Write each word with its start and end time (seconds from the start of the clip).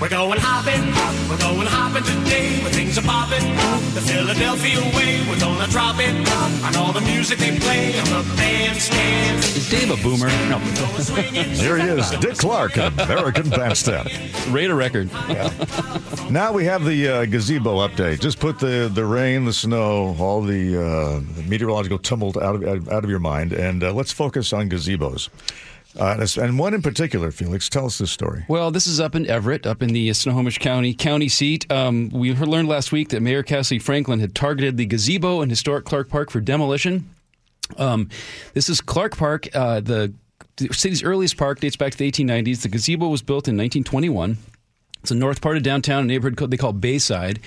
We're 0.00 0.08
going 0.08 0.38
hopping, 0.40 0.80
we're 1.28 1.36
going 1.36 1.66
hopping 1.66 2.02
today. 2.04 2.58
Where 2.62 2.72
things 2.72 2.96
are 2.96 3.02
popping, 3.02 3.44
the 3.92 4.00
Philadelphia 4.00 4.80
way. 4.96 5.20
We're 5.28 5.38
gonna 5.38 5.66
drop 5.66 5.96
it 5.98 6.14
on 6.64 6.74
all 6.76 6.94
the 6.94 7.02
music 7.02 7.38
they 7.38 7.58
play 7.58 7.98
on 8.00 8.06
the 8.06 8.34
bandstand. 8.34 9.38
Is 9.44 9.68
Dave 9.68 9.90
a 9.90 10.02
boomer? 10.02 10.28
No. 10.48 10.56
Here 10.56 11.76
he 11.76 11.86
is, 11.88 12.10
Dick 12.12 12.38
Clark, 12.38 12.78
American 12.78 13.50
Bandstand. 13.50 14.08
Rate 14.48 14.70
a 14.70 14.74
record. 14.74 15.12
Now 16.30 16.50
we 16.50 16.64
have 16.64 16.86
the 16.86 17.08
uh, 17.08 17.24
gazebo 17.26 17.86
update. 17.86 18.20
Just 18.20 18.40
put 18.40 18.58
the, 18.58 18.90
the 18.92 19.04
rain, 19.04 19.44
the 19.44 19.52
snow, 19.52 20.16
all 20.18 20.40
the, 20.40 20.78
uh, 20.78 21.20
the 21.36 21.42
meteorological 21.46 21.98
tumult 21.98 22.38
out 22.38 22.54
of 22.62 22.88
out 22.88 23.04
of 23.04 23.10
your 23.10 23.18
mind, 23.18 23.52
and 23.52 23.84
uh, 23.84 23.92
let's 23.92 24.12
focus 24.12 24.54
on 24.54 24.70
gazebos. 24.70 25.28
Uh, 25.98 26.24
and 26.40 26.58
one 26.58 26.72
in 26.72 26.82
particular, 26.82 27.30
Feliks, 27.30 27.68
tell 27.68 27.86
us 27.86 27.98
this 27.98 28.10
story. 28.10 28.44
Well, 28.48 28.70
this 28.70 28.86
is 28.86 29.00
up 29.00 29.14
in 29.14 29.26
Everett, 29.26 29.66
up 29.66 29.82
in 29.82 29.92
the 29.92 30.12
Snohomish 30.12 30.58
County 30.58 30.94
county 30.94 31.28
seat. 31.28 31.70
Um, 31.70 32.10
we 32.10 32.32
learned 32.32 32.68
last 32.68 32.92
week 32.92 33.08
that 33.08 33.20
Mayor 33.20 33.42
Cassie 33.42 33.80
Franklin 33.80 34.20
had 34.20 34.34
targeted 34.34 34.76
the 34.76 34.86
gazebo 34.86 35.42
in 35.42 35.50
historic 35.50 35.84
Clark 35.84 36.08
Park 36.08 36.30
for 36.30 36.40
demolition. 36.40 37.10
Um, 37.76 38.08
this 38.54 38.68
is 38.68 38.80
Clark 38.80 39.16
Park, 39.16 39.48
uh, 39.54 39.80
the, 39.80 40.12
the 40.56 40.72
city's 40.72 41.02
earliest 41.02 41.36
park, 41.36 41.60
dates 41.60 41.76
back 41.76 41.92
to 41.92 41.98
the 41.98 42.10
1890s. 42.10 42.62
The 42.62 42.68
gazebo 42.68 43.08
was 43.08 43.22
built 43.22 43.48
in 43.48 43.56
1921. 43.56 44.38
It's 45.00 45.08
the 45.08 45.14
north 45.14 45.40
part 45.40 45.56
of 45.56 45.62
downtown, 45.62 46.04
a 46.04 46.06
neighborhood 46.06 46.50
they 46.50 46.56
call 46.56 46.72
Bayside. 46.72 47.40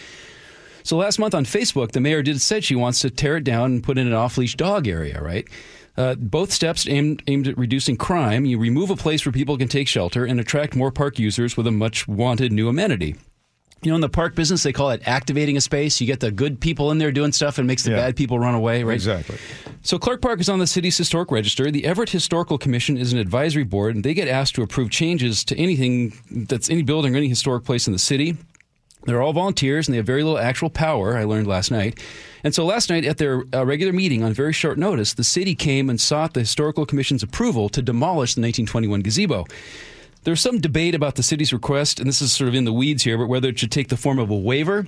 So 0.83 0.97
last 0.97 1.17
month 1.17 1.33
on 1.33 1.45
Facebook, 1.45 1.91
the 1.91 2.01
mayor 2.01 2.21
did 2.21 2.41
said 2.41 2.63
she 2.63 2.75
wants 2.75 2.99
to 2.99 3.09
tear 3.09 3.37
it 3.37 3.45
down 3.45 3.71
and 3.71 3.83
put 3.83 3.97
in 3.97 4.05
an 4.05 4.13
off-leash 4.13 4.55
dog 4.55 4.87
area, 4.87 5.21
right? 5.21 5.47
Uh, 5.95 6.15
both 6.15 6.51
steps 6.51 6.87
aimed, 6.87 7.21
aimed 7.27 7.47
at 7.47 7.57
reducing 7.57 7.95
crime. 7.97 8.45
You 8.45 8.57
remove 8.57 8.89
a 8.89 8.95
place 8.95 9.25
where 9.25 9.31
people 9.33 9.57
can 9.57 9.67
take 9.67 9.87
shelter 9.87 10.25
and 10.25 10.39
attract 10.39 10.75
more 10.75 10.91
park 10.91 11.19
users 11.19 11.55
with 11.55 11.67
a 11.67 11.71
much 11.71 12.07
wanted 12.07 12.51
new 12.51 12.67
amenity. 12.67 13.15
You 13.83 13.91
know, 13.91 13.95
in 13.95 14.01
the 14.01 14.09
park 14.09 14.33
business, 14.33 14.63
they 14.63 14.71
call 14.71 14.91
it 14.91 15.01
activating 15.05 15.57
a 15.57 15.61
space. 15.61 15.99
You 15.99 16.07
get 16.07 16.21
the 16.21 16.31
good 16.31 16.61
people 16.61 16.89
in 16.91 16.99
there 16.99 17.11
doing 17.11 17.33
stuff 17.33 17.57
and 17.57 17.67
makes 17.67 17.83
the 17.83 17.91
Yeah. 17.91 17.97
bad 17.97 18.15
people 18.15 18.39
run 18.39 18.55
away, 18.55 18.81
right? 18.83 18.93
Exactly. 18.93 19.35
So 19.81 19.99
Clark 19.99 20.21
Park 20.21 20.39
is 20.39 20.47
on 20.47 20.59
the 20.59 20.67
city's 20.67 20.97
historic 20.97 21.29
register. 21.31 21.69
The 21.69 21.83
Everett 21.85 22.09
Historical 22.09 22.57
Commission 22.57 22.95
is 22.97 23.11
an 23.11 23.19
advisory 23.19 23.65
board, 23.65 23.93
and 23.95 24.03
they 24.03 24.13
get 24.13 24.29
asked 24.29 24.55
to 24.55 24.61
approve 24.61 24.89
changes 24.89 25.43
to 25.43 25.57
anything 25.59 26.13
that's 26.31 26.69
any 26.69 26.81
building 26.81 27.13
or 27.13 27.17
any 27.17 27.27
historic 27.27 27.65
place 27.65 27.85
in 27.85 27.91
the 27.93 27.99
city. 27.99 28.37
They're 29.05 29.21
all 29.21 29.33
volunteers, 29.33 29.87
and 29.87 29.93
they 29.93 29.97
have 29.97 30.05
very 30.05 30.23
little 30.23 30.39
actual 30.39 30.69
power. 30.69 31.17
I 31.17 31.25
learned 31.25 31.47
last 31.47 31.71
night. 31.71 31.99
And 32.43 32.55
so 32.55 32.65
last 32.65 32.89
night, 32.89 33.05
at 33.05 33.17
their 33.17 33.43
uh, 33.53 33.65
regular 33.65 33.93
meeting 33.93 34.23
on 34.23 34.33
very 34.33 34.53
short 34.53 34.77
notice, 34.77 35.13
the 35.13 35.23
city 35.23 35.55
came 35.55 35.89
and 35.89 35.99
sought 35.99 36.33
the 36.33 36.39
Historical 36.41 36.85
Commission's 36.85 37.23
approval 37.23 37.69
to 37.69 37.81
demolish 37.81 38.35
the 38.35 38.41
1921 38.41 39.01
gazebo. 39.01 39.45
There's 40.23 40.41
some 40.41 40.59
debate 40.59 40.95
about 40.95 41.15
the 41.15 41.23
city's 41.23 41.51
request, 41.51 41.99
and 41.99 42.07
this 42.07 42.21
is 42.21 42.31
sort 42.31 42.47
of 42.47 42.55
in 42.55 42.63
the 42.63 42.71
weeds 42.71 43.03
here, 43.03 43.17
but 43.17 43.27
whether 43.27 43.49
it 43.49 43.59
should 43.59 43.71
take 43.71 43.89
the 43.89 43.97
form 43.97 44.19
of 44.19 44.29
a 44.29 44.37
waiver 44.37 44.87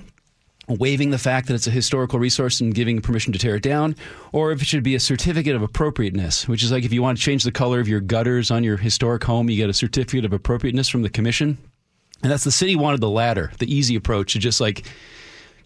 waiving 0.68 1.10
the 1.10 1.18
fact 1.18 1.46
that 1.46 1.54
it's 1.54 1.66
a 1.66 1.70
historical 1.70 2.18
resource 2.18 2.60
and 2.60 2.74
giving 2.74 3.00
permission 3.00 3.32
to 3.32 3.38
tear 3.38 3.56
it 3.56 3.62
down, 3.62 3.94
or 4.32 4.52
if 4.52 4.60
it 4.60 4.66
should 4.66 4.82
be 4.82 4.94
a 4.94 5.00
certificate 5.00 5.54
of 5.54 5.62
appropriateness, 5.62 6.48
which 6.48 6.62
is 6.62 6.72
like 6.72 6.84
if 6.84 6.92
you 6.92 7.02
want 7.02 7.16
to 7.18 7.22
change 7.22 7.44
the 7.44 7.52
color 7.52 7.80
of 7.80 7.88
your 7.88 8.00
gutters 8.00 8.50
on 8.50 8.64
your 8.64 8.76
historic 8.76 9.22
home, 9.24 9.48
you 9.48 9.56
get 9.56 9.70
a 9.70 9.74
certificate 9.74 10.24
of 10.24 10.32
appropriateness 10.32 10.88
from 10.88 11.02
the 11.02 11.10
commission. 11.10 11.58
And 12.22 12.32
that's 12.32 12.44
the 12.44 12.52
city 12.52 12.76
wanted 12.76 13.00
the 13.00 13.10
latter, 13.10 13.52
the 13.58 13.72
easy 13.72 13.94
approach 13.94 14.32
to 14.32 14.38
just 14.38 14.60
like 14.60 14.86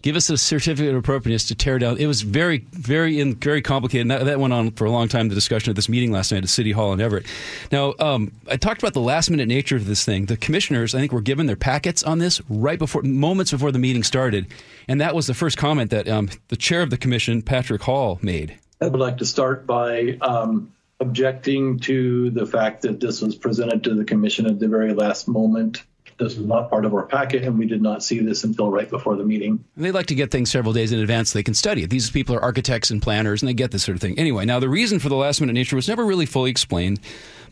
give 0.01 0.15
us 0.15 0.29
a 0.29 0.37
certificate 0.37 0.91
of 0.91 0.97
appropriateness 0.97 1.47
to 1.47 1.55
tear 1.55 1.79
down. 1.79 1.97
It 1.97 2.07
was 2.07 2.21
very, 2.21 2.59
very, 2.71 3.19
in, 3.19 3.35
very 3.35 3.61
complicated. 3.61 4.09
That, 4.09 4.25
that 4.25 4.39
went 4.39 4.53
on 4.53 4.71
for 4.71 4.85
a 4.85 4.91
long 4.91 5.07
time. 5.07 5.29
The 5.29 5.35
discussion 5.35 5.69
at 5.69 5.75
this 5.75 5.89
meeting 5.89 6.11
last 6.11 6.31
night 6.31 6.43
at 6.43 6.49
City 6.49 6.71
Hall 6.71 6.93
in 6.93 7.01
Everett. 7.01 7.25
Now, 7.71 7.93
um, 7.99 8.31
I 8.49 8.57
talked 8.57 8.81
about 8.81 8.93
the 8.93 9.01
last 9.01 9.29
minute 9.29 9.47
nature 9.47 9.75
of 9.75 9.85
this 9.85 10.03
thing. 10.03 10.25
The 10.25 10.37
commissioners, 10.37 10.95
I 10.95 10.99
think, 10.99 11.11
were 11.11 11.21
given 11.21 11.45
their 11.45 11.55
packets 11.55 12.03
on 12.03 12.19
this 12.19 12.41
right 12.49 12.79
before, 12.79 13.03
moments 13.03 13.51
before 13.51 13.71
the 13.71 13.79
meeting 13.79 14.03
started, 14.03 14.47
and 14.87 14.99
that 15.01 15.15
was 15.15 15.27
the 15.27 15.33
first 15.33 15.57
comment 15.57 15.91
that 15.91 16.07
um, 16.07 16.29
the 16.49 16.57
chair 16.57 16.81
of 16.81 16.89
the 16.89 16.97
commission, 16.97 17.41
Patrick 17.41 17.81
Hall, 17.81 18.19
made. 18.21 18.57
I 18.81 18.87
would 18.87 18.99
like 18.99 19.17
to 19.19 19.25
start 19.25 19.67
by 19.67 20.17
um, 20.21 20.73
objecting 20.99 21.79
to 21.79 22.31
the 22.31 22.45
fact 22.45 22.81
that 22.81 22.99
this 22.99 23.21
was 23.21 23.35
presented 23.35 23.83
to 23.83 23.93
the 23.93 24.03
commission 24.03 24.47
at 24.47 24.59
the 24.59 24.67
very 24.67 24.93
last 24.93 25.27
moment. 25.27 25.83
This 26.21 26.37
was 26.37 26.45
not 26.45 26.69
part 26.69 26.85
of 26.85 26.93
our 26.93 27.01
packet, 27.07 27.43
and 27.43 27.57
we 27.57 27.65
did 27.65 27.81
not 27.81 28.03
see 28.03 28.19
this 28.19 28.43
until 28.43 28.69
right 28.69 28.87
before 28.87 29.15
the 29.15 29.23
meeting. 29.23 29.63
And 29.75 29.83
they 29.83 29.91
like 29.91 30.05
to 30.05 30.15
get 30.15 30.29
things 30.29 30.51
several 30.51 30.71
days 30.71 30.91
in 30.91 30.99
advance 30.99 31.31
so 31.31 31.39
they 31.39 31.43
can 31.43 31.55
study 31.55 31.81
it. 31.81 31.89
These 31.89 32.11
people 32.11 32.35
are 32.35 32.41
architects 32.43 32.91
and 32.91 33.01
planners, 33.01 33.41
and 33.41 33.49
they 33.49 33.55
get 33.55 33.71
this 33.71 33.83
sort 33.83 33.95
of 33.95 34.01
thing. 34.01 34.19
Anyway, 34.19 34.45
now 34.45 34.59
the 34.59 34.69
reason 34.69 34.99
for 34.99 35.09
the 35.09 35.15
last 35.15 35.41
minute 35.41 35.53
nature 35.53 35.75
was 35.75 35.87
never 35.87 36.05
really 36.05 36.27
fully 36.27 36.51
explained, 36.51 36.99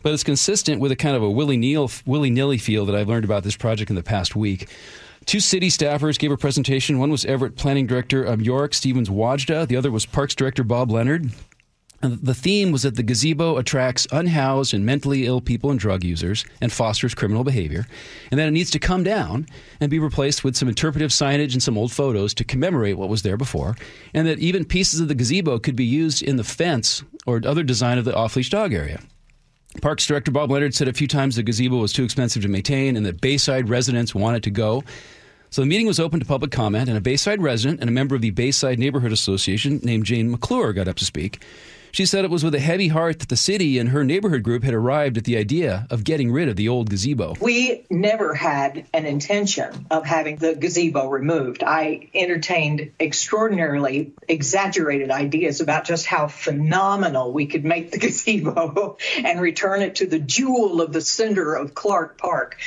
but 0.04 0.12
it's 0.12 0.22
consistent 0.22 0.80
with 0.80 0.92
a 0.92 0.96
kind 0.96 1.16
of 1.16 1.22
a 1.24 1.28
willy 1.28 1.56
nilly 1.56 2.58
feel 2.58 2.86
that 2.86 2.94
I've 2.94 3.08
learned 3.08 3.24
about 3.24 3.42
this 3.42 3.56
project 3.56 3.90
in 3.90 3.96
the 3.96 4.04
past 4.04 4.36
week. 4.36 4.68
Two 5.26 5.40
city 5.40 5.68
staffers 5.68 6.16
gave 6.16 6.30
a 6.30 6.36
presentation. 6.36 7.00
One 7.00 7.10
was 7.10 7.24
Everett 7.24 7.56
Planning 7.56 7.88
Director 7.88 8.26
um, 8.28 8.40
Yorick 8.40 8.72
Stevens 8.72 9.08
Wajda. 9.08 9.66
The 9.66 9.76
other 9.76 9.90
was 9.90 10.06
Parks 10.06 10.36
Director 10.36 10.62
Bob 10.62 10.92
Leonard. 10.92 11.32
The 12.02 12.32
theme 12.32 12.72
was 12.72 12.82
that 12.82 12.96
the 12.96 13.02
gazebo 13.02 13.58
attracts 13.58 14.06
unhoused 14.10 14.72
and 14.72 14.86
mentally 14.86 15.26
ill 15.26 15.42
people 15.42 15.70
and 15.70 15.78
drug 15.78 16.02
users 16.02 16.46
and 16.62 16.72
fosters 16.72 17.14
criminal 17.14 17.44
behavior, 17.44 17.86
and 18.30 18.40
that 18.40 18.48
it 18.48 18.52
needs 18.52 18.70
to 18.70 18.78
come 18.78 19.02
down 19.02 19.46
and 19.80 19.90
be 19.90 19.98
replaced 19.98 20.42
with 20.42 20.56
some 20.56 20.68
interpretive 20.68 21.10
signage 21.10 21.52
and 21.52 21.62
some 21.62 21.76
old 21.76 21.92
photos 21.92 22.32
to 22.34 22.44
commemorate 22.44 22.96
what 22.96 23.10
was 23.10 23.20
there 23.20 23.36
before, 23.36 23.76
and 24.14 24.26
that 24.26 24.38
even 24.38 24.64
pieces 24.64 25.00
of 25.00 25.08
the 25.08 25.14
gazebo 25.14 25.58
could 25.58 25.76
be 25.76 25.84
used 25.84 26.22
in 26.22 26.36
the 26.36 26.44
fence 26.44 27.02
or 27.26 27.42
other 27.44 27.62
design 27.62 27.98
of 27.98 28.06
the 28.06 28.14
off 28.14 28.34
leash 28.34 28.48
dog 28.48 28.72
area. 28.72 28.98
Parks 29.82 30.06
Director 30.06 30.30
Bob 30.30 30.50
Leonard 30.50 30.74
said 30.74 30.88
a 30.88 30.94
few 30.94 31.06
times 31.06 31.36
the 31.36 31.42
gazebo 31.42 31.76
was 31.76 31.92
too 31.92 32.02
expensive 32.02 32.42
to 32.42 32.48
maintain 32.48 32.96
and 32.96 33.04
that 33.04 33.20
Bayside 33.20 33.68
residents 33.68 34.14
wanted 34.14 34.42
to 34.44 34.50
go. 34.50 34.82
So 35.50 35.60
the 35.60 35.66
meeting 35.66 35.86
was 35.86 36.00
open 36.00 36.18
to 36.18 36.26
public 36.26 36.50
comment, 36.50 36.88
and 36.88 36.96
a 36.96 37.00
Bayside 37.00 37.42
resident 37.42 37.80
and 37.80 37.90
a 37.90 37.92
member 37.92 38.14
of 38.14 38.22
the 38.22 38.30
Bayside 38.30 38.78
Neighborhood 38.78 39.12
Association 39.12 39.80
named 39.82 40.06
Jane 40.06 40.30
McClure 40.30 40.72
got 40.72 40.88
up 40.88 40.96
to 40.96 41.04
speak. 41.04 41.42
She 41.92 42.06
said 42.06 42.24
it 42.24 42.30
was 42.30 42.44
with 42.44 42.54
a 42.54 42.60
heavy 42.60 42.88
heart 42.88 43.18
that 43.18 43.28
the 43.28 43.36
city 43.36 43.78
and 43.78 43.88
her 43.90 44.04
neighborhood 44.04 44.42
group 44.42 44.62
had 44.62 44.74
arrived 44.74 45.18
at 45.18 45.24
the 45.24 45.36
idea 45.36 45.86
of 45.90 46.04
getting 46.04 46.30
rid 46.30 46.48
of 46.48 46.56
the 46.56 46.68
old 46.68 46.90
gazebo. 46.90 47.34
We 47.40 47.84
never 47.90 48.34
had 48.34 48.86
an 48.94 49.06
intention 49.06 49.86
of 49.90 50.06
having 50.06 50.36
the 50.36 50.54
gazebo 50.54 51.08
removed. 51.08 51.62
I 51.64 52.08
entertained 52.14 52.92
extraordinarily 53.00 54.12
exaggerated 54.28 55.10
ideas 55.10 55.60
about 55.60 55.84
just 55.84 56.06
how 56.06 56.28
phenomenal 56.28 57.32
we 57.32 57.46
could 57.46 57.64
make 57.64 57.90
the 57.90 57.98
gazebo 58.06 58.96
and 59.24 59.40
return 59.40 59.82
it 59.82 59.96
to 59.96 60.06
the 60.06 60.18
jewel 60.18 60.80
of 60.80 60.92
the 60.92 61.00
center 61.00 61.54
of 61.54 61.74
Clark 61.74 62.18
Park. 62.18 62.58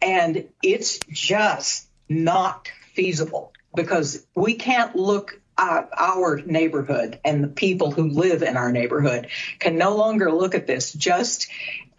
And 0.00 0.48
it's 0.62 0.98
just 1.10 1.86
not 2.08 2.70
feasible 2.94 3.52
because 3.74 4.26
we 4.34 4.54
can't 4.54 4.94
look 4.96 5.40
at 5.58 5.88
our 5.96 6.40
neighborhood 6.42 7.18
and 7.24 7.44
the 7.44 7.48
people 7.48 7.90
who 7.90 8.08
live 8.08 8.42
in 8.42 8.56
our 8.56 8.72
neighborhood 8.72 9.28
can 9.58 9.76
no 9.76 9.96
longer 9.96 10.32
look 10.32 10.54
at 10.54 10.66
this 10.66 10.92
just 10.92 11.48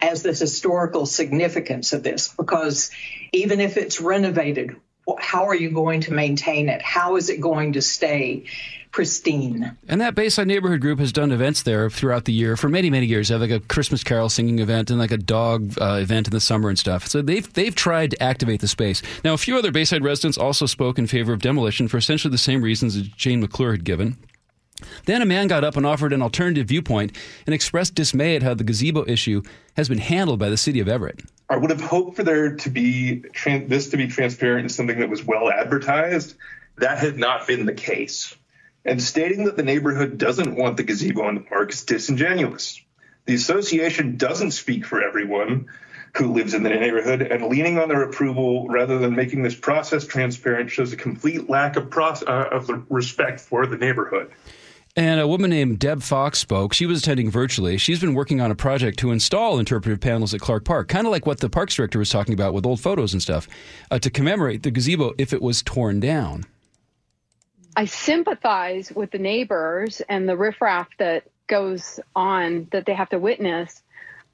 as 0.00 0.22
the 0.22 0.30
historical 0.30 1.06
significance 1.06 1.92
of 1.92 2.02
this 2.02 2.34
because 2.36 2.90
even 3.32 3.60
if 3.60 3.76
it's 3.76 4.00
renovated 4.00 4.76
how 5.18 5.48
are 5.48 5.54
you 5.54 5.70
going 5.70 6.02
to 6.02 6.12
maintain 6.12 6.68
it? 6.68 6.82
How 6.82 7.16
is 7.16 7.28
it 7.28 7.40
going 7.40 7.74
to 7.74 7.82
stay 7.82 8.44
pristine 8.94 9.76
And 9.88 10.00
that 10.00 10.14
Bayside 10.14 10.46
Neighborhood 10.46 10.80
Group 10.80 11.00
has 11.00 11.10
done 11.10 11.32
events 11.32 11.64
there 11.64 11.90
throughout 11.90 12.26
the 12.26 12.32
year 12.32 12.56
for 12.56 12.68
many, 12.68 12.90
many 12.90 13.06
years. 13.06 13.26
They 13.26 13.34
have 13.34 13.40
like 13.40 13.50
a 13.50 13.58
Christmas 13.58 14.04
carol 14.04 14.28
singing 14.28 14.60
event 14.60 14.88
and 14.88 15.00
like 15.00 15.10
a 15.10 15.16
dog 15.16 15.74
uh, 15.80 15.98
event 16.00 16.28
in 16.28 16.32
the 16.32 16.38
summer 16.38 16.68
and 16.68 16.78
stuff. 16.78 17.08
So 17.08 17.20
they've 17.20 17.52
they've 17.54 17.74
tried 17.74 18.12
to 18.12 18.22
activate 18.22 18.60
the 18.60 18.68
space. 18.68 19.02
Now, 19.24 19.34
a 19.34 19.36
few 19.36 19.58
other 19.58 19.72
Bayside 19.72 20.04
residents 20.04 20.38
also 20.38 20.66
spoke 20.66 20.96
in 20.96 21.08
favor 21.08 21.32
of 21.32 21.42
demolition 21.42 21.88
for 21.88 21.96
essentially 21.96 22.30
the 22.30 22.38
same 22.38 22.62
reasons 22.62 22.94
that 22.94 23.16
Jane 23.16 23.40
McClure 23.40 23.72
had 23.72 23.82
given. 23.82 24.16
Then 25.06 25.22
a 25.22 25.26
man 25.26 25.48
got 25.48 25.64
up 25.64 25.76
and 25.76 25.84
offered 25.84 26.12
an 26.12 26.22
alternative 26.22 26.68
viewpoint 26.68 27.16
and 27.46 27.54
expressed 27.54 27.96
dismay 27.96 28.36
at 28.36 28.44
how 28.44 28.54
the 28.54 28.62
gazebo 28.62 29.04
issue 29.08 29.42
has 29.76 29.88
been 29.88 29.98
handled 29.98 30.38
by 30.38 30.50
the 30.50 30.56
city 30.56 30.78
of 30.78 30.86
Everett. 30.86 31.20
I 31.50 31.56
would 31.56 31.70
have 31.70 31.80
hoped 31.80 32.14
for 32.14 32.22
there 32.22 32.54
to 32.54 32.70
be 32.70 33.24
tran- 33.32 33.68
this 33.68 33.88
to 33.90 33.96
be 33.96 34.06
transparent 34.06 34.60
and 34.60 34.72
something 34.72 35.00
that 35.00 35.10
was 35.10 35.24
well 35.24 35.50
advertised. 35.50 36.36
That 36.76 36.98
had 36.98 37.18
not 37.18 37.48
been 37.48 37.66
the 37.66 37.72
case. 37.72 38.36
And 38.84 39.02
stating 39.02 39.44
that 39.44 39.56
the 39.56 39.62
neighborhood 39.62 40.18
doesn't 40.18 40.56
want 40.56 40.76
the 40.76 40.82
gazebo 40.82 41.28
in 41.28 41.36
the 41.36 41.40
park 41.40 41.72
is 41.72 41.84
disingenuous. 41.84 42.80
The 43.26 43.34
association 43.34 44.16
doesn't 44.16 44.50
speak 44.50 44.84
for 44.84 45.02
everyone 45.02 45.68
who 46.16 46.32
lives 46.32 46.54
in 46.54 46.62
the 46.62 46.70
neighborhood, 46.70 47.22
and 47.22 47.46
leaning 47.46 47.78
on 47.78 47.88
their 47.88 48.02
approval 48.02 48.68
rather 48.68 48.98
than 48.98 49.16
making 49.16 49.42
this 49.42 49.54
process 49.54 50.06
transparent 50.06 50.70
shows 50.70 50.92
a 50.92 50.96
complete 50.96 51.50
lack 51.50 51.76
of, 51.76 51.92
uh, 51.96 52.48
of 52.52 52.70
respect 52.88 53.40
for 53.40 53.66
the 53.66 53.76
neighborhood. 53.76 54.30
And 54.96 55.18
a 55.18 55.26
woman 55.26 55.50
named 55.50 55.80
Deb 55.80 56.02
Fox 56.02 56.38
spoke. 56.38 56.72
She 56.72 56.86
was 56.86 57.00
attending 57.00 57.28
virtually. 57.28 57.78
She's 57.78 57.98
been 57.98 58.14
working 58.14 58.40
on 58.40 58.52
a 58.52 58.54
project 58.54 58.96
to 59.00 59.10
install 59.10 59.58
interpretive 59.58 60.00
panels 60.00 60.32
at 60.32 60.40
Clark 60.40 60.64
Park, 60.64 60.86
kind 60.86 61.04
of 61.04 61.10
like 61.10 61.26
what 61.26 61.40
the 61.40 61.50
parks 61.50 61.74
director 61.74 61.98
was 61.98 62.10
talking 62.10 62.32
about 62.32 62.54
with 62.54 62.64
old 62.64 62.80
photos 62.80 63.12
and 63.12 63.20
stuff, 63.20 63.48
uh, 63.90 63.98
to 63.98 64.08
commemorate 64.08 64.62
the 64.62 64.70
gazebo 64.70 65.12
if 65.18 65.32
it 65.32 65.42
was 65.42 65.64
torn 65.64 65.98
down. 65.98 66.44
I 67.76 67.86
sympathize 67.86 68.92
with 68.92 69.10
the 69.10 69.18
neighbors 69.18 70.00
and 70.08 70.28
the 70.28 70.36
riffraff 70.36 70.88
that 70.98 71.24
goes 71.46 72.00
on 72.14 72.68
that 72.72 72.86
they 72.86 72.94
have 72.94 73.10
to 73.10 73.18
witness. 73.18 73.82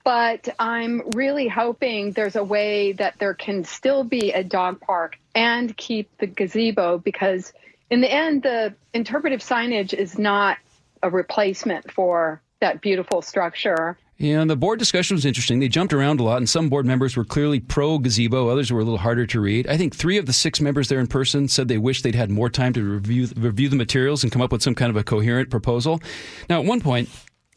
but 0.04 0.48
I'm 0.58 1.02
really 1.14 1.46
hoping 1.48 2.12
there's 2.12 2.36
a 2.36 2.44
way 2.44 2.92
that 2.92 3.18
there 3.18 3.34
can 3.34 3.64
still 3.64 4.02
be 4.02 4.32
a 4.32 4.42
dog 4.42 4.80
park 4.80 5.18
and 5.34 5.76
keep 5.76 6.08
the 6.18 6.26
gazebo 6.26 6.98
because, 6.98 7.52
in 7.90 8.00
the 8.00 8.10
end, 8.10 8.42
the 8.42 8.74
interpretive 8.94 9.40
signage 9.40 9.92
is 9.92 10.18
not 10.18 10.56
a 11.02 11.10
replacement 11.10 11.92
for 11.92 12.40
that 12.60 12.80
beautiful 12.80 13.22
structure. 13.22 13.98
And 14.20 14.50
the 14.50 14.56
board 14.56 14.78
discussion 14.78 15.14
was 15.14 15.24
interesting. 15.24 15.60
They 15.60 15.68
jumped 15.68 15.94
around 15.94 16.20
a 16.20 16.22
lot, 16.22 16.36
and 16.36 16.48
some 16.48 16.68
board 16.68 16.84
members 16.84 17.16
were 17.16 17.24
clearly 17.24 17.58
pro 17.58 17.98
gazebo. 17.98 18.48
Others 18.48 18.70
were 18.70 18.80
a 18.80 18.84
little 18.84 18.98
harder 18.98 19.26
to 19.26 19.40
read. 19.40 19.66
I 19.66 19.78
think 19.78 19.96
three 19.96 20.18
of 20.18 20.26
the 20.26 20.34
six 20.34 20.60
members 20.60 20.90
there 20.90 21.00
in 21.00 21.06
person 21.06 21.48
said 21.48 21.68
they 21.68 21.78
wished 21.78 22.04
they'd 22.04 22.14
had 22.14 22.30
more 22.30 22.50
time 22.50 22.74
to 22.74 22.82
review 22.82 23.28
review 23.34 23.70
the 23.70 23.76
materials 23.76 24.22
and 24.22 24.30
come 24.30 24.42
up 24.42 24.52
with 24.52 24.62
some 24.62 24.74
kind 24.74 24.90
of 24.90 24.96
a 24.96 25.02
coherent 25.02 25.48
proposal. 25.48 26.02
Now, 26.50 26.60
at 26.60 26.66
one 26.66 26.82
point, 26.82 27.08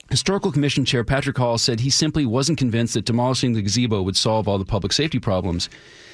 Historical 0.10 0.54
Commission 0.54 0.86
Chair 0.86 1.04
Patrick 1.04 1.38
Hall 1.38 1.58
said 1.58 1.82
he 1.82 1.90
simply 1.90 2.26
wasn't 2.26 2.58
convinced 2.58 2.94
that 2.94 3.04
demolishing 3.04 3.52
the 3.52 3.62
gazebo 3.62 4.02
would 4.02 4.16
solve 4.16 4.48
all 4.48 4.58
the 4.58 4.64
public 4.64 4.94
safety 4.94 5.20
problems. 5.20 5.70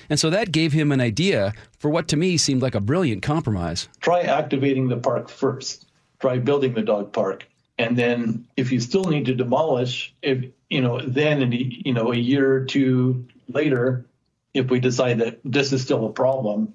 And 0.10 0.20
so 0.20 0.32
that 0.32 0.52
gave 0.52 0.74
him 0.74 0.92
an 0.92 1.00
idea 1.00 1.54
for 1.78 1.92
what 1.92 2.08
to 2.08 2.18
me 2.18 2.38
seemed 2.38 2.64
like 2.64 2.74
a 2.74 2.82
brilliant 2.82 3.22
compromise. 3.22 3.88
Try 4.00 4.22
activating 4.22 4.88
the 4.88 4.98
park 4.98 5.30
first. 5.30 5.86
Try 6.20 6.40
building 6.40 6.74
the 6.74 6.82
dog 6.82 7.14
park 7.14 7.46
and 7.80 7.98
then 7.98 8.46
if 8.58 8.72
you 8.72 8.80
still 8.80 9.06
need 9.06 9.26
to 9.26 9.34
demolish 9.34 10.14
if 10.22 10.46
you 10.70 10.82
know 10.82 11.00
then 11.02 11.42
in 11.42 11.52
you 11.52 11.94
know 11.94 12.12
a 12.12 12.18
year 12.18 12.54
or 12.54 12.66
two 12.66 13.26
later 13.48 14.06
if 14.54 14.70
we 14.70 14.80
decide 14.80 15.20
that 15.20 15.40
this 15.44 15.74
is 15.74 15.82
still 15.82 16.06
a 16.06 16.12
problem 16.12 16.74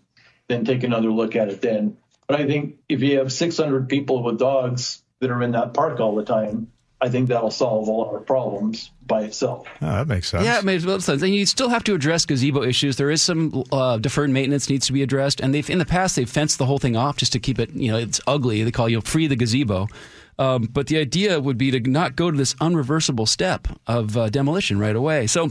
then 0.48 0.64
take 0.64 0.82
another 0.82 1.10
look 1.10 1.36
at 1.36 1.48
it 1.48 1.60
then 1.60 1.96
but 2.26 2.40
i 2.40 2.46
think 2.46 2.76
if 2.88 3.00
you 3.00 3.18
have 3.18 3.32
600 3.32 3.88
people 3.88 4.24
with 4.24 4.38
dogs 4.38 5.02
that 5.20 5.30
are 5.30 5.42
in 5.42 5.52
that 5.52 5.74
park 5.74 6.00
all 6.00 6.16
the 6.16 6.24
time 6.24 6.72
I 7.00 7.10
think 7.10 7.28
that'll 7.28 7.50
solve 7.50 7.86
all 7.90 8.06
our 8.06 8.20
problems 8.20 8.90
by 9.06 9.24
itself. 9.24 9.68
Oh, 9.82 9.86
that 9.86 10.08
makes 10.08 10.30
sense. 10.30 10.42
Yeah, 10.42 10.60
it 10.60 10.64
makes 10.64 10.84
a 10.84 10.88
lot 10.88 10.94
of 10.94 11.04
sense. 11.04 11.20
And 11.20 11.34
you 11.34 11.44
still 11.44 11.68
have 11.68 11.84
to 11.84 11.94
address 11.94 12.24
gazebo 12.24 12.62
issues. 12.62 12.96
There 12.96 13.10
is 13.10 13.20
some 13.20 13.62
uh, 13.70 13.98
deferred 13.98 14.30
maintenance 14.30 14.70
needs 14.70 14.86
to 14.86 14.94
be 14.94 15.02
addressed, 15.02 15.40
and 15.40 15.52
they've 15.52 15.68
in 15.68 15.76
the 15.76 15.84
past 15.84 16.16
they've 16.16 16.30
fenced 16.30 16.56
the 16.56 16.64
whole 16.64 16.78
thing 16.78 16.96
off 16.96 17.18
just 17.18 17.32
to 17.32 17.40
keep 17.40 17.58
it. 17.58 17.74
You 17.74 17.92
know, 17.92 17.98
it's 17.98 18.22
ugly. 18.26 18.62
They 18.62 18.70
call 18.70 18.88
you 18.88 18.96
know, 18.96 19.00
free 19.02 19.26
the 19.26 19.36
gazebo. 19.36 19.88
Um, 20.38 20.64
but 20.64 20.88
the 20.88 20.98
idea 20.98 21.40
would 21.40 21.58
be 21.58 21.70
to 21.70 21.80
not 21.80 22.16
go 22.16 22.30
to 22.30 22.36
this 22.36 22.54
unreversible 22.54 23.28
step 23.28 23.68
of 23.86 24.16
uh, 24.16 24.30
demolition 24.30 24.78
right 24.78 24.96
away. 24.96 25.26
So 25.26 25.50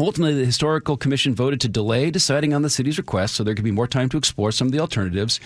Ultimately, 0.00 0.34
the 0.38 0.46
Historical 0.46 0.96
Commission 0.96 1.34
voted 1.34 1.60
to 1.60 1.68
delay 1.68 2.10
deciding 2.10 2.54
on 2.54 2.62
the 2.62 2.70
city's 2.70 2.96
request 2.96 3.34
so 3.34 3.44
there 3.44 3.54
could 3.54 3.64
be 3.64 3.70
more 3.70 3.86
time 3.86 4.08
to 4.08 4.16
explore 4.16 4.50
some 4.50 4.66
of 4.66 4.72
the 4.72 4.80
alternatives, 4.80 5.40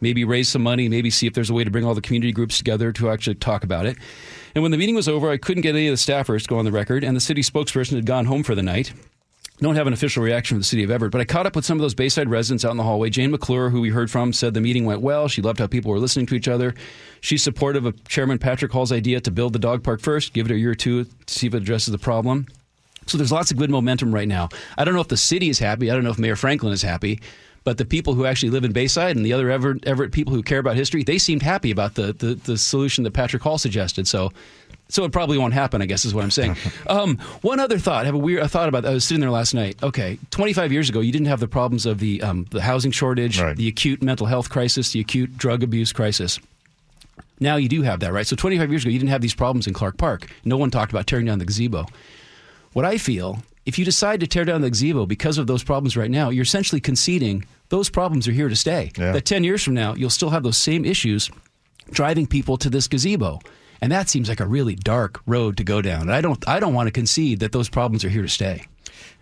maybe 0.00 0.24
raise 0.24 0.48
some 0.48 0.62
money, 0.62 0.88
maybe 0.88 1.08
see 1.08 1.28
if 1.28 1.34
there's 1.34 1.50
a 1.50 1.54
way 1.54 1.62
to 1.62 1.70
bring 1.70 1.84
all 1.84 1.94
the 1.94 2.00
community 2.00 2.32
groups 2.32 2.58
together 2.58 2.90
to 2.92 3.10
actually 3.10 3.36
talk 3.36 3.62
about 3.62 3.86
it. 3.86 3.96
And 4.56 4.62
when 4.62 4.72
the 4.72 4.76
meeting 4.76 4.96
was 4.96 5.08
over, 5.08 5.30
I 5.30 5.36
couldn't 5.36 5.62
get 5.62 5.76
any 5.76 5.86
of 5.86 5.92
the 5.92 6.12
staffers 6.12 6.42
to 6.42 6.48
go 6.48 6.58
on 6.58 6.64
the 6.64 6.72
record, 6.72 7.04
and 7.04 7.14
the 7.14 7.20
city 7.20 7.42
spokesperson 7.42 7.94
had 7.94 8.04
gone 8.04 8.24
home 8.24 8.42
for 8.42 8.56
the 8.56 8.62
night 8.62 8.92
don't 9.60 9.76
have 9.76 9.86
an 9.86 9.92
official 9.92 10.22
reaction 10.22 10.56
from 10.56 10.60
the 10.60 10.66
city 10.66 10.82
of 10.82 10.90
Everett, 10.90 11.12
but 11.12 11.20
I 11.20 11.24
caught 11.24 11.46
up 11.46 11.54
with 11.54 11.64
some 11.64 11.78
of 11.78 11.82
those 11.82 11.94
Bayside 11.94 12.28
residents 12.28 12.64
out 12.64 12.72
in 12.72 12.76
the 12.78 12.82
hallway. 12.82 13.10
Jane 13.10 13.30
McClure, 13.30 13.70
who 13.70 13.80
we 13.80 13.90
heard 13.90 14.10
from, 14.10 14.32
said 14.32 14.54
the 14.54 14.60
meeting 14.60 14.84
went 14.84 15.02
well. 15.02 15.28
She 15.28 15.42
loved 15.42 15.58
how 15.58 15.66
people 15.66 15.90
were 15.90 15.98
listening 15.98 16.26
to 16.26 16.34
each 16.34 16.48
other. 16.48 16.74
She's 17.20 17.42
supportive 17.42 17.84
of 17.84 18.02
Chairman 18.08 18.38
Patrick 18.38 18.72
Hall's 18.72 18.90
idea 18.90 19.20
to 19.20 19.30
build 19.30 19.52
the 19.52 19.58
dog 19.58 19.84
park 19.84 20.00
first, 20.00 20.32
give 20.32 20.50
it 20.50 20.54
a 20.54 20.58
year 20.58 20.72
or 20.72 20.74
two 20.74 21.04
to 21.04 21.34
see 21.34 21.46
if 21.46 21.54
it 21.54 21.58
addresses 21.58 21.92
the 21.92 21.98
problem. 21.98 22.46
So 23.06 23.18
there's 23.18 23.32
lots 23.32 23.50
of 23.50 23.56
good 23.56 23.70
momentum 23.70 24.14
right 24.14 24.28
now. 24.28 24.48
I 24.76 24.84
don't 24.84 24.94
know 24.94 25.00
if 25.00 25.08
the 25.08 25.16
city 25.16 25.48
is 25.48 25.58
happy. 25.58 25.90
I 25.90 25.94
don't 25.94 26.04
know 26.04 26.10
if 26.10 26.18
Mayor 26.18 26.36
Franklin 26.36 26.72
is 26.72 26.82
happy. 26.82 27.20
But 27.64 27.78
the 27.78 27.84
people 27.84 28.14
who 28.14 28.26
actually 28.26 28.50
live 28.50 28.64
in 28.64 28.72
Bayside 28.72 29.16
and 29.16 29.24
the 29.24 29.32
other 29.32 29.50
Everett, 29.50 29.86
Everett 29.86 30.10
people 30.10 30.34
who 30.34 30.42
care 30.42 30.58
about 30.58 30.74
history, 30.74 31.04
they 31.04 31.18
seemed 31.18 31.42
happy 31.42 31.70
about 31.70 31.94
the, 31.94 32.12
the, 32.12 32.34
the 32.34 32.58
solution 32.58 33.04
that 33.04 33.12
Patrick 33.12 33.42
Hall 33.42 33.56
suggested. 33.56 34.08
So 34.08 34.32
so 34.92 35.04
it 35.04 35.10
probably 35.10 35.38
won't 35.38 35.54
happen. 35.54 35.80
I 35.80 35.86
guess 35.86 36.04
is 36.04 36.14
what 36.14 36.22
I'm 36.22 36.30
saying. 36.30 36.56
um, 36.86 37.16
one 37.40 37.60
other 37.60 37.78
thought. 37.78 38.02
I 38.02 38.06
have 38.06 38.14
a 38.14 38.18
weird 38.18 38.42
a 38.42 38.48
thought 38.48 38.68
about. 38.68 38.82
That. 38.82 38.90
I 38.90 38.94
was 38.94 39.04
sitting 39.04 39.22
there 39.22 39.30
last 39.30 39.54
night. 39.54 39.82
Okay, 39.82 40.18
25 40.30 40.70
years 40.70 40.90
ago, 40.90 41.00
you 41.00 41.10
didn't 41.10 41.28
have 41.28 41.40
the 41.40 41.48
problems 41.48 41.86
of 41.86 41.98
the 41.98 42.22
um, 42.22 42.46
the 42.50 42.60
housing 42.60 42.90
shortage, 42.90 43.40
right. 43.40 43.56
the 43.56 43.68
acute 43.68 44.02
mental 44.02 44.26
health 44.26 44.50
crisis, 44.50 44.92
the 44.92 45.00
acute 45.00 45.36
drug 45.38 45.62
abuse 45.62 45.92
crisis. 45.92 46.38
Now 47.40 47.56
you 47.56 47.68
do 47.68 47.82
have 47.82 48.00
that, 48.00 48.12
right? 48.12 48.26
So 48.26 48.36
25 48.36 48.70
years 48.70 48.84
ago, 48.84 48.90
you 48.90 48.98
didn't 48.98 49.10
have 49.10 49.22
these 49.22 49.34
problems 49.34 49.66
in 49.66 49.72
Clark 49.72 49.96
Park. 49.96 50.30
No 50.44 50.56
one 50.56 50.70
talked 50.70 50.92
about 50.92 51.06
tearing 51.06 51.26
down 51.26 51.38
the 51.38 51.44
gazebo. 51.44 51.86
What 52.74 52.84
I 52.84 52.98
feel, 52.98 53.42
if 53.66 53.78
you 53.78 53.84
decide 53.84 54.20
to 54.20 54.26
tear 54.26 54.44
down 54.44 54.60
the 54.60 54.70
gazebo 54.70 55.06
because 55.06 55.38
of 55.38 55.46
those 55.46 55.64
problems 55.64 55.96
right 55.96 56.10
now, 56.10 56.28
you're 56.28 56.44
essentially 56.44 56.80
conceding 56.80 57.44
those 57.70 57.88
problems 57.88 58.28
are 58.28 58.32
here 58.32 58.50
to 58.50 58.56
stay. 58.56 58.92
Yeah. 58.98 59.12
That 59.12 59.24
10 59.24 59.42
years 59.42 59.64
from 59.64 59.74
now, 59.74 59.94
you'll 59.94 60.10
still 60.10 60.30
have 60.30 60.42
those 60.42 60.58
same 60.58 60.84
issues 60.84 61.30
driving 61.90 62.26
people 62.26 62.58
to 62.58 62.68
this 62.68 62.86
gazebo. 62.86 63.40
And 63.82 63.90
that 63.90 64.08
seems 64.08 64.28
like 64.28 64.38
a 64.38 64.46
really 64.46 64.76
dark 64.76 65.20
road 65.26 65.56
to 65.56 65.64
go 65.64 65.82
down. 65.82 66.02
And 66.02 66.12
I 66.12 66.20
don't, 66.20 66.48
I 66.48 66.60
don't 66.60 66.72
want 66.72 66.86
to 66.86 66.92
concede 66.92 67.40
that 67.40 67.50
those 67.50 67.68
problems 67.68 68.04
are 68.04 68.08
here 68.08 68.22
to 68.22 68.28
stay. 68.28 68.66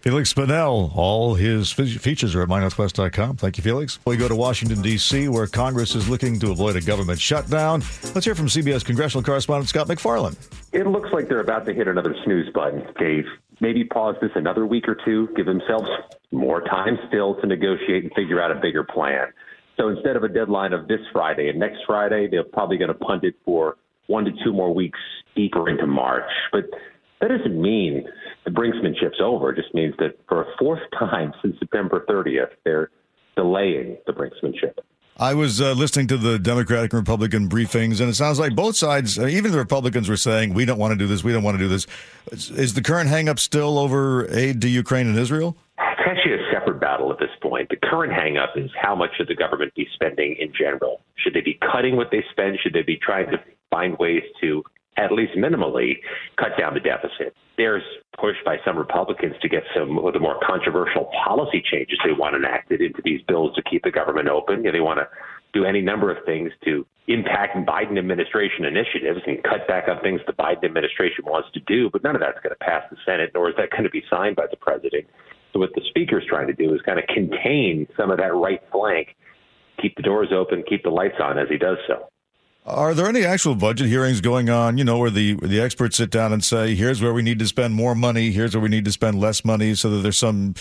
Feliks 0.02 0.34
Banel, 0.34 0.94
all 0.94 1.34
his 1.34 1.72
features 1.72 2.34
are 2.34 2.42
at 2.42 2.48
mynorthwest.com. 2.48 3.36
Thank 3.36 3.56
you, 3.56 3.64
Feliks. 3.64 3.98
We 4.04 4.18
go 4.18 4.28
to 4.28 4.36
Washington, 4.36 4.82
D.C., 4.82 5.28
where 5.28 5.46
Congress 5.46 5.94
is 5.94 6.10
looking 6.10 6.38
to 6.40 6.50
avoid 6.50 6.76
a 6.76 6.82
government 6.82 7.20
shutdown. 7.20 7.82
Let's 8.14 8.26
hear 8.26 8.34
from 8.34 8.48
CBS 8.48 8.84
congressional 8.84 9.22
correspondent 9.22 9.70
Scott 9.70 9.88
MacFarlane. 9.88 10.36
It 10.72 10.86
looks 10.86 11.10
like 11.12 11.28
they're 11.28 11.40
about 11.40 11.64
to 11.66 11.72
hit 11.72 11.88
another 11.88 12.14
snooze 12.24 12.52
button, 12.52 12.86
Dave. 12.98 13.24
Maybe 13.60 13.84
pause 13.84 14.16
this 14.20 14.30
another 14.34 14.66
week 14.66 14.88
or 14.88 14.96
two, 15.06 15.28
give 15.36 15.46
themselves 15.46 15.88
more 16.32 16.60
time 16.62 16.98
still 17.08 17.34
to 17.40 17.46
negotiate 17.46 18.04
and 18.04 18.12
figure 18.14 18.42
out 18.42 18.50
a 18.50 18.56
bigger 18.56 18.84
plan. 18.84 19.28
So 19.78 19.88
instead 19.88 20.16
of 20.16 20.22
a 20.22 20.28
deadline 20.28 20.74
of 20.74 20.86
this 20.86 21.00
Friday 21.12 21.48
and 21.48 21.58
next 21.58 21.78
Friday, 21.86 22.28
they're 22.30 22.44
probably 22.44 22.76
going 22.76 22.88
to 22.88 22.94
punt 22.94 23.24
it 23.24 23.34
for 23.44 23.76
one 24.10 24.24
to 24.24 24.32
two 24.44 24.52
more 24.52 24.74
weeks 24.74 24.98
deeper 25.36 25.68
into 25.68 25.86
March. 25.86 26.30
But 26.52 26.64
that 27.20 27.28
doesn't 27.28 27.60
mean 27.60 28.04
the 28.44 28.50
brinksmanship's 28.50 29.20
over. 29.22 29.52
It 29.52 29.56
just 29.56 29.72
means 29.74 29.94
that 29.98 30.18
for 30.28 30.42
a 30.42 30.46
fourth 30.58 30.82
time 30.98 31.32
since 31.40 31.56
September 31.58 32.04
30th, 32.08 32.50
they're 32.64 32.90
delaying 33.36 33.96
the 34.06 34.12
brinksmanship. 34.12 34.74
I 35.16 35.34
was 35.34 35.60
uh, 35.60 35.72
listening 35.72 36.06
to 36.08 36.16
the 36.16 36.38
Democratic 36.38 36.94
and 36.94 37.00
Republican 37.00 37.48
briefings, 37.48 38.00
and 38.00 38.08
it 38.08 38.14
sounds 38.14 38.38
like 38.38 38.56
both 38.56 38.74
sides, 38.74 39.18
uh, 39.18 39.26
even 39.26 39.52
the 39.52 39.58
Republicans, 39.58 40.08
were 40.08 40.16
saying, 40.16 40.54
we 40.54 40.64
don't 40.64 40.78
want 40.78 40.92
to 40.92 40.96
do 40.96 41.06
this, 41.06 41.22
we 41.22 41.30
don't 41.30 41.42
want 41.42 41.58
to 41.58 41.62
do 41.62 41.68
this. 41.68 41.86
Is, 42.32 42.50
is 42.50 42.74
the 42.74 42.80
current 42.80 43.10
hangup 43.10 43.38
still 43.38 43.78
over 43.78 44.26
aid 44.34 44.62
to 44.62 44.68
Ukraine 44.68 45.06
and 45.06 45.18
Israel? 45.18 45.58
It's 45.78 46.00
actually 46.06 46.34
a 46.34 46.50
separate 46.50 46.80
battle 46.80 47.12
at 47.12 47.18
this 47.18 47.28
point. 47.42 47.68
The 47.68 47.76
current 47.76 48.14
hangup 48.14 48.56
is 48.56 48.70
how 48.80 48.96
much 48.96 49.10
should 49.18 49.28
the 49.28 49.34
government 49.34 49.74
be 49.74 49.86
spending 49.92 50.36
in 50.40 50.54
general? 50.58 51.02
Should 51.16 51.34
they 51.34 51.42
be 51.42 51.58
cutting 51.70 51.96
what 51.96 52.10
they 52.10 52.24
spend? 52.30 52.58
Should 52.62 52.72
they 52.72 52.82
be 52.82 52.96
trying 52.96 53.30
to 53.30 53.38
find 53.70 53.98
ways 53.98 54.22
to 54.40 54.62
at 54.96 55.12
least 55.12 55.32
minimally 55.36 55.98
cut 56.36 56.58
down 56.58 56.74
the 56.74 56.80
deficit. 56.80 57.34
There's 57.56 57.82
push 58.18 58.36
by 58.44 58.56
some 58.64 58.76
Republicans 58.76 59.34
to 59.40 59.48
get 59.48 59.62
some 59.74 59.98
of 59.98 60.12
the 60.12 60.18
more 60.18 60.38
controversial 60.46 61.10
policy 61.24 61.62
changes 61.70 61.98
they 62.04 62.12
want 62.12 62.36
enacted 62.36 62.80
into 62.80 63.00
these 63.04 63.20
bills 63.26 63.54
to 63.54 63.62
keep 63.62 63.82
the 63.82 63.90
government 63.90 64.28
open. 64.28 64.58
You 64.58 64.64
know, 64.64 64.72
they 64.72 64.80
want 64.80 64.98
to 64.98 65.08
do 65.52 65.64
any 65.64 65.80
number 65.80 66.10
of 66.10 66.24
things 66.24 66.52
to 66.64 66.86
impact 67.08 67.56
Biden 67.66 67.98
administration 67.98 68.64
initiatives 68.64 69.20
and 69.26 69.42
cut 69.42 69.66
back 69.66 69.88
on 69.88 70.00
things 70.00 70.20
the 70.26 70.32
Biden 70.32 70.64
administration 70.64 71.24
wants 71.24 71.48
to 71.54 71.60
do, 71.60 71.90
but 71.90 72.04
none 72.04 72.14
of 72.14 72.20
that's 72.20 72.38
going 72.40 72.54
to 72.54 72.64
pass 72.64 72.84
the 72.90 72.96
Senate, 73.04 73.30
nor 73.34 73.48
is 73.48 73.56
that 73.56 73.70
going 73.70 73.84
to 73.84 73.90
be 73.90 74.02
signed 74.08 74.36
by 74.36 74.46
the 74.50 74.56
president. 74.56 75.06
So 75.52 75.58
what 75.58 75.70
the 75.74 75.82
speaker's 75.88 76.24
trying 76.28 76.46
to 76.46 76.52
do 76.52 76.72
is 76.74 76.80
kind 76.82 76.98
of 76.98 77.06
contain 77.08 77.88
some 77.96 78.10
of 78.10 78.18
that 78.18 78.34
right 78.34 78.62
flank, 78.70 79.16
keep 79.82 79.96
the 79.96 80.02
doors 80.02 80.28
open, 80.32 80.62
keep 80.68 80.84
the 80.84 80.90
lights 80.90 81.16
on 81.20 81.38
as 81.38 81.48
he 81.48 81.58
does 81.58 81.78
so. 81.88 82.09
Are 82.66 82.92
there 82.92 83.08
any 83.08 83.24
actual 83.24 83.54
budget 83.54 83.88
hearings 83.88 84.20
going 84.20 84.50
on, 84.50 84.76
you 84.76 84.84
know, 84.84 84.98
where 84.98 85.10
the 85.10 85.34
where 85.34 85.48
the 85.48 85.60
experts 85.60 85.96
sit 85.96 86.10
down 86.10 86.32
and 86.32 86.44
say, 86.44 86.74
here's 86.74 87.00
where 87.00 87.14
we 87.14 87.22
need 87.22 87.38
to 87.38 87.46
spend 87.46 87.74
more 87.74 87.94
money, 87.94 88.32
here's 88.32 88.54
where 88.54 88.60
we 88.60 88.68
need 88.68 88.84
to 88.84 88.92
spend 88.92 89.18
less 89.18 89.44
money, 89.44 89.74
so 89.74 89.88
that 89.90 89.98
there's 89.98 90.18
some 90.18 90.54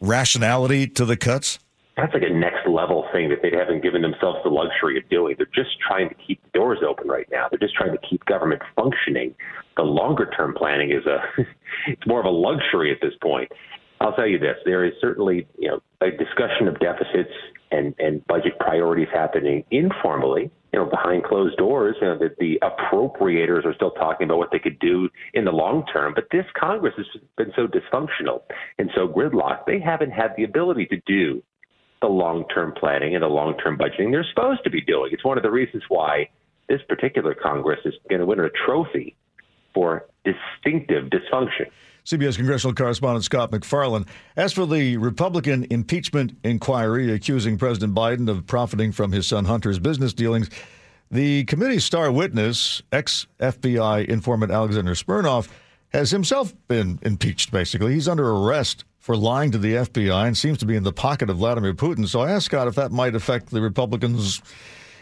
rationality 0.00 0.86
to 0.86 1.04
the 1.04 1.16
cuts? 1.16 1.58
That's 1.96 2.12
like 2.14 2.22
a 2.22 2.32
next 2.32 2.66
level 2.66 3.06
thing 3.12 3.28
that 3.28 3.40
they 3.42 3.56
haven't 3.56 3.82
given 3.82 4.02
themselves 4.02 4.38
the 4.42 4.50
luxury 4.50 4.98
of 4.98 5.08
doing. 5.10 5.36
They're 5.36 5.46
just 5.54 5.78
trying 5.86 6.08
to 6.08 6.14
keep 6.14 6.42
the 6.42 6.58
doors 6.58 6.78
open 6.86 7.08
right 7.08 7.28
now. 7.30 7.46
They're 7.48 7.58
just 7.58 7.74
trying 7.74 7.92
to 7.92 7.98
keep 7.98 8.24
government 8.24 8.62
functioning. 8.74 9.34
The 9.76 9.82
longer 9.82 10.30
term 10.36 10.54
planning 10.56 10.90
is 10.90 11.04
a 11.06 11.22
it's 11.86 12.06
more 12.06 12.20
of 12.20 12.26
a 12.26 12.30
luxury 12.30 12.90
at 12.90 12.98
this 13.02 13.14
point. 13.20 13.52
I'll 14.00 14.14
tell 14.14 14.26
you 14.26 14.38
this: 14.38 14.56
there 14.64 14.84
is 14.84 14.92
certainly 15.00 15.46
you 15.58 15.68
know 15.68 15.80
a 16.00 16.10
discussion 16.10 16.68
of 16.68 16.78
deficits 16.80 17.32
and 17.70 17.94
and 17.98 18.26
budget 18.26 18.58
priorities 18.58 19.08
happening 19.12 19.64
informally 19.70 20.50
you 20.74 20.80
know, 20.80 20.86
behind 20.86 21.22
closed 21.22 21.56
doors, 21.56 21.94
you 22.00 22.08
know, 22.08 22.18
that 22.18 22.36
the 22.38 22.60
appropriators 22.60 23.64
are 23.64 23.72
still 23.74 23.92
talking 23.92 24.24
about 24.24 24.38
what 24.38 24.50
they 24.50 24.58
could 24.58 24.76
do 24.80 25.08
in 25.32 25.44
the 25.44 25.52
long 25.52 25.86
term. 25.92 26.14
But 26.16 26.24
this 26.32 26.46
Congress 26.58 26.94
has 26.96 27.06
been 27.36 27.52
so 27.54 27.68
dysfunctional 27.68 28.42
and 28.76 28.90
so 28.92 29.06
gridlocked, 29.06 29.66
they 29.66 29.78
haven't 29.78 30.10
had 30.10 30.34
the 30.36 30.42
ability 30.42 30.86
to 30.86 30.96
do 31.06 31.44
the 32.00 32.08
long 32.08 32.44
term 32.52 32.74
planning 32.76 33.14
and 33.14 33.22
the 33.22 33.28
long 33.28 33.56
term 33.58 33.78
budgeting 33.78 34.10
they're 34.10 34.26
supposed 34.34 34.64
to 34.64 34.70
be 34.70 34.80
doing. 34.80 35.10
It's 35.12 35.24
one 35.24 35.36
of 35.36 35.44
the 35.44 35.50
reasons 35.50 35.84
why 35.88 36.28
this 36.68 36.80
particular 36.88 37.36
Congress 37.36 37.78
is 37.84 37.94
going 38.10 38.18
to 38.18 38.26
win 38.26 38.40
a 38.40 38.50
trophy 38.66 39.14
for 39.74 40.06
distinctive 40.24 41.04
dysfunction. 41.04 41.70
CBS 42.06 42.36
congressional 42.36 42.74
correspondent 42.74 43.24
Scott 43.24 43.50
MacFarlane. 43.50 44.04
As 44.36 44.52
for 44.52 44.66
the 44.66 44.98
Republican 44.98 45.66
impeachment 45.70 46.36
inquiry 46.44 47.10
accusing 47.10 47.56
President 47.56 47.94
Biden 47.94 48.28
of 48.28 48.46
profiting 48.46 48.92
from 48.92 49.10
his 49.10 49.26
son 49.26 49.46
Hunter's 49.46 49.78
business 49.78 50.12
dealings, 50.12 50.50
the 51.10 51.44
committee's 51.44 51.84
star 51.84 52.12
witness, 52.12 52.82
ex 52.92 53.26
FBI 53.40 54.06
informant 54.06 54.52
Alexander 54.52 54.94
Smirnov, 54.94 55.48
has 55.94 56.10
himself 56.10 56.52
been 56.68 56.98
impeached, 57.00 57.50
basically. 57.50 57.94
He's 57.94 58.08
under 58.08 58.30
arrest 58.30 58.84
for 58.98 59.16
lying 59.16 59.50
to 59.52 59.58
the 59.58 59.72
FBI 59.72 60.26
and 60.26 60.36
seems 60.36 60.58
to 60.58 60.66
be 60.66 60.76
in 60.76 60.82
the 60.82 60.92
pocket 60.92 61.30
of 61.30 61.38
Vladimir 61.38 61.72
Putin. 61.72 62.06
So 62.06 62.20
I 62.20 62.32
asked 62.32 62.46
Scott 62.46 62.68
if 62.68 62.74
that 62.74 62.92
might 62.92 63.14
affect 63.14 63.48
the 63.48 63.62
Republicans' 63.62 64.42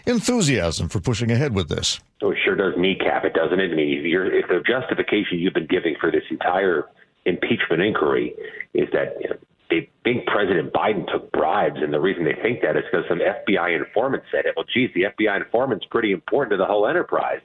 enthusiasm 0.07 0.89
for 0.89 1.01
pushing 1.01 1.31
ahead 1.31 1.55
with 1.55 1.69
this. 1.69 2.01
So 2.21 2.31
it 2.31 2.39
sure 2.45 2.55
does 2.55 2.75
kneecap 2.77 3.25
it, 3.25 3.35
doesn't 3.35 3.59
it? 3.59 3.73
I 3.73 3.75
mean, 3.75 4.03
if 4.05 4.49
the 4.49 4.63
justification 4.67 5.39
you've 5.39 5.55
been 5.55 5.67
giving 5.67 5.97
for 6.01 6.11
this 6.11 6.25
entire 6.31 6.87
impeachment 7.25 7.83
inquiry 7.83 8.35
is 8.75 8.89
that 8.93 9.17
you 9.21 9.31
know, 9.31 9.37
they 9.71 9.89
think 10.05 10.27
President 10.27 10.73
Biden 10.73 11.11
took 11.11 11.33
bribes, 11.33 11.77
and 11.81 11.93
the 11.93 12.01
reason 12.01 12.25
they 12.25 12.37
think 12.43 12.61
that 12.61 12.77
is 12.77 12.85
because 12.91 13.07
some 13.09 13.21
FBI 13.21 13.75
informant 13.77 14.23
said 14.31 14.45
it. 14.45 14.55
Well, 14.57 14.67
geez, 14.73 14.91
the 14.95 15.05
FBI 15.05 15.43
informant's 15.43 15.87
pretty 15.91 16.13
important 16.13 16.53
to 16.53 16.57
the 16.59 16.67
whole 16.67 16.87
enterprise. 16.87 17.41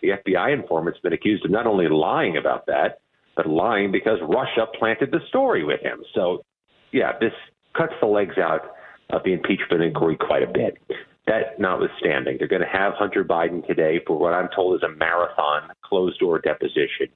The 0.00 0.10
FBI 0.10 0.52
informant's 0.52 1.00
been 1.00 1.12
accused 1.12 1.44
of 1.44 1.50
not 1.50 1.66
only 1.66 1.88
lying 1.88 2.36
about 2.36 2.66
that, 2.66 3.00
but 3.36 3.48
lying 3.48 3.90
because 3.90 4.18
Russia 4.22 4.66
planted 4.78 5.10
the 5.10 5.20
story 5.28 5.64
with 5.64 5.80
him. 5.80 6.02
So, 6.14 6.44
yeah, 6.92 7.12
this 7.20 7.32
cuts 7.76 7.94
the 8.00 8.06
legs 8.06 8.36
out 8.38 8.74
of 9.10 9.22
the 9.24 9.32
impeachment 9.32 9.82
inquiry 9.82 10.16
quite 10.16 10.42
a 10.42 10.46
bit. 10.46 10.78
That 11.26 11.58
notwithstanding, 11.58 12.36
they're 12.38 12.48
going 12.48 12.62
to 12.62 12.68
have 12.68 12.94
Hunter 12.94 13.24
Biden 13.24 13.64
today 13.66 14.00
for 14.06 14.18
what 14.18 14.32
I'm 14.32 14.48
told 14.54 14.76
is 14.76 14.82
a 14.82 14.88
marathon 14.88 15.70
closed 15.82 16.18
door 16.18 16.40
deposition. 16.40 17.08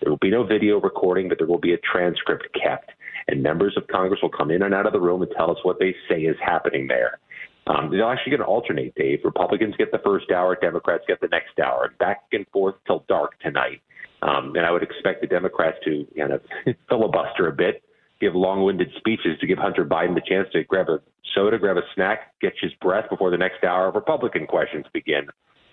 There 0.00 0.10
will 0.10 0.18
be 0.18 0.30
no 0.30 0.44
video 0.44 0.80
recording, 0.80 1.28
but 1.28 1.38
there 1.38 1.46
will 1.46 1.60
be 1.60 1.72
a 1.72 1.78
transcript 1.78 2.48
kept. 2.60 2.90
And 3.28 3.40
members 3.40 3.76
of 3.76 3.86
Congress 3.86 4.20
will 4.20 4.30
come 4.30 4.50
in 4.50 4.62
and 4.62 4.74
out 4.74 4.86
of 4.86 4.92
the 4.92 5.00
room 5.00 5.22
and 5.22 5.30
tell 5.36 5.50
us 5.50 5.58
what 5.62 5.78
they 5.78 5.94
say 6.08 6.22
is 6.22 6.36
happening 6.44 6.88
there. 6.88 7.20
Um, 7.68 7.90
they'll 7.90 8.08
actually 8.08 8.30
get 8.30 8.38
to 8.38 8.44
alternate, 8.44 8.96
Dave. 8.96 9.20
Republicans 9.22 9.76
get 9.78 9.92
the 9.92 10.00
first 10.04 10.32
hour, 10.32 10.56
Democrats 10.60 11.04
get 11.06 11.20
the 11.20 11.28
next 11.28 11.60
hour, 11.60 11.94
back 12.00 12.22
and 12.32 12.44
forth 12.48 12.74
till 12.86 13.04
dark 13.08 13.38
tonight. 13.38 13.80
Um, 14.22 14.54
and 14.56 14.66
I 14.66 14.72
would 14.72 14.82
expect 14.82 15.20
the 15.20 15.28
Democrats 15.28 15.78
to 15.84 16.04
kind 16.18 16.32
of 16.32 16.42
filibuster 16.88 17.46
a 17.46 17.52
bit, 17.52 17.82
give 18.22 18.34
long-winded 18.36 18.88
speeches 18.96 19.38
to 19.40 19.46
give 19.46 19.58
Hunter 19.58 19.84
Biden 19.84 20.14
the 20.14 20.22
chance 20.26 20.48
to 20.52 20.62
grab 20.62 20.88
a 20.88 21.00
soda, 21.34 21.58
grab 21.58 21.76
a 21.76 21.82
snack, 21.94 22.32
catch 22.40 22.54
his 22.60 22.72
breath 22.80 23.10
before 23.10 23.30
the 23.30 23.36
next 23.36 23.64
hour 23.64 23.88
of 23.88 23.96
Republican 23.96 24.46
questions 24.46 24.86
begin. 24.92 25.26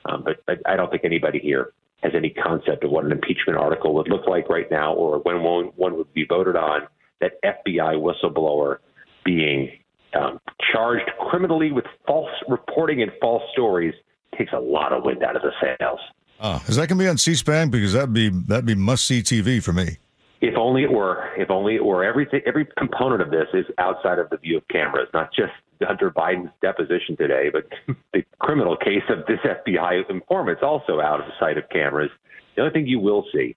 Um, 0.06 0.26
but 0.26 0.38
I, 0.48 0.74
I 0.74 0.76
don't 0.76 0.90
think 0.90 1.06
anybody 1.06 1.40
here 1.40 1.74
has 2.02 2.14
any 2.16 2.32
concept 2.32 2.84
of 2.84 2.90
what 2.90 3.06
an 3.06 3.12
impeachment 3.12 3.60
article 3.60 3.94
would 3.94 4.10
look 4.10 4.26
like 4.26 4.50
right 4.50 4.70
now 4.72 4.94
or 4.94 5.20
when 5.20 5.44
one, 5.44 5.66
one 5.76 5.96
would 5.98 6.12
be 6.14 6.26
voted 6.28 6.56
on. 6.56 6.82
That 7.22 7.34
FBI 7.44 7.96
whistleblower 7.96 8.78
being 9.26 9.70
um, 10.18 10.40
charged 10.72 11.12
criminally 11.30 11.72
with 11.72 11.84
false 12.08 12.32
reporting 12.48 13.02
and 13.02 13.12
false 13.22 13.44
stories 13.52 13.94
takes 14.38 14.54
a 14.54 14.60
lot 14.60 14.94
of 14.94 15.04
wind 15.04 15.22
out 15.22 15.36
of 15.36 15.42
the 15.42 15.52
sails. 15.62 16.00
Uh, 16.40 16.60
is 16.68 16.78
that 16.78 16.88
going 16.88 16.98
to 16.98 17.04
be 17.04 17.10
on 17.10 17.18
C-SPAN? 17.18 17.70
Because 17.70 17.92
that'd 17.92 18.14
be 18.14 18.30
that'd 18.30 18.66
be 18.66 18.74
must-see 18.74 19.22
TV 19.22 19.62
for 19.62 19.74
me. 19.74 19.98
If 20.42 20.56
only 20.58 20.84
it 20.84 20.92
were. 20.92 21.30
If 21.38 21.50
only 21.50 21.76
it 21.76 21.84
were. 21.84 22.04
Everything, 22.04 22.42
every 22.46 22.68
component 22.78 23.22
of 23.22 23.30
this 23.30 23.48
is 23.54 23.66
outside 23.78 24.20
of 24.20 24.30
the 24.30 24.38
view 24.38 24.58
of 24.58 24.68
cameras. 24.70 25.10
Not 25.14 25.34
just 25.34 25.52
Hunter 25.82 26.12
Biden's 26.12 26.52
deposition 26.62 27.18
today, 27.18 27.50
but 27.52 27.68
the 28.14 28.24
criminal 28.40 28.78
case 28.78 29.04
of 29.10 29.26
this 29.28 29.40
FBI 29.40 30.10
informant 30.10 30.60
is 30.60 30.64
also 30.64 31.02
out 31.02 31.20
of 31.20 31.28
sight 31.40 31.58
of 31.58 31.68
cameras. 31.70 32.10
The 32.56 32.62
only 32.62 32.74
thing 32.74 32.88
you 32.88 33.00
will 33.00 33.26
see 33.34 33.56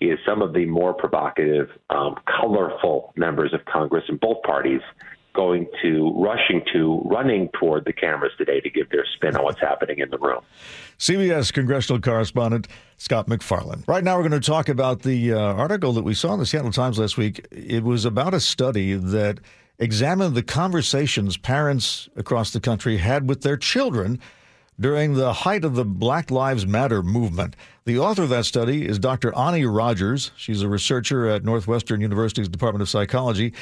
is 0.00 0.18
some 0.26 0.42
of 0.42 0.52
the 0.52 0.66
more 0.66 0.92
provocative, 0.92 1.68
um, 1.90 2.16
colorful 2.40 3.12
members 3.16 3.54
of 3.54 3.64
Congress 3.64 4.04
in 4.08 4.16
both 4.16 4.42
parties 4.42 4.80
going 5.36 5.68
to 5.82 6.12
rushing 6.16 6.62
to 6.72 7.02
running 7.04 7.48
toward 7.60 7.84
the 7.84 7.92
cameras 7.92 8.32
today 8.38 8.60
to 8.60 8.70
give 8.70 8.88
their 8.90 9.04
spin 9.14 9.36
on 9.36 9.44
what's 9.44 9.60
happening 9.60 9.98
in 9.98 10.10
the 10.10 10.18
room. 10.18 10.40
CBS 10.98 11.52
congressional 11.52 12.00
correspondent 12.00 12.66
Scott 12.96 13.28
MacFarlane. 13.28 13.84
Right 13.86 14.02
now, 14.02 14.16
we're 14.16 14.28
going 14.28 14.40
to 14.40 14.46
talk 14.46 14.68
about 14.68 15.02
the 15.02 15.34
uh, 15.34 15.38
article 15.38 15.92
that 15.92 16.02
we 16.02 16.14
saw 16.14 16.32
in 16.32 16.40
the 16.40 16.46
Seattle 16.46 16.72
Times 16.72 16.98
last 16.98 17.16
week. 17.16 17.46
It 17.50 17.84
was 17.84 18.04
about 18.04 18.32
a 18.32 18.40
study 18.40 18.94
that 18.94 19.38
examined 19.78 20.34
the 20.34 20.42
conversations 20.42 21.36
parents 21.36 22.08
across 22.16 22.50
the 22.50 22.60
country 22.60 22.96
had 22.96 23.28
with 23.28 23.42
their 23.42 23.58
children 23.58 24.18
during 24.78 25.14
the 25.14 25.32
height 25.32 25.64
of 25.64 25.74
the 25.74 25.84
Black 25.84 26.30
Lives 26.30 26.66
Matter 26.66 27.02
movement. 27.02 27.56
The 27.84 27.98
author 27.98 28.22
of 28.22 28.28
that 28.30 28.44
study 28.44 28.86
is 28.86 28.98
Dr. 28.98 29.32
Onnie 29.32 29.64
Rodgers. 29.64 30.32
She's 30.36 30.62
a 30.62 30.68
researcher 30.68 31.28
at 31.28 31.44
Northwestern 31.44 32.00
University's 32.00 32.48
Department 32.48 32.82
of 32.82 32.88
Psychology. 32.88 33.52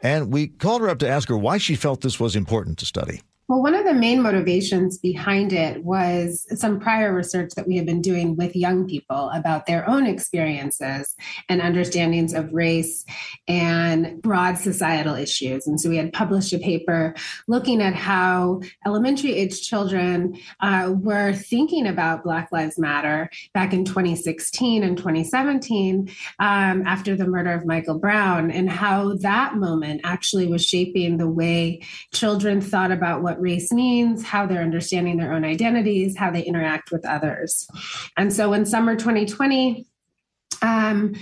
And 0.00 0.32
we 0.32 0.48
called 0.48 0.82
her 0.82 0.88
up 0.88 0.98
to 1.00 1.08
ask 1.08 1.28
her 1.28 1.36
why 1.36 1.58
she 1.58 1.74
felt 1.74 2.00
this 2.00 2.20
was 2.20 2.36
important 2.36 2.78
to 2.78 2.86
study. 2.86 3.22
Well, 3.48 3.62
one 3.62 3.76
of 3.76 3.84
the 3.84 3.94
main 3.94 4.22
motivations 4.22 4.98
behind 4.98 5.52
it 5.52 5.84
was 5.84 6.48
some 6.58 6.80
prior 6.80 7.14
research 7.14 7.52
that 7.54 7.68
we 7.68 7.76
had 7.76 7.86
been 7.86 8.02
doing 8.02 8.34
with 8.34 8.56
young 8.56 8.88
people 8.88 9.30
about 9.32 9.66
their 9.66 9.88
own 9.88 10.04
experiences 10.04 11.14
and 11.48 11.62
understandings 11.62 12.34
of 12.34 12.52
race 12.52 13.04
and 13.46 14.20
broad 14.20 14.58
societal 14.58 15.14
issues. 15.14 15.68
And 15.68 15.80
so 15.80 15.88
we 15.88 15.96
had 15.96 16.12
published 16.12 16.52
a 16.54 16.58
paper 16.58 17.14
looking 17.46 17.80
at 17.80 17.94
how 17.94 18.62
elementary 18.84 19.34
age 19.34 19.62
children 19.62 20.36
uh, 20.58 20.92
were 20.96 21.32
thinking 21.32 21.86
about 21.86 22.24
Black 22.24 22.50
Lives 22.50 22.80
Matter 22.80 23.30
back 23.54 23.72
in 23.72 23.84
2016 23.84 24.82
and 24.82 24.98
2017 24.98 26.08
um, 26.40 26.82
after 26.84 27.14
the 27.14 27.28
murder 27.28 27.52
of 27.52 27.64
Michael 27.64 28.00
Brown, 28.00 28.50
and 28.50 28.68
how 28.68 29.14
that 29.18 29.54
moment 29.54 30.00
actually 30.02 30.48
was 30.48 30.66
shaping 30.66 31.16
the 31.16 31.28
way 31.30 31.80
children 32.12 32.60
thought 32.60 32.90
about 32.90 33.22
what 33.22 33.35
what 33.36 33.42
race 33.42 33.72
means, 33.72 34.24
how 34.24 34.46
they're 34.46 34.62
understanding 34.62 35.16
their 35.18 35.32
own 35.32 35.44
identities, 35.44 36.16
how 36.16 36.30
they 36.30 36.42
interact 36.42 36.90
with 36.90 37.04
others. 37.04 37.68
And 38.16 38.32
so 38.32 38.50
when 38.50 38.64
summer 38.64 38.96
2020 38.96 39.86
um, 40.62 41.14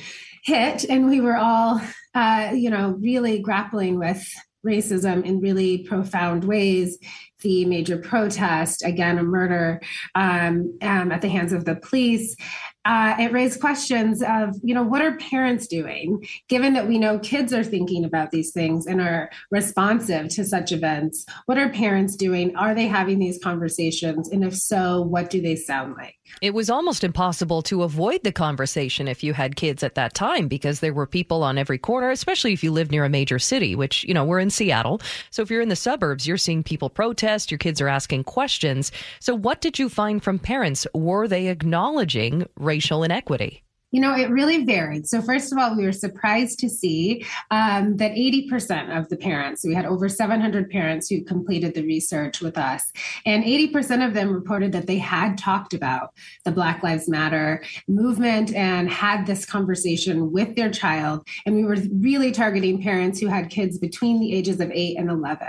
hit, 0.45 0.85
and 0.85 1.09
we 1.09 1.21
were 1.21 1.37
all, 1.37 1.81
uh, 2.15 2.53
you 2.55 2.71
know, 2.71 2.97
really 3.01 3.41
grappling 3.41 3.99
with 3.99 4.25
racism 4.65 5.25
in 5.25 5.41
really 5.41 5.79
profound 5.79 6.45
ways 6.45 6.99
the 7.43 7.67
major 7.67 7.99
protest, 7.99 8.83
again, 8.85 9.19
a 9.19 9.23
murder 9.23 9.81
um, 10.15 10.79
um, 10.81 11.13
at 11.13 11.21
the 11.21 11.29
hands 11.29 11.53
of 11.53 11.67
the 11.67 11.77
police, 11.77 12.37
uh, 12.85 13.17
it 13.19 13.33
raised 13.33 13.61
questions 13.61 14.23
of, 14.23 14.55
you 14.63 14.75
know, 14.75 14.83
what 14.83 15.03
are 15.03 15.17
parents 15.17 15.67
doing, 15.67 16.27
given 16.49 16.75
that 16.75 16.87
we 16.87 16.99
know 16.99 17.19
kids 17.19 17.53
are 17.53 17.65
thinking 17.65 18.05
about 18.05 18.31
these 18.31 18.53
things 18.53 18.87
and 18.87 19.01
are 19.01 19.31
responsive 19.51 20.29
to 20.29 20.45
such 20.45 20.73
events? 20.73 21.25
What 21.47 21.59
are 21.59 21.71
parents 21.71 22.17
doing? 22.17 22.55
Are 22.57 22.75
they 22.75 22.87
having 22.87 23.19
these 23.19 23.39
conversations? 23.43 24.29
And 24.29 24.45
if 24.45 24.57
so, 24.57 25.03
what 25.03 25.31
do 25.31 25.41
they 25.41 25.57
sound 25.57 25.95
like? 25.97 26.17
It 26.41 26.55
was 26.55 26.71
almost 26.71 27.05
impossible 27.05 27.63
to 27.63 27.83
avoid 27.83 28.25
the 28.25 28.33
conversation 28.33 29.09
if 29.09 29.23
you 29.23 29.35
had 29.35 29.57
kids 29.57 29.83
at 29.83 29.95
that 29.95 30.15
time 30.15 30.49
because 30.49 30.81
there 30.81 30.93
were 30.93 31.07
people 31.07 31.43
on 31.43 31.59
every 31.59 31.79
corner, 31.79 32.11
especially 32.11 32.53
if 32.53 32.65
you 32.65 32.73
live 32.73 32.91
near 32.91 33.05
a 33.05 33.11
major 33.11 33.39
city, 33.39 33.75
which, 33.75 34.05
you 34.05 34.15
know, 34.15 34.25
we're 34.25 34.39
in 34.39 34.51
Seattle. 34.51 35.01
So 35.31 35.43
if 35.43 35.51
you're 35.51 35.61
in 35.61 35.69
the 35.69 35.77
suburbs, 35.77 36.27
you're 36.27 36.37
seeing 36.37 36.63
people 36.63 36.91
protest, 36.91 37.51
your 37.51 37.59
kids 37.59 37.81
are 37.81 37.89
asking 37.89 38.25
questions. 38.25 38.91
So 39.21 39.35
what 39.35 39.61
did 39.61 39.79
you 39.79 39.89
find 39.89 40.23
from 40.23 40.39
parents? 40.39 40.87
Were 40.95 41.29
they 41.29 41.49
acknowledging 41.49 42.47
racial 42.75 43.05
inequity? 43.05 43.63
You 43.95 44.01
know, 44.01 44.13
it 44.13 44.29
really 44.29 44.65
varied. 44.65 45.07
So, 45.07 45.23
first 45.23 45.53
of 45.53 45.59
all, 45.59 45.77
we 45.77 45.85
were 45.85 45.93
surprised 45.93 46.59
to 46.59 46.69
see 46.69 47.25
um, 47.53 47.97
that 47.99 48.11
80% 48.11 48.99
of 48.99 49.09
the 49.09 49.17
parents, 49.17 49.65
we 49.65 49.73
had 49.73 49.87
over 49.87 50.09
700 50.09 50.69
parents 50.69 51.09
who 51.09 51.23
completed 51.23 51.75
the 51.75 51.85
research 51.85 52.41
with 52.41 52.59
us, 52.59 52.91
and 53.25 53.45
80% 53.45 54.05
of 54.05 54.13
them 54.13 54.33
reported 54.33 54.73
that 54.73 54.89
they 54.89 54.99
had 54.99 55.39
talked 55.39 55.75
about 55.75 56.13
the 56.45 56.51
Black 56.51 56.83
Lives 56.83 57.09
Matter 57.09 57.63
movement 57.87 58.53
and 58.53 58.91
had 58.91 59.27
this 59.27 59.47
conversation 59.47 60.33
with 60.33 60.57
their 60.57 60.73
child. 60.73 61.25
And 61.47 61.55
we 61.55 61.63
were 61.63 61.77
really 61.93 62.33
targeting 62.33 62.83
parents 62.83 63.21
who 63.21 63.29
had 63.29 63.49
kids 63.49 63.79
between 63.79 64.19
the 64.19 64.35
ages 64.35 64.59
of 64.59 64.73
8 64.73 64.99
and 64.99 65.09
11. 65.09 65.47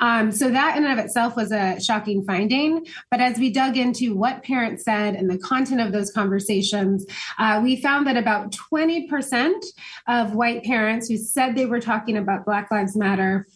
Um, 0.00 0.32
so, 0.32 0.50
that 0.50 0.78
in 0.78 0.86
and 0.86 0.98
of 0.98 1.04
itself 1.04 1.36
was 1.36 1.52
a 1.52 1.78
shocking 1.82 2.24
finding. 2.24 2.86
But 3.10 3.20
as 3.20 3.36
we 3.36 3.50
dug 3.50 3.76
into 3.76 4.16
what 4.16 4.42
parents 4.42 4.84
said 4.84 5.16
and 5.16 5.28
the 5.28 5.36
content 5.36 5.82
of 5.82 5.92
those 5.92 6.10
conversations, 6.10 7.04
uh, 7.38 7.60
we 7.62 7.73
we 7.74 7.80
found 7.80 8.06
that 8.06 8.16
about 8.16 8.52
20% 8.52 9.64
of 10.06 10.32
white 10.32 10.62
parents 10.62 11.08
who 11.08 11.16
said 11.16 11.56
they 11.56 11.66
were 11.66 11.80
talking 11.80 12.16
about 12.16 12.44
Black 12.44 12.70
Lives 12.70 12.96
Matter 12.96 13.48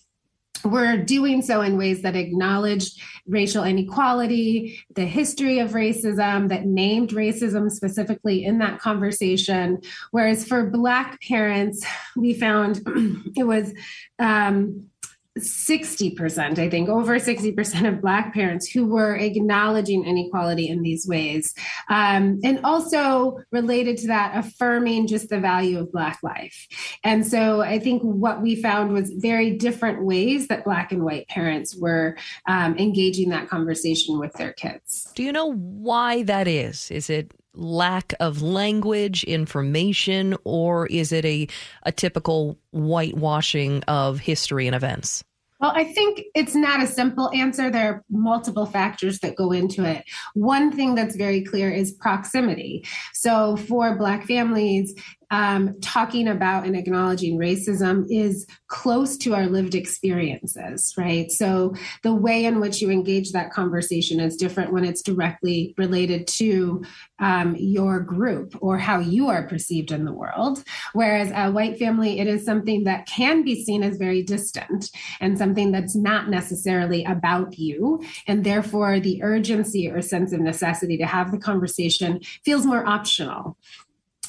were 0.65 0.97
doing 0.97 1.41
so 1.41 1.61
in 1.61 1.79
ways 1.79 2.03
that 2.03 2.17
acknowledged 2.17 3.01
racial 3.29 3.63
inequality, 3.63 4.81
the 4.97 5.05
history 5.05 5.61
of 5.61 5.71
racism, 5.71 6.49
that 6.49 6.67
named 6.67 7.11
racism 7.11 7.71
specifically 7.71 8.45
in 8.45 8.59
that 8.59 8.81
conversation. 8.81 9.81
Whereas 10.11 10.45
for 10.45 10.69
Black 10.69 11.21
parents, 11.23 11.87
we 12.17 12.35
found 12.35 12.81
it 13.37 13.45
was 13.45 13.73
um, 14.19 14.89
60%, 15.39 16.59
I 16.59 16.69
think, 16.69 16.89
over 16.89 17.19
60% 17.19 17.89
of 17.89 18.01
Black 18.01 18.35
parents 18.35 18.69
who 18.69 18.87
were 18.87 19.17
acknowledging 19.17 20.05
inequality 20.05 20.69
in 20.69 20.83
these 20.83 21.07
ways. 21.07 21.55
Um, 21.89 22.41
and 22.45 22.61
also 22.65 23.39
related 23.51 23.99
to 23.99 24.09
that, 24.09 24.37
affirming 24.37 25.07
just 25.07 25.29
the 25.29 25.41
value 25.41 25.79
of 25.79 25.93
Black 25.93 26.19
life. 26.23 26.67
And 27.05 27.27
so 27.27 27.61
I 27.61 27.79
think 27.79 28.03
what 28.03 28.43
we 28.43 28.61
found 28.61 28.93
was 28.93 29.11
very 29.11 29.57
different 29.57 30.05
ways 30.05 30.49
that 30.49 30.65
Black 30.65 30.93
and 30.93 31.05
white 31.05 31.29
parents 31.29 31.77
were 31.77 32.17
um, 32.47 32.77
engaging 32.79 33.31
that 33.31 33.49
conversation 33.49 34.19
with 34.19 34.33
their 34.35 34.53
kids. 34.53 35.11
Do 35.15 35.23
you 35.23 35.33
know 35.33 35.53
why 35.53 36.23
that 36.25 36.47
is? 36.47 36.91
Is 36.91 37.11
it 37.11 37.33
lack 37.59 38.15
of 38.21 38.41
language, 38.41 39.25
information, 39.25 40.37
or 40.45 40.87
is 40.87 41.13
it 41.13 41.25
a, 41.25 41.49
a 41.83 41.93
typical 41.93 42.59
whitewashing 42.71 43.83
of 43.85 44.21
history 44.21 44.67
and 44.67 44.77
events? 44.77 45.25
Well, 45.61 45.73
I 45.75 45.85
think 45.85 46.23
it's 46.35 46.55
not 46.55 46.83
a 46.83 46.87
simple 46.87 47.31
answer. 47.35 47.69
There 47.71 47.93
are 47.93 48.05
multiple 48.11 48.65
factors 48.65 49.19
that 49.21 49.35
go 49.35 49.51
into 49.51 49.85
it. 49.85 50.05
One 50.35 50.71
thing 50.71 50.95
that's 50.95 51.17
very 51.17 51.43
clear 51.43 51.71
is 51.71 51.93
proximity. 51.93 52.85
So, 53.13 53.57
for 53.57 53.97
Black 53.97 54.27
families, 54.27 54.95
um, 55.31 55.79
talking 55.81 56.29
about 56.29 56.67
and 56.67 56.77
acknowledging 56.77 57.39
racism 57.39 58.07
is 58.11 58.47
close 58.69 59.17
to 59.19 59.35
our 59.35 59.47
lived 59.47 59.75
experiences, 59.75 60.95
right? 60.97 61.31
So 61.31 61.75
the 62.03 62.15
way 62.15 62.45
in 62.45 62.61
which 62.61 62.81
you 62.81 62.91
engage 62.91 63.33
that 63.33 63.53
conversation 63.53 64.21
is 64.21 64.37
different 64.37 64.73
when 64.73 64.85
it's 64.85 65.03
directly 65.03 65.75
related 65.77 66.27
to 66.29 66.83
um, 67.19 67.57
your 67.59 68.01
group 68.01 68.57
or 68.61 68.79
how 68.79 69.01
you 69.01 69.29
are 69.29 69.47
perceived 69.47 69.91
in 69.91 70.05
the 70.05 70.13
world. 70.13 70.63
Whereas 70.93 71.31
a 71.35 71.51
white 71.51 71.79
family, 71.79 72.21
it 72.21 72.27
is 72.27 72.45
something 72.45 72.85
that 72.85 73.07
can 73.07 73.43
be 73.43 73.63
seen 73.65 73.83
as 73.83 73.97
very 73.97 74.23
distant 74.23 74.91
and 75.21 75.37
something 75.37 75.73
that's 75.73 75.97
not 75.97 76.29
necessarily 76.29 77.05
about 77.05 77.59
you. 77.59 78.03
And 78.27 78.45
therefore, 78.45 79.01
the 79.01 79.23
urgency 79.23 79.91
or 79.91 80.01
sense 80.01 80.33
of 80.33 80.41
necessity 80.41 80.97
to 80.99 81.07
have 81.07 81.33
the 81.33 81.39
conversation 81.39 82.21
feels 82.45 82.65
more 82.65 82.87
optional. 82.87 83.57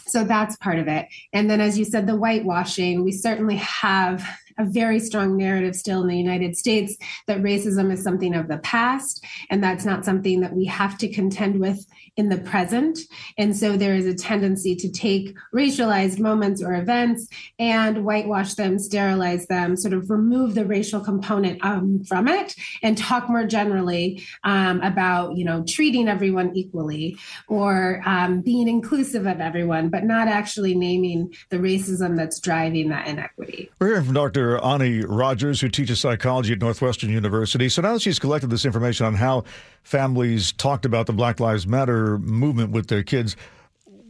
So 0.10 0.24
that's 0.24 0.56
part 0.58 0.80
of 0.80 0.88
it. 0.88 1.08
And 1.34 1.50
then, 1.50 1.62
as 1.62 1.78
you 1.78 1.86
said, 1.86 2.08
the 2.08 2.14
whitewashing, 2.14 3.04
we 3.04 3.12
certainly 3.12 3.58
have 3.58 4.28
a 4.60 4.66
very 4.66 5.00
strong 5.00 5.38
narrative 5.38 5.76
still 5.76 6.02
in 6.02 6.08
the 6.08 6.18
United 6.18 6.56
States 6.56 6.96
that 7.28 7.42
racism 7.42 7.92
is 7.92 8.04
something 8.04 8.36
of 8.36 8.48
the 8.48 8.58
past, 8.60 9.24
and 9.50 9.64
that's 9.64 9.86
not 9.86 10.06
something 10.06 10.42
that 10.42 10.54
we 10.54 10.66
have 10.66 10.98
to 11.00 11.08
contend 11.08 11.60
with 11.60 11.86
in 12.18 12.28
the 12.28 12.38
present. 12.38 13.00
And 13.38 13.56
so 13.56 13.78
there 13.78 13.96
is 13.96 14.06
a 14.06 14.14
tendency 14.14 14.76
to 14.76 14.92
take 14.92 15.36
racialized 15.56 16.20
moments 16.20 16.62
or 16.62 16.76
events 16.76 17.28
and 17.58 18.04
whitewash 18.04 18.56
them, 18.56 18.78
sterilize 18.78 19.48
them, 19.48 19.78
sort 19.78 19.94
of 19.94 20.10
remove 20.10 20.54
the 20.54 20.66
racial 20.66 21.00
component 21.00 21.64
um, 21.64 22.04
from 22.04 22.28
it, 22.28 22.56
and 22.84 22.98
talk 22.98 23.30
more 23.30 23.46
generally 23.46 24.22
um, 24.44 24.82
about, 24.82 25.38
you 25.38 25.46
know, 25.46 25.64
treating 25.66 26.10
everyone 26.10 26.54
equally 26.56 27.18
or 27.48 28.02
um, 28.06 28.42
being 28.42 28.68
inclusive 28.68 29.26
of 29.26 29.40
everyone, 29.40 29.88
but 29.88 30.04
not 30.04 30.28
actually 30.28 30.76
naming 30.76 31.34
the 31.50 31.58
racism 31.58 32.18
that's 32.18 32.40
driving 32.42 32.90
that 32.90 33.08
inequity. 33.08 33.70
We're 33.80 33.88
hearing 33.88 34.04
from 34.04 34.14
Dr. 34.16 34.49
Onnie 34.58 35.06
Rodgers, 35.08 35.62
who 35.62 35.70
teaches 35.70 36.00
psychology 36.00 36.54
at 36.54 36.60
Northwestern 36.60 37.10
University. 37.10 37.70
So 37.70 37.82
now 37.82 37.94
that 37.94 38.02
she's 38.02 38.20
collected 38.20 38.50
this 38.50 38.66
information 38.66 39.06
on 39.06 39.16
how 39.16 39.44
families 39.84 40.52
talked 40.54 40.86
about 40.86 41.06
the 41.06 41.14
Black 41.14 41.40
Lives 41.40 41.68
Matter 41.68 42.18
movement 42.18 42.72
with 42.72 42.88
their 42.88 43.04
kids, 43.04 43.36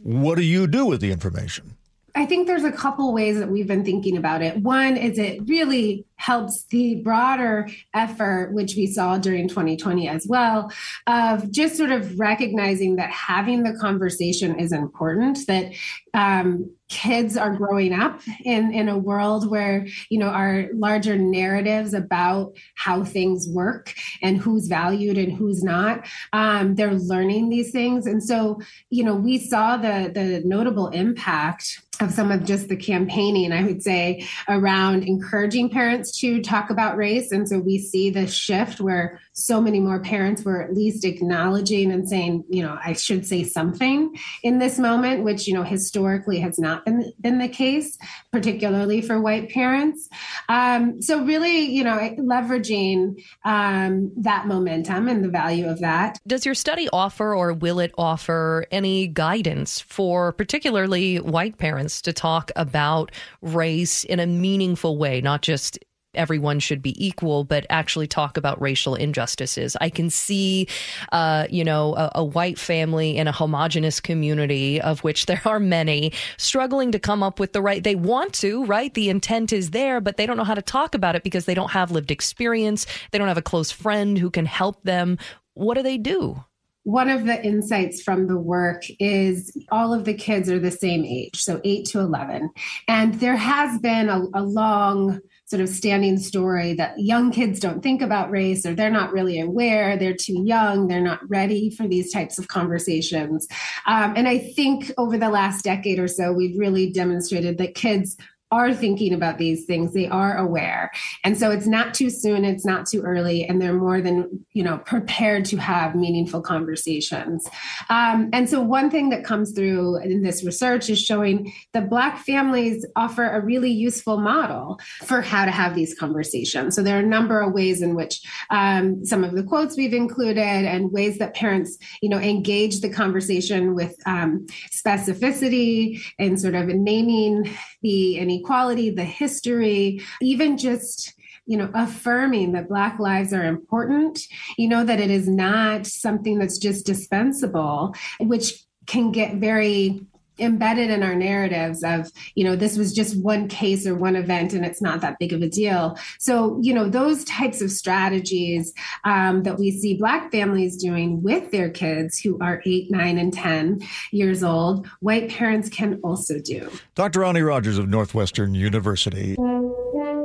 what 0.02 0.36
do 0.36 0.42
you 0.42 0.66
do 0.66 0.86
with 0.86 1.00
the 1.00 1.12
information? 1.12 1.76
I 2.20 2.26
think 2.26 2.46
there's 2.46 2.64
a 2.64 2.70
couple 2.70 3.14
ways 3.14 3.38
that 3.38 3.48
we've 3.48 3.66
been 3.66 3.82
thinking 3.82 4.18
about 4.18 4.42
it. 4.42 4.58
One 4.58 4.98
is 4.98 5.18
it 5.18 5.40
really 5.48 6.04
helps 6.16 6.64
the 6.64 6.96
broader 6.96 7.66
effort, 7.94 8.52
which 8.52 8.76
we 8.76 8.86
saw 8.88 9.16
during 9.16 9.48
2020 9.48 10.06
as 10.06 10.26
well, 10.28 10.70
of 11.06 11.50
just 11.50 11.78
sort 11.78 11.90
of 11.90 12.20
recognizing 12.20 12.96
that 12.96 13.10
having 13.10 13.62
the 13.62 13.72
conversation 13.72 14.60
is 14.60 14.70
important, 14.70 15.46
that 15.46 15.72
um, 16.12 16.70
kids 16.90 17.38
are 17.38 17.56
growing 17.56 17.94
up 17.94 18.20
in, 18.44 18.70
in 18.70 18.90
a 18.90 18.98
world 18.98 19.48
where, 19.48 19.86
you 20.10 20.18
know, 20.18 20.28
our 20.28 20.66
larger 20.74 21.16
narratives 21.16 21.94
about 21.94 22.54
how 22.74 23.02
things 23.02 23.48
work 23.48 23.94
and 24.20 24.36
who's 24.36 24.68
valued 24.68 25.16
and 25.16 25.32
who's 25.32 25.64
not, 25.64 26.06
um, 26.34 26.74
they're 26.74 26.92
learning 26.92 27.48
these 27.48 27.70
things. 27.70 28.04
And 28.06 28.22
so, 28.22 28.60
you 28.90 29.04
know, 29.04 29.14
we 29.14 29.38
saw 29.38 29.78
the, 29.78 30.10
the 30.12 30.42
notable 30.44 30.88
impact 30.88 31.80
of 32.00 32.12
some 32.12 32.30
of 32.30 32.44
just 32.44 32.68
the 32.68 32.76
campaigning, 32.76 33.52
I 33.52 33.62
would 33.62 33.82
say, 33.82 34.26
around 34.48 35.04
encouraging 35.04 35.70
parents 35.70 36.18
to 36.20 36.40
talk 36.40 36.70
about 36.70 36.96
race. 36.96 37.32
And 37.32 37.48
so 37.48 37.58
we 37.58 37.78
see 37.78 38.10
this 38.10 38.34
shift 38.34 38.80
where 38.80 39.20
so 39.32 39.60
many 39.60 39.80
more 39.80 40.00
parents 40.00 40.42
were 40.42 40.62
at 40.62 40.74
least 40.74 41.04
acknowledging 41.04 41.92
and 41.92 42.08
saying, 42.08 42.44
you 42.48 42.62
know, 42.62 42.78
I 42.82 42.94
should 42.94 43.26
say 43.26 43.44
something 43.44 44.16
in 44.42 44.58
this 44.58 44.78
moment, 44.78 45.24
which, 45.24 45.46
you 45.46 45.54
know, 45.54 45.62
historically 45.62 46.40
has 46.40 46.58
not 46.58 46.84
been, 46.84 47.12
been 47.20 47.38
the 47.38 47.48
case, 47.48 47.98
particularly 48.32 49.02
for 49.02 49.20
white 49.20 49.50
parents. 49.50 50.08
Um, 50.48 51.02
so 51.02 51.24
really, 51.24 51.66
you 51.66 51.84
know, 51.84 51.96
leveraging 52.18 53.22
um, 53.44 54.12
that 54.16 54.46
momentum 54.46 55.08
and 55.08 55.24
the 55.24 55.28
value 55.28 55.68
of 55.68 55.80
that. 55.80 56.18
Does 56.26 56.46
your 56.46 56.54
study 56.54 56.88
offer 56.92 57.34
or 57.34 57.52
will 57.52 57.78
it 57.78 57.92
offer 57.96 58.66
any 58.70 59.06
guidance 59.06 59.80
for 59.80 60.32
particularly 60.32 61.18
white 61.18 61.58
parents 61.58 61.89
to 62.02 62.12
talk 62.12 62.50
about 62.56 63.12
race 63.42 64.04
in 64.04 64.20
a 64.20 64.26
meaningful 64.26 64.98
way, 64.98 65.20
not 65.20 65.42
just 65.42 65.78
everyone 66.14 66.58
should 66.58 66.82
be 66.82 67.04
equal, 67.04 67.44
but 67.44 67.66
actually 67.70 68.06
talk 68.06 68.36
about 68.36 68.60
racial 68.60 68.94
injustices. 68.94 69.76
I 69.80 69.90
can 69.90 70.10
see, 70.10 70.66
uh, 71.12 71.46
you 71.50 71.64
know, 71.64 71.94
a, 71.94 72.10
a, 72.16 72.24
white 72.24 72.58
family 72.58 73.16
in 73.16 73.28
a 73.28 73.32
homogenous 73.32 74.00
community, 74.00 74.80
of 74.80 75.00
which 75.04 75.26
there 75.26 75.42
are 75.44 75.60
many, 75.60 76.12
struggling 76.36 76.92
to 76.92 76.98
come 76.98 77.22
up 77.22 77.38
with 77.38 77.52
the 77.52 77.62
right. 77.62 77.82
They 77.82 77.94
want 77.94 78.34
to, 78.34 78.64
right? 78.64 78.92
The 78.92 79.08
intent 79.08 79.52
is 79.52 79.70
there, 79.70 80.00
but 80.00 80.16
they 80.16 80.26
don't 80.26 80.36
know 80.36 80.44
how 80.44 80.54
to 80.54 80.62
talk 80.62 80.94
about 80.94 81.16
it 81.16 81.22
because 81.22 81.44
they 81.44 81.54
don't 81.54 81.70
have 81.70 81.90
lived 81.90 82.10
experience. 82.10 82.86
They 83.10 83.18
don't 83.18 83.28
have 83.28 83.38
a 83.38 83.42
close 83.42 83.70
friend 83.70 84.18
who 84.18 84.30
can 84.30 84.46
help 84.46 84.82
them. 84.82 85.18
What 85.54 85.74
do 85.74 85.82
they 85.82 85.98
do? 85.98 86.44
One 86.90 87.08
of 87.08 87.24
the 87.24 87.40
insights 87.44 88.02
from 88.02 88.26
the 88.26 88.36
work 88.36 88.82
is 88.98 89.56
all 89.70 89.94
of 89.94 90.04
the 90.04 90.12
kids 90.12 90.50
are 90.50 90.58
the 90.58 90.72
same 90.72 91.04
age, 91.04 91.40
so 91.40 91.60
8 91.62 91.84
to 91.86 92.00
11. 92.00 92.50
And 92.88 93.14
there 93.14 93.36
has 93.36 93.78
been 93.78 94.08
a, 94.08 94.24
a 94.34 94.42
long 94.42 95.20
sort 95.44 95.62
of 95.62 95.68
standing 95.68 96.18
story 96.18 96.74
that 96.74 96.98
young 96.98 97.30
kids 97.30 97.60
don't 97.60 97.80
think 97.80 98.02
about 98.02 98.32
race 98.32 98.66
or 98.66 98.74
they're 98.74 98.90
not 98.90 99.12
really 99.12 99.40
aware, 99.40 99.96
they're 99.96 100.16
too 100.16 100.42
young, 100.44 100.88
they're 100.88 101.00
not 101.00 101.20
ready 101.28 101.70
for 101.70 101.86
these 101.86 102.12
types 102.12 102.40
of 102.40 102.48
conversations. 102.48 103.46
Um, 103.86 104.14
and 104.16 104.26
I 104.26 104.38
think 104.38 104.90
over 104.98 105.16
the 105.16 105.30
last 105.30 105.62
decade 105.62 106.00
or 106.00 106.08
so, 106.08 106.32
we've 106.32 106.58
really 106.58 106.90
demonstrated 106.90 107.56
that 107.58 107.76
kids 107.76 108.16
are 108.50 108.74
thinking 108.74 109.14
about 109.14 109.38
these 109.38 109.64
things. 109.64 109.92
They 109.92 110.08
are 110.08 110.36
aware. 110.36 110.90
And 111.24 111.38
so 111.38 111.50
it's 111.50 111.66
not 111.66 111.94
too 111.94 112.10
soon 112.10 112.44
it's 112.50 112.64
not 112.64 112.86
too 112.86 113.02
early 113.02 113.44
and 113.44 113.60
they're 113.60 113.74
more 113.74 114.00
than 114.00 114.44
you 114.52 114.62
know 114.62 114.78
prepared 114.78 115.44
to 115.46 115.56
have 115.56 115.94
meaningful 115.94 116.40
conversations. 116.40 117.46
Um, 117.88 118.30
and 118.32 118.48
so 118.48 118.60
one 118.60 118.90
thing 118.90 119.10
that 119.10 119.24
comes 119.24 119.52
through 119.52 119.98
in 119.98 120.22
this 120.22 120.44
research 120.44 120.90
is 120.90 121.00
showing 121.00 121.52
that 121.72 121.88
black 121.88 122.18
families 122.18 122.84
offer 122.96 123.24
a 123.24 123.40
really 123.40 123.70
useful 123.70 124.18
model 124.18 124.78
for 125.04 125.20
how 125.20 125.44
to 125.44 125.50
have 125.50 125.74
these 125.74 125.94
conversations. 125.98 126.74
So 126.74 126.82
there 126.82 126.96
are 126.96 127.02
a 127.02 127.06
number 127.06 127.40
of 127.40 127.52
ways 127.52 127.82
in 127.82 127.94
which 127.94 128.20
um, 128.50 129.04
some 129.04 129.24
of 129.24 129.32
the 129.32 129.44
quotes 129.44 129.76
we've 129.76 129.94
included 129.94 130.40
and 130.40 130.92
ways 130.92 131.18
that 131.18 131.34
parents 131.34 131.78
you 132.02 132.08
know 132.08 132.18
engage 132.18 132.80
the 132.80 132.90
conversation 132.90 133.74
with 133.74 133.94
um, 134.06 134.46
specificity 134.70 136.00
and 136.18 136.40
sort 136.40 136.54
of 136.54 136.66
naming 136.68 137.50
the 137.82 138.18
any 138.18 138.39
inequality, 138.40 138.90
the 138.90 139.04
history, 139.04 140.00
even 140.20 140.56
just 140.56 141.14
you 141.46 141.56
know 141.56 141.70
affirming 141.74 142.52
that 142.52 142.68
black 142.68 142.98
lives 142.98 143.32
are 143.32 143.44
important 143.44 144.20
you 144.58 144.68
know 144.68 144.84
that 144.84 145.00
it 145.00 145.10
is 145.10 145.26
not 145.26 145.86
something 145.86 146.38
that's 146.38 146.58
just 146.58 146.84
dispensable 146.84 147.94
which 148.20 148.62
can 148.86 149.10
get 149.10 149.36
very 149.36 150.04
embedded 150.40 150.90
in 150.90 151.02
our 151.02 151.14
narratives 151.14 151.82
of 151.82 152.10
you 152.34 152.44
know 152.44 152.56
this 152.56 152.76
was 152.76 152.92
just 152.92 153.20
one 153.22 153.48
case 153.48 153.86
or 153.86 153.94
one 153.94 154.16
event 154.16 154.52
and 154.52 154.64
it's 154.64 154.82
not 154.82 155.00
that 155.00 155.18
big 155.18 155.32
of 155.32 155.42
a 155.42 155.48
deal. 155.48 155.96
So 156.18 156.58
you 156.62 156.74
know 156.74 156.88
those 156.88 157.24
types 157.24 157.60
of 157.60 157.70
strategies 157.70 158.72
um, 159.04 159.42
that 159.44 159.58
we 159.58 159.70
see 159.70 159.96
black 159.96 160.30
families 160.30 160.76
doing 160.76 161.22
with 161.22 161.50
their 161.50 161.70
kids 161.70 162.18
who 162.18 162.38
are 162.40 162.62
8 162.64 162.90
9 162.90 163.18
and 163.18 163.32
10 163.32 163.80
years 164.10 164.42
old 164.42 164.86
white 165.00 165.30
parents 165.30 165.68
can 165.68 166.00
also 166.02 166.38
do. 166.38 166.70
Dr 166.94 167.20
onnie 167.20 167.46
rodgers 167.46 167.78
of 167.78 167.88
northwestern 167.88 168.54
university 168.54 169.36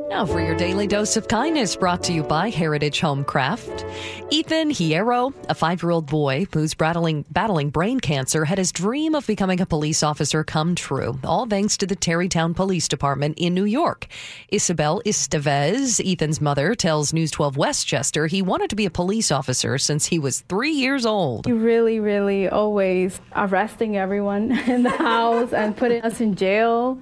now 0.09 0.25
for 0.25 0.39
your 0.39 0.55
daily 0.55 0.85
dose 0.85 1.17
of 1.17 1.27
kindness 1.27 1.75
brought 1.75 2.03
to 2.03 2.13
you 2.13 2.21
by 2.21 2.49
Heritage 2.49 3.01
Homecraft. 3.01 3.91
Ethan 4.29 4.69
Hierro, 4.69 5.33
a 5.49 5.55
five-year-old 5.55 6.05
boy 6.05 6.45
who's 6.53 6.73
battling, 6.75 7.25
battling 7.31 7.71
brain 7.71 7.99
cancer, 7.99 8.45
had 8.45 8.57
his 8.57 8.71
dream 8.71 9.15
of 9.15 9.25
becoming 9.25 9.59
a 9.61 9.65
police 9.65 10.03
officer 10.03 10.43
come 10.43 10.75
true, 10.75 11.17
all 11.23 11.45
thanks 11.47 11.77
to 11.77 11.87
the 11.87 11.95
Tarrytown 11.95 12.53
Police 12.53 12.87
Department 12.87 13.39
in 13.39 13.53
New 13.53 13.65
York. 13.65 14.07
Isabel 14.49 15.01
Estevez, 15.05 15.99
Ethan's 16.05 16.39
mother, 16.39 16.75
tells 16.75 17.11
News 17.11 17.31
12 17.31 17.57
Westchester 17.57 18.27
he 18.27 18.41
wanted 18.41 18.69
to 18.69 18.75
be 18.75 18.85
a 18.85 18.91
police 18.91 19.31
officer 19.31 19.77
since 19.77 20.05
he 20.05 20.19
was 20.19 20.41
three 20.41 20.73
years 20.73 21.05
old. 21.05 21.45
He 21.45 21.51
Really, 21.51 21.99
really 21.99 22.47
always 22.47 23.19
arresting 23.35 23.97
everyone 23.97 24.51
in 24.67 24.83
the 24.83 24.89
house 24.89 25.51
and 25.51 25.75
putting 25.75 26.03
us 26.03 26.21
in 26.21 26.35
jail. 26.35 27.01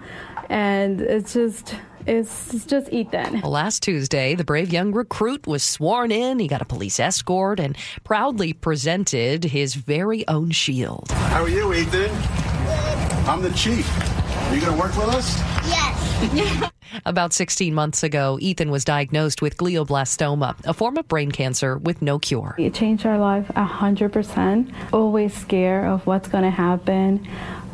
And 0.50 1.02
it's 1.02 1.34
just 1.34 1.76
It's 2.06 2.66
just 2.66 2.92
Ethan. 2.92 3.42
Well, 3.42 3.52
last 3.52 3.84
Tuesday, 3.84 4.36
the 4.36 4.44
brave 4.44 4.72
young 4.72 4.92
recruit 4.92 5.48
was 5.48 5.64
sworn 5.64 6.12
in. 6.12 6.40
He 6.40 6.48
got 6.48 6.62
a 6.62 6.66
police 6.66 7.00
escort 7.00 7.60
and 7.60 7.78
proudly 8.04 8.54
presented 8.54 9.46
his 9.46 9.76
very 9.76 10.28
own 10.28 10.52
shield. 10.52 11.10
How 11.12 11.44
are 11.44 11.50
you, 11.50 11.74
Ethan? 11.74 12.12
I'm 13.28 13.42
the 13.42 13.52
chief. 13.52 13.90
Are 14.50 14.56
you 14.56 14.62
going 14.62 14.74
to 14.74 14.80
work 14.80 14.96
with 14.98 15.10
us? 15.10 15.40
Yes. 15.66 16.72
About 17.06 17.34
16 17.34 17.74
months 17.74 18.04
ago, 18.04 18.38
Ethan 18.42 18.70
was 18.70 18.86
diagnosed 18.86 19.42
with 19.42 19.58
glioblastoma, 19.58 20.56
a 20.66 20.74
form 20.74 20.98
of 20.98 21.08
brain 21.08 21.32
cancer 21.32 21.78
with 21.78 22.02
no 22.02 22.20
cure. 22.20 22.56
It 22.58 22.74
changed 22.74 23.06
our 23.06 23.18
life 23.18 23.50
a 23.56 23.64
hundred 23.64 24.14
percent. 24.14 24.70
Always 24.92 25.34
scared 25.34 25.88
of 25.88 26.06
what's 26.06 26.28
gonna 26.28 26.52
happen. 26.52 27.28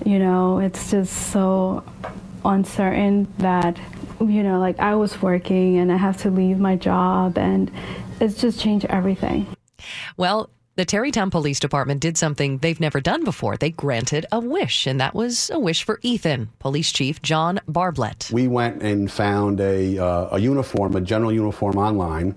You 0.06 0.20
know, 0.20 0.60
it's 0.60 0.90
just 0.90 1.32
so 1.32 1.84
uncertain 2.46 3.32
that 3.40 3.80
you 4.20 4.44
know, 4.44 4.60
like 4.60 4.80
I 4.80 4.96
was 4.96 5.22
working 5.22 5.78
and 5.78 5.92
I 5.92 5.98
have 5.98 6.18
to 6.24 6.30
leave 6.30 6.60
my 6.60 6.76
job 6.76 7.38
and 7.38 7.72
it's 8.20 8.40
just 8.40 8.60
changed 8.60 8.86
everything. 8.90 9.48
Well, 10.18 10.50
the 10.76 10.86
Tarrytown 10.86 11.30
Police 11.30 11.60
Department 11.60 12.00
did 12.00 12.18
something 12.18 12.60
they've 12.60 12.80
never 12.80 13.02
done 13.02 13.26
before. 13.26 13.58
They 13.58 13.70
granted 13.70 14.26
a 14.32 14.40
wish, 14.40 14.88
and 14.88 15.02
that 15.02 15.14
was 15.14 15.50
a 15.50 15.60
wish 15.60 15.84
for 15.84 16.00
Ethan, 16.04 16.50
Police 16.60 16.94
Chief 16.94 17.22
John 17.22 17.60
Barbelet. 17.68 18.32
We 18.32 18.48
went 18.48 18.82
and 18.82 19.12
found 19.12 19.60
a, 19.60 19.98
uh, 19.98 20.38
a 20.38 20.40
uniform, 20.40 20.96
a 20.96 21.02
general 21.02 21.34
uniform 21.34 21.78
online 21.78 22.34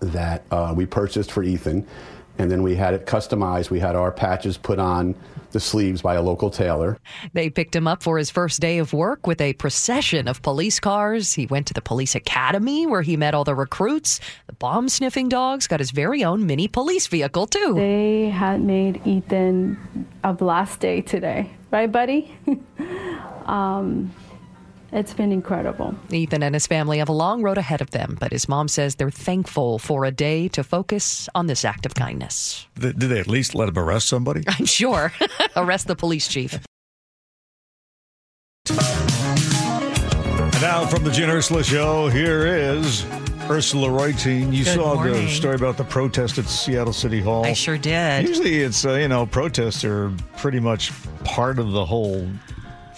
that 0.00 0.42
uh, 0.50 0.74
we 0.76 0.84
purchased 0.86 1.30
for 1.30 1.44
Ethan. 1.44 1.86
And 2.38 2.50
then 2.50 2.62
we 2.62 2.74
had 2.74 2.94
it 2.94 3.06
customized. 3.06 3.70
We 3.70 3.78
had 3.80 3.94
our 3.94 4.10
patches 4.10 4.56
put 4.56 4.78
on 4.78 5.14
the 5.52 5.60
sleeves 5.60 6.02
by 6.02 6.14
a 6.14 6.22
local 6.22 6.50
tailor. 6.50 6.98
They 7.32 7.50
picked 7.50 7.74
him 7.74 7.86
up 7.86 8.02
for 8.02 8.18
his 8.18 8.30
first 8.30 8.60
day 8.60 8.78
of 8.78 8.92
work 8.92 9.26
with 9.26 9.40
a 9.40 9.52
procession 9.54 10.28
of 10.28 10.42
police 10.42 10.80
cars. 10.80 11.34
He 11.34 11.46
went 11.46 11.66
to 11.68 11.74
the 11.74 11.82
police 11.82 12.14
academy 12.14 12.86
where 12.86 13.02
he 13.02 13.16
met 13.16 13.34
all 13.34 13.44
the 13.44 13.54
recruits. 13.54 14.20
The 14.46 14.54
bomb 14.54 14.88
sniffing 14.88 15.28
dogs 15.28 15.66
got 15.66 15.80
his 15.80 15.90
very 15.90 16.24
own 16.24 16.46
mini 16.46 16.68
police 16.68 17.06
vehicle, 17.06 17.46
too. 17.46 17.74
They 17.74 18.30
had 18.30 18.60
made 18.60 19.00
Ethan 19.06 20.06
a 20.24 20.32
blast 20.32 20.80
day 20.80 21.00
today, 21.00 21.50
right, 21.70 21.90
buddy? 21.90 22.36
um, 23.46 24.12
it's 24.92 25.14
been 25.14 25.32
incredible. 25.32 25.94
Ethan 26.10 26.42
and 26.42 26.54
his 26.54 26.66
family 26.66 26.98
have 26.98 27.08
a 27.08 27.12
long 27.12 27.42
road 27.42 27.58
ahead 27.58 27.80
of 27.80 27.90
them, 27.90 28.16
but 28.20 28.32
his 28.32 28.48
mom 28.48 28.68
says 28.68 28.96
they're 28.96 29.10
thankful 29.10 29.78
for 29.78 30.04
a 30.04 30.10
day 30.10 30.48
to 30.48 30.62
focus 30.64 31.28
on 31.34 31.46
this 31.46 31.64
act 31.64 31.86
of 31.86 31.94
kindness. 31.94 32.66
Th- 32.80 32.94
Did 32.96 33.08
they 33.10 33.20
at 33.20 33.26
least 33.28 33.54
let 33.54 33.68
him 33.68 33.78
arrest 33.78 34.08
somebody? 34.08 34.42
I'm 34.48 34.66
sure. 34.66 35.12
Arrest 35.56 35.86
the 35.86 35.96
police 35.96 36.28
chief. 36.28 36.58
And 40.50 40.60
now 40.62 40.86
from 40.86 41.04
the 41.04 41.10
Gene 41.10 41.30
Ursula 41.30 41.62
Show, 41.64 42.08
here 42.08 42.46
is 42.46 43.04
Ursula 43.50 43.88
Reutin. 43.88 44.52
You 44.52 44.64
Good 44.64 44.74
saw 44.76 44.94
morning. 44.94 45.14
the 45.26 45.28
story 45.30 45.54
about 45.54 45.76
the 45.76 45.84
protest 45.84 46.38
at 46.38 46.46
Seattle 46.46 46.92
City 46.92 47.20
Hall. 47.20 47.44
I 47.44 47.52
sure 47.52 47.78
did. 47.78 48.28
Usually 48.28 48.60
it's, 48.60 48.84
uh, 48.84 48.94
you 48.94 49.08
know, 49.08 49.26
protests 49.26 49.84
are 49.84 50.12
pretty 50.36 50.60
much 50.60 50.92
part 51.24 51.58
of 51.58 51.72
the 51.72 51.84
whole 51.84 52.28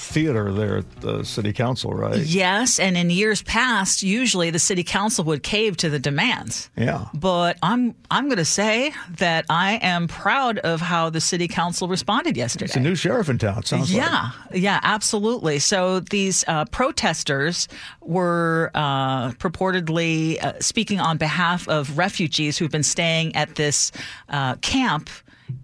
theater 0.03 0.53
there 0.53 0.79
at 0.79 1.01
the 1.01 1.25
city 1.25 1.53
council, 1.53 1.95
right? 1.95 2.19
Yes, 2.19 2.79
and 2.79 2.97
in 2.97 3.09
years 3.11 3.43
past, 3.43 4.03
usually 4.03 4.51
the 4.51 4.59
city 4.59 4.83
council 4.83 5.25
would 5.25 5.43
cave 5.43 5.77
to 5.79 5.89
the 5.89 5.99
demands. 5.99 6.71
Yeah. 6.77 7.07
But 7.15 7.59
I'm 7.63 7.95
I'm 8.11 8.27
going 8.27 8.39
to 8.39 8.45
say 8.45 8.93
that 9.19 9.47
I 9.49 9.75
am 9.83 10.09
proud 10.09 10.59
of 10.59 10.81
how 10.81 11.11
the 11.11 11.21
city 11.21 11.49
council 11.49 11.89
responded 11.89 12.37
yesterday. 12.37 12.67
It's 12.67 12.77
a 12.77 12.81
new 12.81 12.95
sheriff 12.95 13.29
in 13.29 13.39
town, 13.39 13.63
sounds 13.63 13.93
like. 13.93 14.03
yeah, 14.03 14.31
yeah, 14.53 14.81
absolutely. 14.83 15.59
So 15.59 16.01
these 16.01 16.45
uh, 16.49 16.65
protesters 16.67 17.69
were 18.01 18.71
uh, 18.75 19.31
purportedly 19.33 20.43
uh, 20.43 20.61
speaking 20.61 21.01
on 21.01 21.17
behalf 21.17 21.69
of 21.69 21.97
refugees 21.97 22.59
who've 22.59 22.71
been 22.71 22.83
staying 22.83 23.35
at 23.37 23.55
this 23.55 23.93
uh, 24.29 24.57
camp 24.57 25.09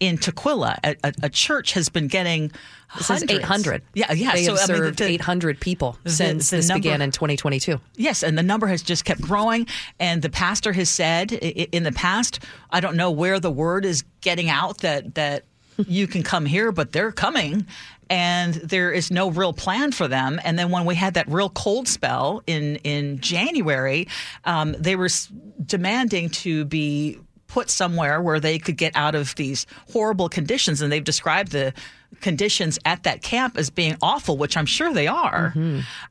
in 0.01 0.19
Tukwila. 0.19 0.77
A, 0.85 0.97
a, 1.05 1.13
a 1.25 1.29
church 1.29 1.73
has 1.73 1.89
been 1.89 2.09
getting. 2.09 2.51
This 2.97 3.11
is 3.11 3.25
800. 3.29 3.83
Yeah, 3.95 4.13
yeah. 4.13 4.33
They 4.33 4.45
so 4.45 4.57
have 4.57 4.71
I 4.71 4.73
mean, 4.73 4.83
served 4.83 4.99
the- 4.99 5.05
800 5.09 5.61
people 5.61 5.99
the- 6.05 6.11
since 6.11 6.51
the 6.51 6.57
this 6.57 6.69
number- 6.69 6.83
began 6.83 7.03
in 7.03 7.11
2022. 7.11 7.79
Yes, 7.97 8.23
and 8.23 8.39
the 8.39 8.43
number 8.43 8.67
has 8.67 8.83
just 8.83 9.05
kept 9.05 9.21
growing. 9.21 9.67
And 10.01 10.23
the 10.23 10.31
pastor 10.31 10.73
has 10.73 10.89
said 10.89 11.33
in 11.33 11.83
the 11.83 11.93
past, 11.93 12.41
I 12.71 12.81
don't 12.81 12.97
know 12.97 13.11
where 13.11 13.39
the 13.41 13.51
word 13.51 13.85
is 13.85 14.05
getting 14.23 14.49
out 14.49 14.79
that 14.79 15.15
that 15.17 15.45
you 15.87 16.07
can 16.07 16.23
come 16.23 16.47
here, 16.47 16.73
but 16.73 16.93
they're 16.93 17.13
coming. 17.13 17.67
And 18.11 18.55
there 18.55 18.91
is 18.91 19.11
no 19.11 19.31
real 19.31 19.53
plan 19.53 19.93
for 19.93 20.09
them. 20.09 20.41
And 20.43 20.59
then 20.59 20.71
when 20.71 20.87
we 20.87 20.95
had 20.95 21.13
that 21.13 21.29
real 21.29 21.51
cold 21.51 21.87
spell 21.89 22.43
in 22.47 22.77
in 22.77 23.21
January, 23.21 24.09
um, 24.47 24.75
they 24.79 24.97
were 24.97 25.05
s- 25.13 25.31
demanding 25.67 26.31
to 26.31 26.65
be 26.65 27.19
put 27.49 27.71
somewhere 27.71 28.21
where 28.23 28.39
they 28.39 28.59
could 28.59 28.77
get 28.77 28.95
out 28.95 29.15
of 29.15 29.35
these 29.35 29.67
horrible 29.93 30.29
conditions. 30.29 30.81
And 30.81 30.93
they've 30.93 31.03
described 31.03 31.51
the 31.53 31.73
conditions 32.21 32.79
at 32.85 33.03
that 33.03 33.23
camp 33.23 33.57
as 33.59 33.71
being 33.71 33.97
awful, 34.01 34.37
which 34.37 34.57
I'm 34.57 34.67
sure 34.67 34.93
they 34.93 35.07
are. 35.09 35.53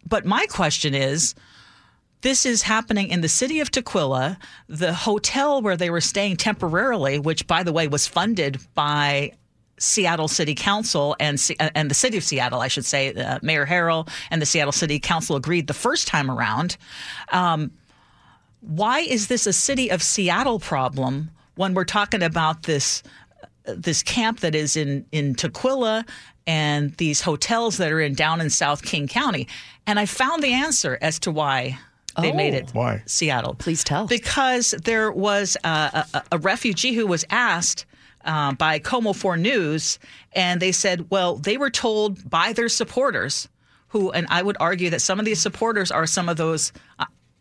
But 0.06 0.26
my 0.26 0.46
question 0.48 0.94
is 0.94 1.36
this 2.22 2.46
is 2.46 2.64
happening 2.64 3.10
in 3.10 3.22
the 3.22 3.30
city 3.30 3.60
of 3.60 3.72
Tukwila, 3.72 4.38
the 4.68 4.94
hotel 4.94 5.62
where 5.62 5.78
they 5.78 5.90
were 5.90 6.02
staying 6.02 6.38
temporarily, 6.38 7.20
which, 7.20 7.46
by 7.48 7.64
the 7.64 7.72
way, 7.72 7.88
was 7.88 8.08
funded 8.08 8.58
by 8.74 9.32
Seattle 9.80 10.28
City 10.28 10.56
Council 10.56 11.16
and 11.20 11.40
and 11.60 11.92
the 11.92 11.96
city 11.96 12.18
of 12.18 12.24
Seattle, 12.24 12.62
I 12.62 12.68
should 12.68 12.86
say, 12.86 13.14
uh, 13.14 13.38
Mayor 13.44 13.66
Harrell 13.66 14.10
and 14.32 14.42
the 14.42 14.46
Seattle 14.46 14.72
City 14.72 15.00
Council 15.00 15.36
agreed 15.36 15.68
the 15.68 15.76
first 15.76 16.08
time 16.08 16.32
around. 16.32 16.78
Um, 17.32 17.72
why 18.62 19.00
is 19.00 19.28
this 19.28 19.48
a 19.48 19.54
city 19.54 19.90
of 19.90 20.02
Seattle 20.02 20.60
problem 20.60 21.32
when 21.56 21.74
we're 21.74 21.86
talking 21.86 22.24
about 22.24 22.64
this 22.64 23.04
this 23.66 24.02
camp 24.02 24.40
that 24.40 24.56
is 24.56 24.78
in 24.78 25.06
in 25.12 25.36
Tukwila 25.36 26.08
and 26.46 26.94
these 26.96 27.22
hotels 27.22 27.78
that 27.78 27.92
are 27.92 28.00
in 28.00 28.14
down 28.14 28.42
in 28.42 28.50
South 28.50 28.84
King 28.84 29.08
County? 29.08 29.48
And 29.86 30.00
I 30.00 30.06
found 30.06 30.44
the 30.44 30.54
answer 30.54 30.98
as 31.02 31.20
to 31.20 31.32
why 31.32 31.78
they 32.22 32.32
made 32.32 32.54
it 32.54 32.72
Why? 32.74 33.04
Seattle. 33.06 33.54
Please 33.56 33.84
tell. 33.84 34.08
Because 34.08 34.72
there 34.84 35.12
was 35.12 35.56
a, 35.64 36.06
a, 36.14 36.24
a 36.34 36.38
refugee 36.40 36.94
who 36.94 37.06
was 37.06 37.26
asked 37.30 37.86
uh, 38.26 38.54
by 38.54 38.80
KOMO 38.80 39.16
4 39.16 39.38
News, 39.38 40.00
and 40.34 40.62
they 40.62 40.72
said, 40.72 41.10
well, 41.10 41.36
they 41.36 41.58
were 41.58 41.70
told 41.70 42.30
by 42.30 42.54
their 42.54 42.70
supporters, 42.70 43.48
who, 43.90 44.12
and 44.12 44.28
I 44.30 44.42
would 44.42 44.58
argue 44.60 44.90
that 44.90 45.02
some 45.02 45.20
of 45.20 45.26
these 45.26 45.40
supporters 45.40 45.92
are 45.92 46.08
some 46.08 46.28
of 46.28 46.38
those. 46.38 46.74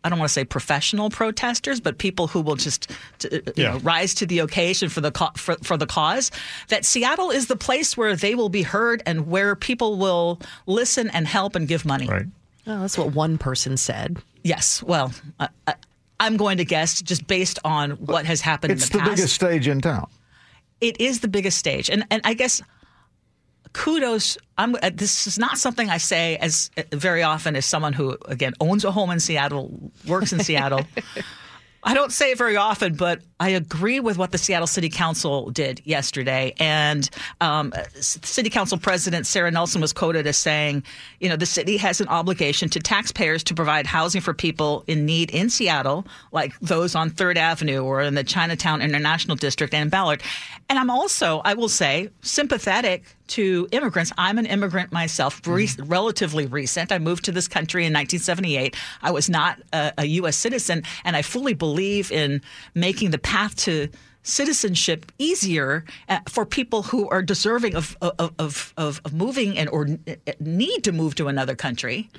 Uh, 0.03 0.07
I 0.07 0.09
don't 0.09 0.19
want 0.19 0.29
to 0.29 0.33
say 0.33 0.45
professional 0.45 1.09
protesters, 1.09 1.79
but 1.81 1.97
people 1.97 2.27
who 2.27 2.41
will 2.41 2.55
just 2.55 2.89
t- 3.19 3.29
you 3.31 3.41
Yeah. 3.55 3.71
know, 3.73 3.79
rise 3.79 4.13
to 4.15 4.25
the 4.25 4.39
occasion 4.39 4.89
for 4.89 5.01
the 5.01 5.11
co- 5.11 5.31
for, 5.35 5.55
for 5.63 5.75
the 5.77 5.85
cause. 5.85 6.31
That 6.69 6.85
Seattle 6.85 7.29
is 7.31 7.47
the 7.47 7.55
place 7.55 7.97
where 7.97 8.15
they 8.15 8.35
will 8.35 8.49
be 8.49 8.61
heard 8.63 9.01
and 9.05 9.27
where 9.27 9.55
people 9.55 9.97
will 9.97 10.39
listen 10.65 11.09
and 11.09 11.27
help 11.27 11.55
and 11.55 11.67
give 11.67 11.85
money. 11.85 12.07
Right. 12.07 12.25
Well, 12.65 12.81
that's 12.81 12.97
what 12.97 13.13
one 13.13 13.37
person 13.37 13.77
said. 13.77 14.17
Yes. 14.43 14.81
Well, 14.83 15.13
I, 15.39 15.49
I, 15.67 15.75
I'm 16.19 16.37
going 16.37 16.57
to 16.57 16.65
guess 16.65 17.01
just 17.01 17.27
based 17.27 17.59
on 17.65 17.91
what 17.91 18.25
has 18.25 18.41
happened 18.41 18.73
It's 18.73 18.85
in 18.87 18.91
the, 18.93 18.97
the 18.97 19.03
past. 19.03 19.15
biggest 19.17 19.35
stage 19.35 19.67
in 19.67 19.81
town. 19.81 20.07
It 20.81 20.99
is 21.01 21.19
the 21.21 21.27
biggest 21.27 21.57
stage, 21.57 21.89
and 21.89 22.05
and 22.11 22.21
I 22.23 22.33
guess 22.35 22.61
kudos. 23.77 24.37
I'm. 24.57 24.75
uh, 24.75 24.89
This 24.93 25.27
is 25.27 25.37
not 25.37 25.57
something 25.57 25.89
I 25.89 25.99
say 25.99 26.37
as 26.37 26.71
uh, 26.77 26.81
very 26.91 27.23
often 27.23 27.55
as 27.55 27.65
someone 27.65 27.93
who 27.93 28.17
again 28.25 28.53
owns 28.59 28.83
a 28.85 28.91
home 28.91 29.11
in 29.13 29.19
Seattle, 29.19 29.69
works 30.05 30.33
in 30.33 30.39
Seattle. 30.43 30.81
I 31.83 31.93
don't 31.93 32.11
say 32.11 32.31
it 32.31 32.37
very 32.37 32.57
often, 32.57 32.95
but 32.95 33.21
I 33.39 33.49
agree 33.49 33.99
with 33.99 34.17
what 34.17 34.31
the 34.31 34.37
Seattle 34.37 34.67
City 34.67 34.89
Council 34.89 35.51
did 35.51 35.81
yesterday. 35.85 36.55
And 36.59 37.07
um, 37.39 37.73
City 37.99 38.49
Council 38.49 38.77
President 38.77 39.27
Sara 39.27 39.51
Nelson 39.51 39.79
was 39.79 39.93
quoted 39.93 40.25
as 40.25 40.37
saying, 40.37 40.83
you 41.19 41.29
know, 41.29 41.35
the 41.35 41.45
city 41.45 41.77
has 41.77 42.01
an 42.01 42.07
obligation 42.07 42.69
to 42.69 42.79
taxpayers 42.79 43.43
to 43.43 43.53
provide 43.53 43.85
housing 43.85 44.21
for 44.21 44.33
people 44.33 44.83
in 44.87 45.05
need 45.05 45.29
in 45.31 45.49
Seattle, 45.49 46.07
like 46.31 46.57
those 46.59 46.95
on 46.95 47.09
Third 47.11 47.37
Avenue 47.37 47.83
or 47.83 48.01
in 48.01 48.15
the 48.15 48.23
Chinatown 48.23 48.81
International 48.81 49.35
District 49.35 49.73
and 49.73 49.91
Ballard. 49.91 50.23
And 50.69 50.79
I'm 50.79 50.89
also, 50.89 51.41
I 51.45 51.53
will 51.53 51.69
say, 51.69 52.09
sympathetic 52.21 53.03
to 53.27 53.67
immigrants. 53.71 54.11
I'm 54.17 54.37
an 54.37 54.45
immigrant 54.45 54.91
myself, 54.91 55.45
re- 55.45 55.69
relatively 55.79 56.45
recent. 56.45 56.91
I 56.91 56.99
moved 56.99 57.25
to 57.25 57.31
this 57.31 57.47
country 57.47 57.83
in 57.83 57.93
1978. 57.93 58.75
I 59.01 59.11
was 59.11 59.29
not 59.29 59.59
a, 59.73 59.93
a 59.97 60.05
U.S. 60.05 60.37
citizen, 60.37 60.83
and 61.03 61.15
I 61.15 61.21
fully 61.21 61.53
believe 61.53 62.11
in 62.11 62.41
making 62.73 63.11
the 63.11 63.17
path 63.27 63.55
to 63.55 63.89
citizenship 64.23 65.11
easier 65.17 65.83
uh, 66.09 66.19
for 66.27 66.45
people 66.45 66.83
who 66.83 67.09
are 67.09 67.21
deserving 67.21 67.75
of 67.75 67.97
of, 68.01 68.33
of, 68.39 68.73
of, 68.77 69.13
moving 69.13 69.57
and 69.57 69.69
or 69.69 69.87
need 70.39 70.83
to 70.83 70.91
move 70.91 71.15
to 71.15 71.27
another 71.27 71.55
country 71.55 72.09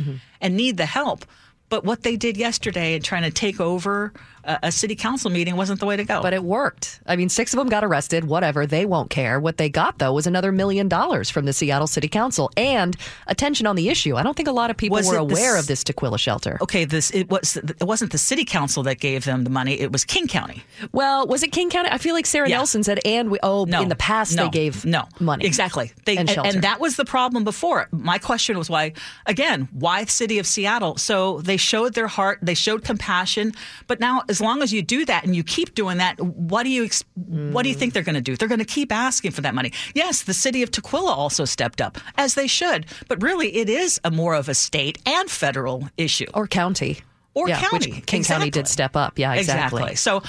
and 0.41 0.57
need 0.57 0.77
the 0.77 0.87
help. 0.87 1.25
But 1.71 1.85
what 1.85 2.03
they 2.03 2.17
did 2.17 2.37
yesterday 2.37 2.95
in 2.95 3.03
trying 3.03 3.25
to 3.25 3.31
take 3.31 3.61
over 3.61 4.13
a, 4.49 4.59
a 4.65 4.73
city 4.73 4.97
council 4.97 5.31
meeting 5.31 5.57
wasn't 5.57 5.81
the 5.81 5.87
way 5.87 5.97
to 5.97 6.05
go. 6.05 6.23
But 6.23 6.33
it 6.33 6.43
worked. 6.45 7.01
I 7.07 7.17
mean, 7.17 7.29
six 7.29 7.53
of 7.53 7.59
them 7.59 7.69
got 7.69 7.85
arrested, 7.85 8.25
whatever. 8.25 8.67
They 8.67 8.85
won't 8.87 9.11
care. 9.11 9.39
What 9.39 9.57
they 9.59 9.69
got, 9.69 9.99
though, 9.99 10.13
was 10.13 10.27
another 10.27 10.53
million 10.53 10.89
dollars 10.89 11.31
from 11.31 11.45
the 11.47 11.53
Seattle 11.53 11.87
City 11.87 12.09
Council 12.09 12.51
and 12.57 12.97
attention 13.27 13.67
on 13.67 13.77
the 13.77 13.89
issue. 13.89 14.17
I 14.17 14.23
don't 14.23 14.37
think 14.37 14.49
a 14.49 14.53
lot 14.53 14.71
of 14.71 14.77
people 14.77 14.97
Was 14.97 15.07
were 15.09 15.17
aware 15.19 15.57
of 15.59 15.67
this 15.67 15.85
Tukwila 15.85 16.19
shelter. 16.19 16.59
okay, 16.63 16.85
this 16.85 17.11
it 17.13 17.29
was 17.31 17.57
it 17.57 17.83
wasn't 17.85 18.13
the 18.13 18.19
city 18.19 18.45
council 18.45 18.83
that 18.85 18.99
gave 19.01 19.25
them 19.25 19.45
the 19.45 19.51
money; 19.51 19.79
it 19.79 19.93
was 19.93 20.05
King 20.05 20.27
County. 20.27 20.63
Well, 20.93 21.27
was 21.27 21.43
it 21.43 21.53
King 21.53 21.71
County? 21.71 21.89
I 21.91 21.99
feel 21.99 22.15
like 22.15 22.27
Sara 22.27 22.49
Yeah. 22.49 22.57
Nelson 22.59 22.83
said, 22.83 23.01
and 23.05 23.31
we, 23.31 23.39
oh, 23.43 23.65
No, 23.65 23.83
in 23.83 23.89
the 23.89 23.97
past 23.97 24.35
no, 24.37 24.45
they 24.45 24.51
gave 24.51 24.85
no 24.85 25.05
money. 25.21 25.45
exactly. 25.45 25.93
They 26.05 26.13
and 26.17 26.29
and, 26.29 26.31
shelter. 26.31 26.51
and 26.51 26.63
that 26.63 26.81
was 26.81 26.97
the 26.97 27.05
problem 27.05 27.45
before. 27.45 27.89
My 27.91 28.19
question 28.19 28.57
was 28.59 28.69
why 28.71 28.93
again 29.27 29.69
why 29.73 30.05
the 30.05 30.11
city 30.11 30.39
of 30.39 30.47
Seattle? 30.47 30.97
So 30.97 31.41
they 31.41 31.57
showed 31.57 31.95
their 31.95 32.07
heart, 32.09 32.39
they 32.43 32.55
showed 32.55 32.85
compassion, 32.85 33.53
but 33.87 34.01
now 34.01 34.23
as 34.29 34.38
long 34.41 34.63
as 34.63 34.73
you 34.73 34.83
do 34.83 35.05
that 35.05 35.25
and 35.25 35.35
you 35.35 35.43
keep 35.43 35.75
doing 35.75 35.99
that, 35.99 36.21
what 36.21 36.63
do 36.65 36.71
you 36.71 36.85
ex- 36.85 37.05
what 37.15 37.63
do 37.63 37.69
you 37.69 37.75
think 37.75 37.91
mm. 37.91 37.95
they're 37.95 38.03
going 38.03 38.15
to 38.15 38.21
do? 38.21 38.37
They're 38.37 38.49
going 38.49 38.59
to 38.59 38.65
keep 38.65 38.93
asking 38.93 39.33
for 39.33 39.43
that 39.43 39.55
money. 39.55 39.73
Yes, 39.95 40.23
the 40.23 40.35
city 40.35 40.63
of 40.63 40.71
Tukwila 40.71 41.11
also 41.11 41.45
stepped 41.45 41.81
up 41.81 41.99
as 42.17 42.35
they 42.35 42.47
should, 42.47 42.87
but 43.09 43.23
really 43.23 43.57
it 43.57 43.69
is 43.69 44.01
a 44.05 44.11
more 44.11 44.35
of 44.35 44.49
a 44.49 44.55
state 44.55 44.99
and 45.07 45.31
federal 45.31 45.89
issue 45.97 46.27
or 46.35 46.47
county. 46.47 46.99
or 47.35 47.49
Yeah, 47.49 47.61
county. 47.61 48.03
King 48.07 48.25
County 48.25 48.51
did 48.51 48.69
step 48.69 48.97
up. 48.97 49.19
Yeah, 49.19 49.35
exactly. 49.35 49.95
So 49.95 50.23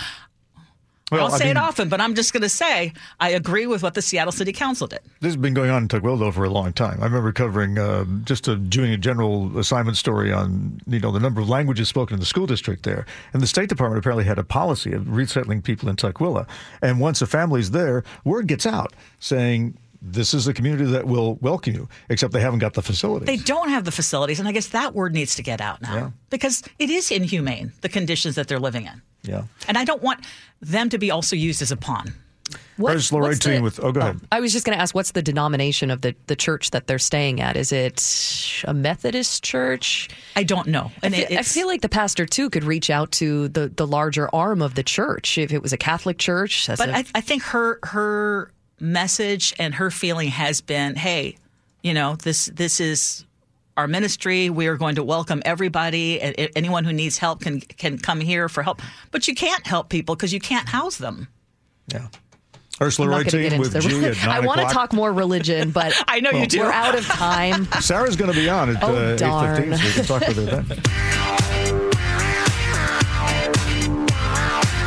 Well, 1.11 1.25
I'll 1.27 1.33
I 1.33 1.37
say 1.37 1.45
mean- 1.45 1.57
it 1.57 1.57
often, 1.57 1.89
but 1.89 1.99
I'm 2.01 2.13
just 2.15 2.33
going 2.33 2.43
to 2.43 2.49
say 2.49 2.93
I 3.19 3.29
agree 3.31 3.65
with 3.67 3.81
what 3.83 3.93
the 3.93 4.01
Seattle 4.01 4.31
City 4.31 4.51
Council 4.53 4.87
did. 4.87 4.99
This 5.21 5.29
has 5.29 5.37
been 5.37 5.53
going 5.53 5.69
on 5.69 5.83
in 5.83 5.87
Tukwila 5.87 6.33
for 6.33 6.43
a 6.43 6.49
long 6.49 6.71
time. 6.73 6.99
I 7.01 7.05
remember 7.05 7.31
covering 7.31 7.77
uh, 7.77 8.05
just 8.25 8.47
a, 8.47 8.55
doing 8.55 8.91
a 8.91 8.97
general 8.97 9.57
assignment 9.57 9.97
story 9.97 10.31
on 10.31 10.79
you 10.87 10.99
know 10.99 11.11
the 11.11 11.19
number 11.19 11.41
of 11.41 11.49
languages 11.49 11.87
spoken 11.89 12.13
in 12.15 12.19
the 12.19 12.25
school 12.25 12.45
district 12.45 12.83
there, 12.83 13.05
and 13.33 13.41
the 13.41 13.47
State 13.47 13.69
Department 13.69 13.99
apparently 13.99 14.23
had 14.25 14.37
a 14.39 14.43
policy 14.43 14.93
of 14.93 15.09
resettling 15.09 15.61
people 15.61 15.89
in 15.89 15.95
Tukwila. 15.95 16.47
And 16.81 16.99
once 16.99 17.21
a 17.21 17.27
family's 17.27 17.71
there, 17.71 18.03
word 18.23 18.47
gets 18.47 18.65
out 18.65 18.93
saying 19.19 19.77
this 20.01 20.33
is 20.33 20.47
a 20.47 20.53
community 20.53 20.85
that 20.85 21.05
will 21.07 21.35
welcome 21.41 21.73
you, 21.73 21.89
except 22.09 22.31
they 22.31 22.39
haven't 22.39 22.59
got 22.59 22.73
the 22.73 22.81
facilities. 22.81 23.25
They 23.27 23.35
don't 23.35 23.67
have 23.69 23.83
the 23.83 23.91
facilities, 23.91 24.39
and 24.39 24.47
I 24.47 24.53
guess 24.53 24.67
that 24.67 24.95
word 24.95 25.13
needs 25.13 25.35
to 25.35 25.43
get 25.43 25.59
out 25.59 25.81
now 25.81 25.93
Yeah. 25.95 26.09
because 26.29 26.63
it 26.79 26.89
is 26.89 27.11
inhumane 27.11 27.73
the 27.81 27.89
conditions 27.89 28.35
that 28.35 28.47
they're 28.47 28.59
living 28.59 28.85
in, 28.85 29.01
yeah. 29.23 29.43
and 29.67 29.77
I 29.77 29.83
don't 29.85 30.01
want 30.01 30.25
them 30.61 30.89
to 30.89 30.97
be 30.97 31.11
also 31.11 31.35
used 31.35 31.61
as 31.61 31.71
a 31.71 31.77
pawn. 31.77 32.13
What- 32.77 32.91
Where's 32.91 33.11
Lorraine 33.11 33.29
what's 33.29 33.45
the- 33.45 33.59
with? 33.61 33.79
Oh, 33.79 33.91
go 33.91 33.99
oh, 33.99 34.03
ahead. 34.03 34.19
I 34.31 34.39
was 34.39 34.51
just 34.53 34.65
going 34.65 34.75
to 34.75 34.81
ask, 34.81 34.95
what's 34.95 35.11
the 35.11 35.21
denomination 35.21 35.91
of 35.91 36.01
the, 36.01 36.15
the 36.27 36.35
church 36.35 36.71
that 36.71 36.87
they're 36.87 36.97
staying 36.97 37.41
at? 37.41 37.55
Is 37.57 37.71
it 37.71 38.01
a 38.65 38.73
Methodist 38.73 39.43
church? 39.43 40.09
I 40.35 40.43
don't 40.43 40.67
know. 40.67 40.91
I 41.03 41.07
And 41.07 41.15
feel, 41.15 41.25
it- 41.29 41.37
I 41.39 41.43
feel 41.43 41.67
like 41.67 41.81
the 41.81 41.89
pastor 41.89 42.25
too 42.25 42.49
could 42.49 42.63
reach 42.63 42.89
out 42.89 43.11
to 43.13 43.49
the, 43.49 43.67
the 43.67 43.85
larger 43.85 44.33
arm 44.33 44.61
of 44.61 44.73
the 44.75 44.83
church 44.83 45.37
if 45.37 45.51
it 45.53 45.61
was 45.61 45.73
a 45.73 45.77
Catholic 45.77 46.17
church. 46.17 46.65
that's 46.67 46.79
But 46.79 46.89
a- 46.89 46.95
I, 46.97 47.05
I 47.15 47.21
think 47.21 47.43
her 47.43 47.79
her 47.83 48.51
message 48.79 49.53
and 49.59 49.75
her 49.75 49.91
feeling 49.91 50.29
has 50.29 50.61
been, 50.61 50.95
hey, 50.95 51.35
you 51.83 51.93
know, 51.93 52.15
this 52.15 52.45
this 52.47 52.79
is 52.79 53.25
our 53.79 53.87
ministry. 53.87 54.49
We 54.49 54.67
are 54.67 54.75
going 54.75 54.95
to 54.95 55.03
welcome 55.03 55.41
everybody. 55.45 56.19
Anyone 56.21 56.83
who 56.83 56.91
needs 56.91 57.17
help 57.17 57.41
can 57.41 57.61
can 57.61 57.97
come 57.97 58.19
here 58.19 58.49
for 58.49 58.61
help. 58.61 58.81
But 59.11 59.27
you 59.27 59.33
can't 59.33 59.65
help 59.65 59.89
people 59.89 60.15
because 60.15 60.33
you 60.33 60.39
can't 60.41 60.67
house 60.67 60.97
them. 60.97 61.29
Yeah. 61.91 62.07
Ursula 62.81 63.07
I'm 63.09 63.13
Roy 63.13 63.23
team 63.23 63.59
with 63.59 63.75
into 63.75 63.89
G 63.89 64.05
at 64.05 64.17
9 64.25 64.29
I 64.29 64.39
want 64.41 64.59
to 64.61 64.67
talk 64.67 64.93
more 64.93 65.11
religion, 65.11 65.71
but 65.71 65.93
I 66.07 66.19
know 66.19 66.31
you 66.31 66.45
do. 66.45 66.59
We're 66.59 66.71
out 66.71 66.97
of 66.97 67.05
time. 67.05 67.65
Sara's 67.81 68.15
going 68.15 68.31
to 68.31 68.37
be 68.37 68.49
on 68.49 68.75
at 68.75 68.83
Oh, 68.83 68.95
uh, 68.95 69.15
darn. 69.17 69.63
8.15, 69.71 69.77
so 69.77 69.85
we 69.85 69.93
can 69.93 70.05
talk 70.05 70.27
with 70.27 70.37
her 70.37 70.61
then. 70.61 71.58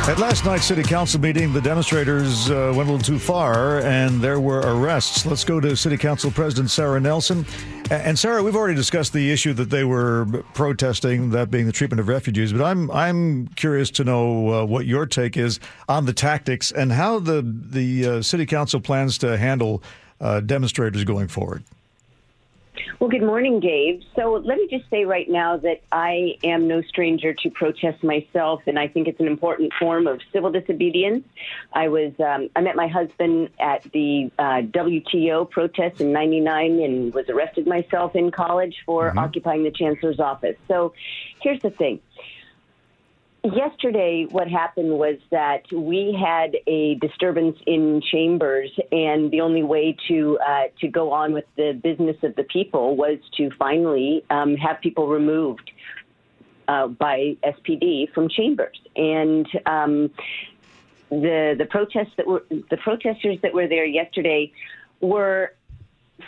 At 0.05 0.19
last 0.19 0.43
night's 0.43 0.65
city 0.65 0.83
council 0.83 1.21
meeting, 1.21 1.53
the 1.53 1.61
demonstrators 1.61 2.49
uh, 2.49 2.73
went 2.75 2.89
a 2.89 2.91
little 2.91 2.99
too 2.99 3.17
far 3.17 3.79
and 3.79 4.19
there 4.19 4.37
were 4.37 4.59
arrests. 4.59 5.25
Let's 5.25 5.45
go 5.45 5.61
to 5.61 5.77
city 5.77 5.95
council 5.95 6.29
president 6.29 6.71
Sara 6.71 6.99
Nelson. 6.99 7.45
And 7.89 8.19
Sara, 8.19 8.43
we've 8.43 8.55
already 8.55 8.75
discussed 8.75 9.13
the 9.13 9.31
issue 9.31 9.53
that 9.53 9.69
they 9.69 9.85
were 9.85 10.25
protesting, 10.53 11.29
that 11.29 11.49
being 11.49 11.67
the 11.67 11.71
treatment 11.71 12.01
of 12.01 12.09
refugees, 12.09 12.51
but 12.51 12.61
I'm 12.61 12.91
I'm 12.91 13.47
curious 13.55 13.89
to 13.91 14.03
know 14.03 14.49
uh, 14.49 14.65
what 14.65 14.85
your 14.85 15.05
take 15.05 15.37
is 15.37 15.61
on 15.87 16.05
the 16.05 16.13
tactics 16.13 16.69
and 16.73 16.91
how 16.91 17.19
the 17.19 17.41
the 17.41 18.05
uh, 18.05 18.21
city 18.21 18.45
council 18.45 18.81
plans 18.81 19.17
to 19.19 19.37
handle 19.37 19.81
uh, 20.19 20.41
demonstrators 20.41 21.05
going 21.05 21.29
forward. 21.29 21.63
Well, 23.03 23.09
good 23.09 23.21
morning, 23.21 23.59
Dave. 23.59 24.01
So 24.15 24.41
let 24.45 24.57
me 24.57 24.65
just 24.71 24.89
say 24.89 25.03
right 25.03 25.29
now 25.29 25.57
that 25.57 25.81
I 25.91 26.37
am 26.41 26.69
no 26.69 26.81
stranger 26.83 27.33
to 27.33 27.49
protest 27.49 28.01
myself, 28.01 28.61
and 28.65 28.79
I 28.79 28.87
think 28.87 29.09
it's 29.09 29.19
an 29.19 29.27
important 29.27 29.73
form 29.77 30.07
of 30.07 30.21
civil 30.31 30.49
disobedience. 30.49 31.25
I 31.73 31.89
was 31.89 32.13
um, 32.21 32.47
I 32.55 32.61
met 32.61 32.77
my 32.77 32.87
husband 32.87 33.49
at 33.59 33.83
the 33.91 34.31
uh, 34.39 34.61
WTO 34.71 35.49
protest 35.49 35.99
in 35.99 36.13
'99 36.13 36.79
and 36.79 37.13
was 37.13 37.27
arrested 37.27 37.67
myself 37.67 38.15
in 38.15 38.31
college 38.31 38.77
for 38.85 39.13
occupying 39.19 39.63
the 39.63 39.71
chancellor's 39.71 40.21
office. 40.21 40.55
So 40.69 40.93
here's 41.41 41.61
the 41.61 41.71
thing. 41.71 41.99
Yesterday, 43.43 44.25
what 44.29 44.47
happened 44.47 44.97
was 44.97 45.17
that 45.29 45.69
we 45.69 46.17
had 46.17 46.55
a 46.65 46.95
disturbance 46.95 47.57
in 47.67 48.01
chambers, 48.01 48.71
and 48.89 49.31
the 49.31 49.41
only 49.41 49.63
way 49.63 49.97
to 50.07 50.39
uh, 50.39 50.63
to 50.79 50.87
go 50.87 51.11
on 51.11 51.33
with 51.33 51.43
the 51.57 51.73
business 51.73 52.15
of 52.23 52.37
the 52.37 52.43
people 52.43 52.95
was 52.95 53.17
to 53.35 53.51
finally 53.51 54.23
um, 54.29 54.55
have 54.55 54.79
people 54.79 55.09
removed 55.09 55.71
uh, 56.69 56.87
by 56.87 57.35
SPD 57.43 58.13
from 58.13 58.29
chambers. 58.29 58.79
And 58.95 59.45
um, 59.65 60.11
the 61.09 61.55
the 61.57 61.67
protests 61.69 62.13
that 62.15 62.25
were 62.25 62.45
the 62.49 62.77
protesters 62.77 63.39
that 63.41 63.53
were 63.53 63.67
there 63.67 63.85
yesterday 63.85 64.53
were 65.01 65.53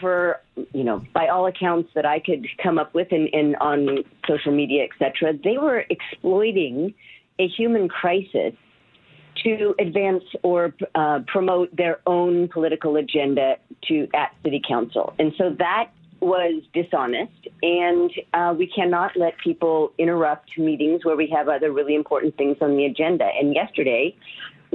for 0.02 0.42
you 0.74 0.84
know 0.84 1.04
by 1.14 1.28
all 1.28 1.46
accounts 1.48 1.90
that 1.96 2.06
I 2.06 2.20
could 2.20 2.46
come 2.62 2.78
up 2.78 2.94
with 2.94 3.12
in, 3.12 3.28
in 3.28 3.56
on 3.56 4.04
social 4.28 4.52
media 4.52 4.86
etc 4.86 5.34
they 5.44 5.58
were 5.58 5.86
exploiting 5.90 6.94
a 7.40 7.48
human 7.48 7.88
crisis 7.88 8.54
to 9.44 9.76
advance 9.80 10.24
or 10.44 10.74
uh, 10.96 11.20
promote 11.28 11.76
their 11.76 12.00
own 12.08 12.48
political 12.48 12.96
agenda 12.96 13.56
to 13.88 14.08
at 14.14 14.32
city 14.44 14.62
council. 14.68 15.14
And 15.20 15.34
so 15.38 15.56
that 15.60 15.92
was 16.22 16.64
dishonest. 16.74 17.48
And 17.62 18.12
uh, 18.34 18.56
we 18.58 18.68
cannot 18.68 19.12
let 19.16 19.38
people 19.38 19.92
interrupt 19.98 20.58
meetings 20.58 21.04
where 21.04 21.16
we 21.16 21.28
have 21.36 21.48
other 21.48 21.72
really 21.72 21.96
important 21.96 22.38
things 22.38 22.58
on 22.62 22.78
the 22.78 22.86
agenda. 22.86 23.26
And 23.40 23.54
yesterday 23.54 24.16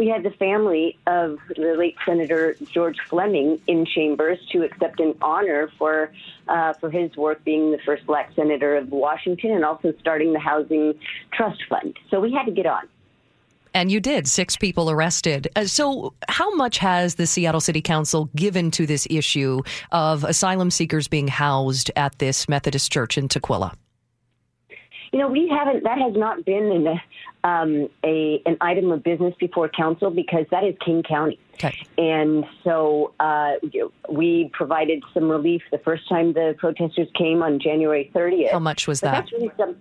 we 0.01 0.09
had 0.09 0.23
the 0.23 0.31
family 0.31 0.99
of 1.07 1.39
the 1.55 1.75
late 1.77 1.95
Senator 2.07 2.57
George 2.73 2.97
Fleming 3.11 3.61
in 3.67 3.85
chambers 3.85 4.39
to 4.51 4.63
accept 4.63 4.99
an 4.99 5.15
honor 5.21 5.71
for 5.77 6.11
uh, 6.49 6.73
for 6.73 6.91
his 6.91 7.15
work 7.19 7.45
being 7.45 7.71
the 7.71 7.79
first 7.85 8.07
black 8.07 8.33
senator 8.35 8.77
of 8.77 8.91
Washington 8.91 9.51
and 9.51 9.63
also 9.63 9.93
starting 10.01 10.33
the 10.33 10.39
Housing 10.39 10.95
Trust 11.35 11.63
Fund. 11.69 11.99
So 12.11 12.19
we 12.19 12.33
had 12.33 12.47
to 12.47 12.51
get 12.51 12.65
on. 12.65 12.89
And 13.75 13.93
you 13.93 14.01
did. 14.01 14.27
Six 14.27 14.57
people 14.57 14.91
arrested. 14.91 15.49
Uh, 15.55 15.67
so, 15.67 16.15
how 16.29 16.55
much 16.55 16.79
has 16.79 17.17
the 17.17 17.27
Seattle 17.27 17.61
City 17.61 17.83
Council 17.83 18.31
given 18.35 18.71
to 18.73 18.87
this 18.87 19.07
issue 19.11 19.61
of 19.93 20.25
asylum 20.25 20.71
seekers 20.71 21.09
being 21.09 21.29
housed 21.29 21.91
at 21.95 22.19
this 22.19 22.49
Methodist 22.49 22.91
church 22.91 23.19
in 23.19 23.29
Tukwila? 23.29 23.75
You 25.13 25.19
know, 25.19 25.29
we 25.29 25.49
haven't. 25.49 25.83
That 25.83 25.99
has 25.99 26.15
not 26.15 26.45
been 26.45 26.71
in 26.71 26.87
a, 26.87 27.49
um, 27.49 27.89
a 28.05 28.41
an 28.47 28.57
item 28.61 28.93
of 28.93 29.03
business 29.03 29.35
before 29.41 29.69
council 29.69 30.11
because 30.11 30.47
that 30.53 30.63
is 30.63 30.75
King 30.85 31.03
County. 31.03 31.39
Okay. 31.55 31.77
And 31.99 32.45
so 32.63 33.13
uh, 33.19 33.55
we 34.09 34.51
provided 34.53 35.03
some 35.13 35.29
relief 35.29 35.63
the 35.73 35.79
first 35.79 36.09
time 36.09 36.33
the 36.33 36.55
protesters 36.59 37.09
came 37.19 37.43
on 37.43 37.59
January 37.61 38.11
30th. 38.15 38.53
How 38.53 38.59
much 38.59 38.87
was 38.87 39.01
But 39.01 39.11
that? 39.11 39.33
Really 39.33 39.51
some. 39.57 39.77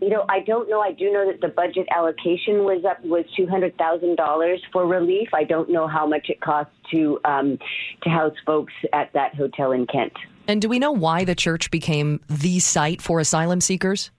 You 0.00 0.10
know, 0.10 0.26
I 0.28 0.40
don't 0.40 0.68
know. 0.68 0.80
I 0.80 0.92
do 0.92 1.10
know 1.10 1.26
that 1.30 1.40
the 1.40 1.48
budget 1.48 1.86
allocation 1.90 2.64
was 2.64 2.84
up 2.84 3.02
was 3.04 3.24
two 3.34 3.46
hundred 3.46 3.78
thousand 3.78 4.16
dollars 4.16 4.60
for 4.72 4.86
relief. 4.86 5.28
I 5.32 5.44
don't 5.44 5.70
know 5.70 5.86
how 5.86 6.06
much 6.06 6.28
it 6.28 6.40
costs 6.40 6.74
to 6.90 7.18
um, 7.24 7.58
to 8.02 8.10
house 8.10 8.34
folks 8.44 8.74
at 8.92 9.12
that 9.14 9.34
hotel 9.36 9.72
in 9.72 9.86
Kent. 9.86 10.12
And 10.48 10.60
do 10.60 10.68
we 10.68 10.78
know 10.78 10.92
why 10.92 11.24
the 11.24 11.34
church 11.34 11.70
became 11.70 12.20
the 12.28 12.58
site 12.60 13.00
for 13.00 13.20
asylum 13.20 13.60
seekers? 13.60 14.10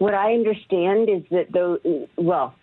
What 0.00 0.14
I 0.14 0.32
understand 0.32 1.10
is 1.10 1.22
that 1.30 1.52
the 1.52 2.08
well, 2.16 2.54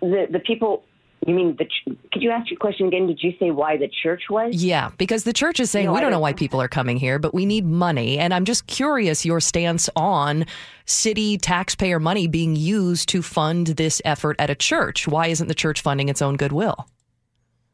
the 0.00 0.28
the 0.30 0.38
people. 0.38 0.84
You 1.26 1.34
mean 1.34 1.56
the? 1.58 1.66
Could 2.12 2.22
you 2.22 2.30
ask 2.30 2.48
your 2.48 2.60
question 2.60 2.86
again? 2.86 3.08
Did 3.08 3.20
you 3.20 3.32
say 3.40 3.50
why 3.50 3.76
the 3.76 3.88
church 3.88 4.22
was? 4.30 4.54
Yeah, 4.54 4.92
because 4.96 5.24
the 5.24 5.32
church 5.32 5.58
is 5.58 5.72
saying 5.72 5.86
No, 5.86 5.92
we 5.92 6.00
don't 6.00 6.12
know 6.12 6.20
why 6.20 6.32
people 6.32 6.62
are 6.62 6.68
coming 6.68 6.96
here, 6.96 7.18
but 7.18 7.34
we 7.34 7.46
need 7.46 7.66
money. 7.66 8.16
And 8.16 8.32
I'm 8.32 8.44
just 8.44 8.68
curious 8.68 9.26
your 9.26 9.40
stance 9.40 9.90
on 9.96 10.46
city 10.86 11.36
taxpayer 11.36 11.98
money 11.98 12.28
being 12.28 12.54
used 12.54 13.08
to 13.08 13.22
fund 13.22 13.66
this 13.66 14.00
effort 14.04 14.36
at 14.38 14.48
a 14.48 14.54
church. 14.54 15.08
Why 15.08 15.26
isn't 15.26 15.48
the 15.48 15.54
church 15.56 15.80
funding 15.80 16.08
its 16.08 16.22
own 16.22 16.36
goodwill? 16.36 16.86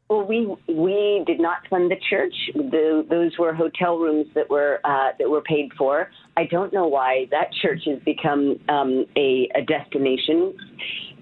Well, 0.07 0.23
we 0.23 0.55
we 0.67 1.23
did 1.25 1.39
not 1.39 1.67
fund 1.67 1.89
the 1.89 1.95
church. 2.09 2.35
The, 2.53 3.03
those 3.09 3.31
were 3.39 3.55
hotel 3.55 3.97
rooms 3.97 4.27
that 4.35 4.47
were 4.51 4.79
uh, 4.83 5.13
that 5.17 5.27
were 5.27 5.41
paid 5.41 5.71
for. 5.75 6.11
I 6.37 6.45
don't 6.45 6.71
know 6.71 6.87
why 6.87 7.25
that 7.31 7.51
church 7.61 7.81
has 7.87 7.99
become 8.03 8.59
um, 8.69 9.05
a, 9.17 9.49
a 9.55 9.63
destination, 9.63 10.55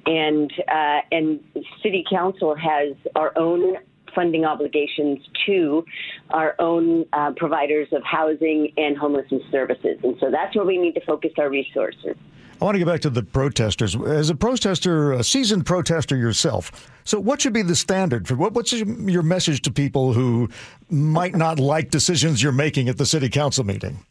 and 0.06 0.52
uh, 0.68 1.00
and 1.14 1.40
city 1.82 2.04
council 2.10 2.56
has 2.56 2.98
our 3.16 3.32
own 3.38 3.78
funding 4.14 4.44
obligations 4.44 5.20
to 5.46 5.86
our 6.32 6.54
own 6.60 7.06
uh, 7.14 7.32
providers 7.38 7.88
of 7.94 8.04
housing 8.04 8.74
and 8.76 8.98
homelessness 8.98 9.44
services, 9.50 9.98
and 10.04 10.18
so 10.20 10.30
that's 10.30 10.58
where 10.58 10.66
we 10.66 10.78
need 10.78 10.94
to 10.96 11.06
focus 11.06 11.32
our 11.38 11.50
resources. 11.50 12.18
I 12.64 12.66
want 12.66 12.76
to 12.76 12.80
get 12.80 12.88
back 12.88 13.02
to 13.02 13.10
the 13.10 13.24
protesters. 13.24 13.94
As 13.94 14.30
a 14.30 14.36
protester, 14.36 15.12
a 15.12 15.22
seasoned 15.22 15.66
protester 15.66 16.16
yourself, 16.16 16.90
so 17.04 17.20
what 17.20 17.42
should 17.42 17.52
be 17.52 17.62
the 17.62 17.76
standard 17.76 18.26
for 18.26 18.36
what, 18.36 18.54
what's 18.54 18.72
your 18.72 19.22
message 19.22 19.64
to 19.64 19.72
people 19.72 20.14
who 20.14 20.48
might 20.90 21.36
not 21.36 21.60
like 21.60 21.90
decisions 21.90 22.42
you're 22.42 22.54
making 22.54 22.88
at 22.88 22.98
the 22.98 23.06
city 23.06 23.28
council 23.28 23.66
meeting? 23.66 24.06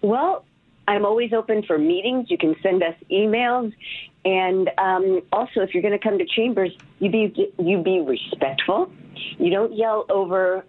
Well, 0.00 0.46
I'm 0.88 1.04
always 1.04 1.34
open 1.34 1.62
for 1.62 1.76
meetings. 1.76 2.30
You 2.30 2.38
can 2.38 2.56
send 2.62 2.82
us 2.82 2.94
emails, 3.10 3.74
and 4.24 4.70
um, 4.78 5.20
also 5.30 5.60
if 5.60 5.74
you're 5.74 5.82
going 5.82 5.92
to 5.92 6.02
come 6.02 6.16
to 6.16 6.24
chambers, 6.24 6.72
you 7.00 7.10
be 7.10 7.52
you 7.58 7.82
be 7.82 8.00
respectful. 8.00 8.90
You 9.36 9.50
don't 9.50 9.76
yell 9.76 10.06
over 10.08 10.64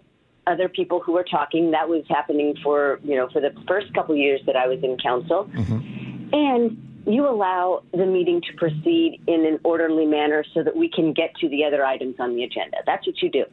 other 0.46 0.68
people 0.68 1.00
who 1.00 1.16
are 1.16 1.24
talking. 1.24 1.70
That 1.70 1.88
was 1.88 2.04
happening 2.10 2.54
for 2.62 3.00
you 3.02 3.16
know 3.16 3.30
for 3.30 3.40
the 3.40 3.54
first 3.66 3.94
couple 3.94 4.14
years 4.14 4.42
that 4.44 4.54
I 4.54 4.66
was 4.66 4.80
in 4.82 4.98
council. 4.98 5.48
Mm-hmm 5.50 6.03
and 6.34 7.04
you 7.06 7.28
allow 7.28 7.82
the 7.92 8.04
meeting 8.04 8.42
to 8.42 8.52
proceed 8.56 9.20
in 9.26 9.46
an 9.46 9.60
orderly 9.62 10.04
manner 10.04 10.44
so 10.52 10.62
that 10.64 10.76
we 10.76 10.88
can 10.90 11.12
get 11.12 11.34
to 11.36 11.48
the 11.48 11.64
other 11.64 11.84
items 11.84 12.16
on 12.18 12.34
the 12.34 12.42
agenda. 12.42 12.78
That's 12.84 13.06
what 13.06 13.22
you 13.22 13.30
do. 13.30 13.44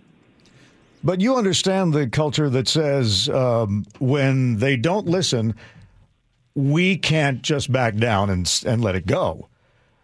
But 1.04 1.22
you 1.22 1.36
understand 1.36 1.94
the 1.94 2.08
culture 2.08 2.50
that 2.50 2.68
says 2.68 3.30
um, 3.30 3.86
when 4.00 4.58
they 4.58 4.78
don't 4.78 5.06
listen, 5.08 5.56
we 6.56 6.98
can't 6.98 7.42
just 7.42 7.72
back 7.72 7.96
down 7.98 8.30
and, 8.30 8.62
and 8.66 8.84
let 8.84 8.96
it 8.96 9.06
go. 9.06 9.48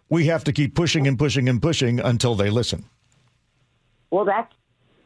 We 0.08 0.26
have 0.26 0.44
to 0.44 0.52
keep 0.52 0.74
pushing 0.74 1.06
and 1.06 1.18
pushing 1.18 1.48
and 1.48 1.60
pushing 1.60 2.00
until 2.00 2.34
they 2.34 2.50
listen. 2.50 2.84
Well, 4.10 4.24
that's 4.24 4.52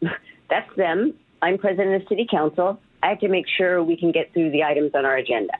that's 0.50 0.76
them. 0.76 1.14
I'm 1.40 1.58
president 1.58 1.94
of 1.94 2.02
the 2.02 2.08
city 2.08 2.26
council. 2.30 2.80
I 3.02 3.08
have 3.08 3.20
to 3.20 3.28
make 3.28 3.46
sure 3.48 3.82
we 3.82 3.96
can 3.96 4.12
get 4.12 4.32
through 4.32 4.50
the 4.50 4.62
items 4.62 4.92
on 4.94 5.04
our 5.04 5.16
agenda. 5.16 5.54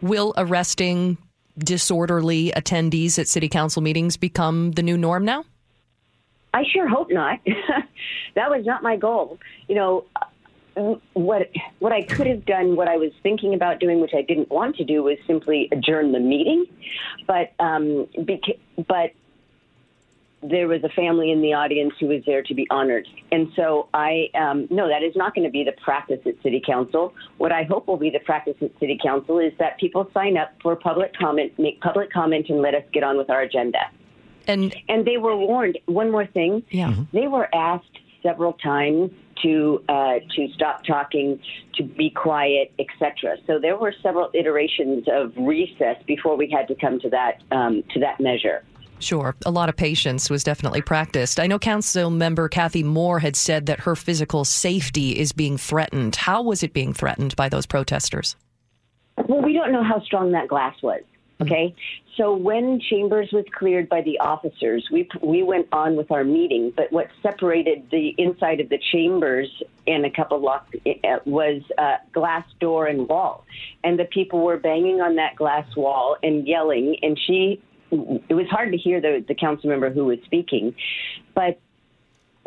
Will 0.00 0.32
arresting 0.36 1.18
disorderly 1.58 2.52
attendees 2.52 3.18
at 3.18 3.28
city 3.28 3.48
council 3.48 3.82
meetings 3.82 4.16
become 4.16 4.72
the 4.72 4.82
new 4.82 4.96
norm 4.96 5.24
now? 5.24 5.44
I 6.52 6.62
sure 6.72 6.88
hope 6.88 7.10
not. 7.10 7.40
that 8.34 8.50
was 8.50 8.64
not 8.64 8.82
my 8.82 8.96
goal. 8.96 9.38
You 9.68 9.74
know, 9.74 10.04
what 11.12 11.50
what 11.78 11.92
I 11.92 12.02
could 12.02 12.26
have 12.26 12.44
done, 12.44 12.76
what 12.76 12.88
I 12.88 12.96
was 12.96 13.12
thinking 13.22 13.54
about 13.54 13.80
doing, 13.80 14.00
which 14.00 14.14
I 14.14 14.22
didn't 14.22 14.50
want 14.50 14.76
to 14.76 14.84
do, 14.84 15.02
was 15.02 15.18
simply 15.26 15.68
adjourn 15.72 16.12
the 16.12 16.20
meeting. 16.20 16.66
But 17.26 17.52
um, 17.58 18.06
beca- 18.18 18.58
but 18.88 19.12
there 20.48 20.68
was 20.68 20.84
a 20.84 20.88
family 20.90 21.32
in 21.32 21.40
the 21.40 21.54
audience 21.54 21.94
who 21.98 22.08
was 22.08 22.22
there 22.26 22.42
to 22.42 22.54
be 22.54 22.66
honored. 22.70 23.08
And 23.32 23.50
so 23.56 23.88
I, 23.94 24.28
um, 24.34 24.68
no, 24.70 24.88
that 24.88 25.02
is 25.02 25.16
not 25.16 25.34
going 25.34 25.46
to 25.46 25.50
be 25.50 25.64
the 25.64 25.72
practice 25.82 26.20
at 26.26 26.34
City 26.42 26.62
Council. 26.64 27.14
What 27.38 27.50
I 27.50 27.62
hope 27.64 27.86
will 27.88 27.96
be 27.96 28.10
the 28.10 28.20
practice 28.20 28.56
at 28.60 28.70
City 28.78 28.98
Council 29.02 29.38
is 29.38 29.52
that 29.58 29.78
people 29.78 30.10
sign 30.12 30.36
up 30.36 30.52
for 30.62 30.76
public 30.76 31.16
comment, 31.16 31.58
make 31.58 31.80
public 31.80 32.12
comment, 32.12 32.46
and 32.50 32.60
let 32.60 32.74
us 32.74 32.82
get 32.92 33.02
on 33.02 33.16
with 33.16 33.30
our 33.30 33.40
agenda. 33.40 33.78
And 34.46 34.74
and 34.90 35.06
they 35.06 35.16
were 35.16 35.36
warned. 35.36 35.78
One 35.86 36.10
more 36.10 36.26
thing. 36.26 36.62
Yeah. 36.68 36.88
Mm-hmm. 36.88 37.16
They 37.16 37.28
were 37.28 37.48
asked 37.54 37.98
several 38.22 38.52
times 38.54 39.10
to 39.42 39.82
uh, 39.88 40.18
to 40.36 40.48
stop 40.54 40.84
talking, 40.84 41.40
to 41.76 41.82
be 41.82 42.10
quiet, 42.10 42.70
etc. 42.78 43.36
So 43.46 43.58
there 43.58 43.78
were 43.78 43.94
several 44.02 44.30
iterations 44.34 45.06
of 45.10 45.32
recess 45.38 45.96
before 46.06 46.36
we 46.36 46.50
had 46.50 46.68
to 46.68 46.74
come 46.74 47.00
to 47.00 47.08
that 47.08 47.42
um, 47.52 47.82
to 47.94 48.00
that 48.00 48.20
measure. 48.20 48.62
Sure. 49.04 49.36
A 49.44 49.50
lot 49.50 49.68
of 49.68 49.76
patience 49.76 50.30
was 50.30 50.42
definitely 50.42 50.80
practiced. 50.80 51.38
I 51.38 51.46
know 51.46 51.58
Council 51.58 52.08
member 52.08 52.48
Cathy 52.48 52.82
Moore 52.82 53.18
had 53.18 53.36
said 53.36 53.66
that 53.66 53.80
her 53.80 53.94
physical 53.94 54.46
safety 54.46 55.18
is 55.18 55.30
being 55.30 55.58
threatened. 55.58 56.16
How 56.16 56.42
was 56.42 56.62
it 56.62 56.72
being 56.72 56.94
threatened 56.94 57.36
by 57.36 57.50
those 57.50 57.66
protesters? 57.66 58.34
Well, 59.28 59.42
we 59.42 59.52
don't 59.52 59.72
know 59.72 59.84
how 59.84 60.00
strong 60.00 60.32
that 60.32 60.48
glass 60.48 60.74
was. 60.82 61.02
Okay, 61.42 61.74
so 62.16 62.34
when 62.34 62.80
Chambers 62.80 63.28
was 63.32 63.44
cleared 63.52 63.88
by 63.88 64.00
the 64.02 64.20
officers, 64.20 64.88
we 64.90 65.08
we 65.20 65.42
went 65.42 65.66
on 65.72 65.96
with 65.96 66.10
our 66.12 66.22
meeting. 66.24 66.72
But 66.74 66.92
what 66.92 67.08
separated 67.22 67.90
the 67.90 68.14
inside 68.16 68.60
of 68.60 68.68
the 68.68 68.78
chambers 68.92 69.50
and 69.86 70.06
a 70.06 70.10
couple 70.10 70.40
locks 70.40 70.74
uh, 70.86 71.18
was 71.26 71.60
uh, 71.76 71.96
glass 72.12 72.46
door 72.60 72.86
and 72.86 73.08
wall, 73.08 73.44
and 73.82 73.98
the 73.98 74.04
people 74.04 74.44
were 74.44 74.56
banging 74.56 75.00
on 75.00 75.16
that 75.16 75.34
glass 75.34 75.66
wall 75.76 76.16
and 76.22 76.46
yelling. 76.46 76.96
And 77.02 77.18
she 77.26 77.60
it 77.90 78.34
was 78.34 78.46
hard 78.50 78.72
to 78.72 78.78
hear 78.78 79.00
the 79.00 79.24
the 79.26 79.34
council 79.34 79.70
member 79.70 79.90
who 79.90 80.04
was 80.06 80.18
speaking, 80.24 80.74
but 81.34 81.60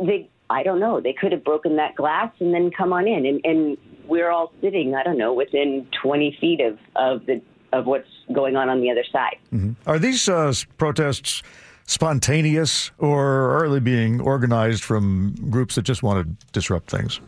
they 0.03 0.29
I 0.49 0.63
don't 0.63 0.79
know 0.79 1.01
they 1.01 1.13
could 1.13 1.31
have 1.31 1.43
broken 1.43 1.75
that 1.77 1.95
glass 1.95 2.31
and 2.39 2.53
then 2.53 2.71
come 2.71 2.93
on 2.93 3.07
in 3.07 3.25
and 3.25 3.41
and 3.43 3.77
we're 4.07 4.29
all 4.29 4.51
sitting 4.61 4.95
I 4.95 5.03
don't 5.03 5.17
know 5.17 5.33
within 5.33 5.87
20 6.01 6.37
feet 6.39 6.61
of 6.61 6.77
of 6.95 7.25
the 7.25 7.41
of 7.73 7.85
what's 7.85 8.07
going 8.33 8.55
on 8.55 8.69
on 8.69 8.81
the 8.81 8.89
other 8.89 9.03
side. 9.11 9.37
Mm-hmm. 9.53 9.73
Are 9.89 9.99
these 9.99 10.27
uh, 10.29 10.53
protests? 10.77 11.43
Spontaneous, 11.89 12.91
or 12.97 13.63
are 13.63 13.69
they 13.69 13.79
being 13.79 14.19
organized 14.19 14.83
from 14.83 15.33
groups 15.49 15.75
that 15.75 15.83
just 15.83 16.03
want 16.03 16.27
to 16.27 16.45
disrupt 16.51 16.91
things? 16.91 17.21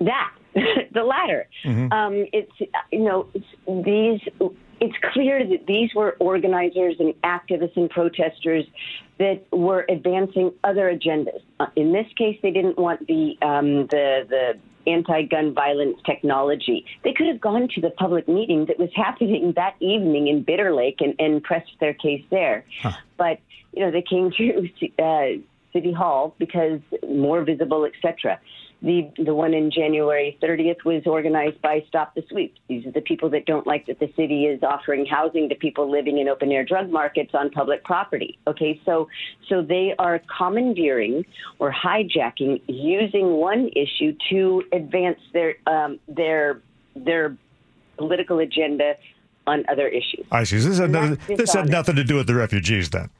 That 0.00 0.30
the 0.92 1.02
latter. 1.02 1.48
Mm-hmm. 1.64 1.92
Um, 1.92 2.26
it's 2.32 2.52
you 2.92 3.00
know 3.00 3.28
it's, 3.34 3.46
these 3.66 4.20
it's 4.80 4.96
clear 5.12 5.46
that 5.46 5.66
these 5.66 5.94
were 5.94 6.16
organizers 6.20 6.96
and 6.98 7.14
activists 7.22 7.76
and 7.76 7.90
protesters 7.90 8.64
that 9.18 9.44
were 9.52 9.84
advancing 9.88 10.52
other 10.64 10.92
agendas. 10.92 11.40
Uh, 11.58 11.66
in 11.76 11.92
this 11.92 12.06
case, 12.16 12.38
they 12.42 12.50
didn't 12.50 12.78
want 12.78 13.06
the 13.06 13.36
um, 13.42 13.86
the 13.88 14.26
the 14.28 14.58
anti-gun 14.86 15.52
violence 15.52 15.98
technology. 16.06 16.84
They 17.04 17.12
could 17.12 17.26
have 17.26 17.40
gone 17.40 17.68
to 17.74 17.80
the 17.80 17.90
public 17.90 18.26
meeting 18.26 18.66
that 18.66 18.78
was 18.78 18.90
happening 18.94 19.52
that 19.56 19.74
evening 19.80 20.28
in 20.28 20.42
Bitter 20.42 20.74
Lake 20.74 21.00
and, 21.00 21.14
and 21.18 21.42
pressed 21.42 21.72
their 21.80 21.92
case 21.92 22.24
there. 22.30 22.64
Huh. 22.80 22.92
But 23.16 23.40
you 23.72 23.84
know, 23.84 23.90
they 23.90 24.02
came 24.02 24.30
to 24.36 25.02
uh, 25.02 25.40
City 25.72 25.92
Hall 25.92 26.34
because 26.38 26.80
more 27.08 27.42
visible, 27.42 27.84
etc. 27.84 28.40
The 28.80 29.10
the 29.18 29.34
one 29.34 29.54
in 29.54 29.72
January 29.72 30.38
30th 30.40 30.84
was 30.84 31.02
organized 31.04 31.60
by 31.60 31.84
Stop 31.88 32.14
the 32.14 32.22
Sweeps. 32.30 32.60
These 32.68 32.86
are 32.86 32.92
the 32.92 33.00
people 33.00 33.28
that 33.30 33.44
don't 33.44 33.66
like 33.66 33.86
that 33.86 33.98
the 33.98 34.12
city 34.14 34.46
is 34.46 34.62
offering 34.62 35.04
housing 35.04 35.48
to 35.48 35.56
people 35.56 35.90
living 35.90 36.18
in 36.18 36.28
open 36.28 36.52
air 36.52 36.64
drug 36.64 36.88
markets 36.88 37.32
on 37.34 37.50
public 37.50 37.82
property. 37.82 38.38
Okay, 38.46 38.80
so 38.84 39.08
so 39.48 39.62
they 39.62 39.94
are 39.98 40.20
commandeering 40.36 41.24
or 41.58 41.72
hijacking 41.72 42.60
using 42.68 43.32
one 43.32 43.68
issue 43.74 44.14
to 44.30 44.62
advance 44.72 45.18
their 45.32 45.56
um, 45.66 45.98
their 46.06 46.60
their 46.94 47.36
political 47.96 48.38
agenda 48.38 48.94
on 49.48 49.64
other 49.68 49.88
issues. 49.88 50.24
I 50.30 50.44
see. 50.44 50.58
This 50.58 50.78
had, 50.78 50.90
nothing, 50.90 51.36
this 51.36 51.52
had 51.52 51.68
nothing 51.68 51.96
to 51.96 52.04
do 52.04 52.14
with 52.14 52.28
the 52.28 52.34
refugees 52.34 52.90
then 52.90 53.10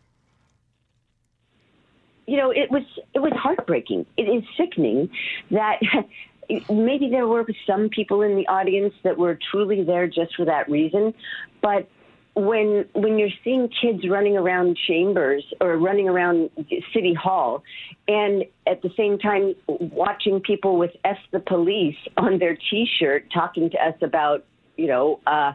you 2.28 2.36
know, 2.36 2.50
it 2.50 2.70
was 2.70 2.82
it 3.14 3.20
was 3.20 3.32
heartbreaking. 3.34 4.04
It 4.16 4.24
is 4.24 4.44
sickening 4.56 5.08
that 5.50 5.80
maybe 6.70 7.08
there 7.08 7.26
were 7.26 7.46
some 7.66 7.88
people 7.88 8.22
in 8.22 8.36
the 8.36 8.46
audience 8.48 8.94
that 9.02 9.16
were 9.16 9.38
truly 9.50 9.82
there 9.82 10.06
just 10.06 10.36
for 10.36 10.44
that 10.44 10.68
reason, 10.70 11.14
but 11.62 11.88
when 12.34 12.84
when 12.92 13.18
you're 13.18 13.36
seeing 13.42 13.68
kids 13.68 14.06
running 14.08 14.36
around 14.36 14.78
chambers 14.86 15.42
or 15.60 15.76
running 15.76 16.08
around 16.08 16.50
city 16.92 17.12
hall 17.12 17.64
and 18.06 18.44
at 18.66 18.80
the 18.82 18.90
same 18.96 19.18
time 19.18 19.56
watching 19.66 20.38
people 20.40 20.78
with 20.78 20.92
s 21.04 21.16
the 21.32 21.40
police 21.40 21.96
on 22.16 22.38
their 22.38 22.56
t-shirt 22.70 23.24
talking 23.34 23.68
to 23.70 23.76
us 23.78 23.96
about 24.02 24.44
you 24.76 24.86
know 24.86 25.18
uh 25.26 25.52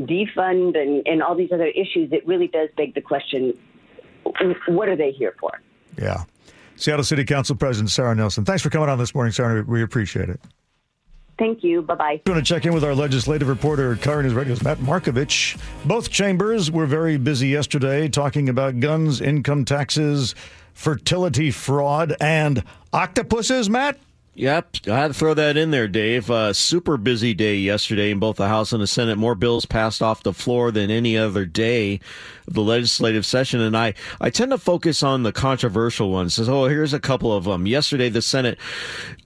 defund 0.00 0.76
and 0.76 1.06
and 1.06 1.22
all 1.22 1.36
these 1.36 1.52
other 1.52 1.68
issues 1.68 2.10
it 2.10 2.26
really 2.26 2.48
does 2.48 2.68
beg 2.76 2.94
the 2.94 3.00
question 3.00 3.56
what 4.66 4.88
are 4.88 4.96
they 4.96 5.12
here 5.12 5.36
for 5.38 5.60
yeah. 5.98 6.24
Seattle 6.76 7.04
City 7.04 7.24
Council 7.24 7.56
President 7.56 7.90
Sara 7.90 8.14
Nelson. 8.14 8.44
Thanks 8.44 8.62
for 8.62 8.70
coming 8.70 8.88
on 8.88 8.98
this 8.98 9.14
morning, 9.14 9.32
Sara. 9.32 9.62
We 9.62 9.82
appreciate 9.82 10.28
it. 10.28 10.40
Thank 11.38 11.62
you. 11.62 11.82
Bye 11.82 11.94
bye. 11.94 12.20
Going 12.24 12.38
to 12.38 12.44
check 12.44 12.66
in 12.66 12.74
with 12.74 12.84
our 12.84 12.94
legislative 12.94 13.48
reporter, 13.48 13.94
KIRO 13.96 14.22
News 14.22 14.34
Radio's 14.34 14.62
Matt 14.62 14.78
Markovich. 14.78 15.58
Both 15.84 16.10
chambers 16.10 16.70
were 16.70 16.86
very 16.86 17.16
busy 17.16 17.48
yesterday 17.48 18.08
talking 18.08 18.48
about 18.48 18.80
guns, 18.80 19.20
income 19.20 19.64
taxes, 19.64 20.34
fertility 20.74 21.50
fraud, 21.52 22.16
and 22.20 22.64
octopuses, 22.92 23.70
Matt? 23.70 23.98
Yep, 24.38 24.76
I 24.86 24.96
had 25.00 25.08
to 25.08 25.14
throw 25.14 25.34
that 25.34 25.56
in 25.56 25.72
there, 25.72 25.88
Dave. 25.88 26.30
Uh, 26.30 26.52
super 26.52 26.96
busy 26.96 27.34
day 27.34 27.56
yesterday 27.56 28.12
in 28.12 28.20
both 28.20 28.36
the 28.36 28.46
House 28.46 28.72
and 28.72 28.80
the 28.80 28.86
Senate. 28.86 29.18
More 29.18 29.34
bills 29.34 29.66
passed 29.66 30.00
off 30.00 30.22
the 30.22 30.32
floor 30.32 30.70
than 30.70 30.92
any 30.92 31.18
other 31.18 31.44
day 31.44 31.98
of 32.46 32.54
the 32.54 32.62
legislative 32.62 33.26
session, 33.26 33.60
and 33.60 33.76
I, 33.76 33.94
I 34.20 34.30
tend 34.30 34.52
to 34.52 34.58
focus 34.58 35.02
on 35.02 35.24
the 35.24 35.32
controversial 35.32 36.12
ones. 36.12 36.34
So, 36.34 36.44
oh, 36.44 36.68
here's 36.68 36.92
a 36.92 37.00
couple 37.00 37.32
of 37.32 37.44
them. 37.44 37.66
Yesterday, 37.66 38.10
the 38.10 38.22
Senate 38.22 38.58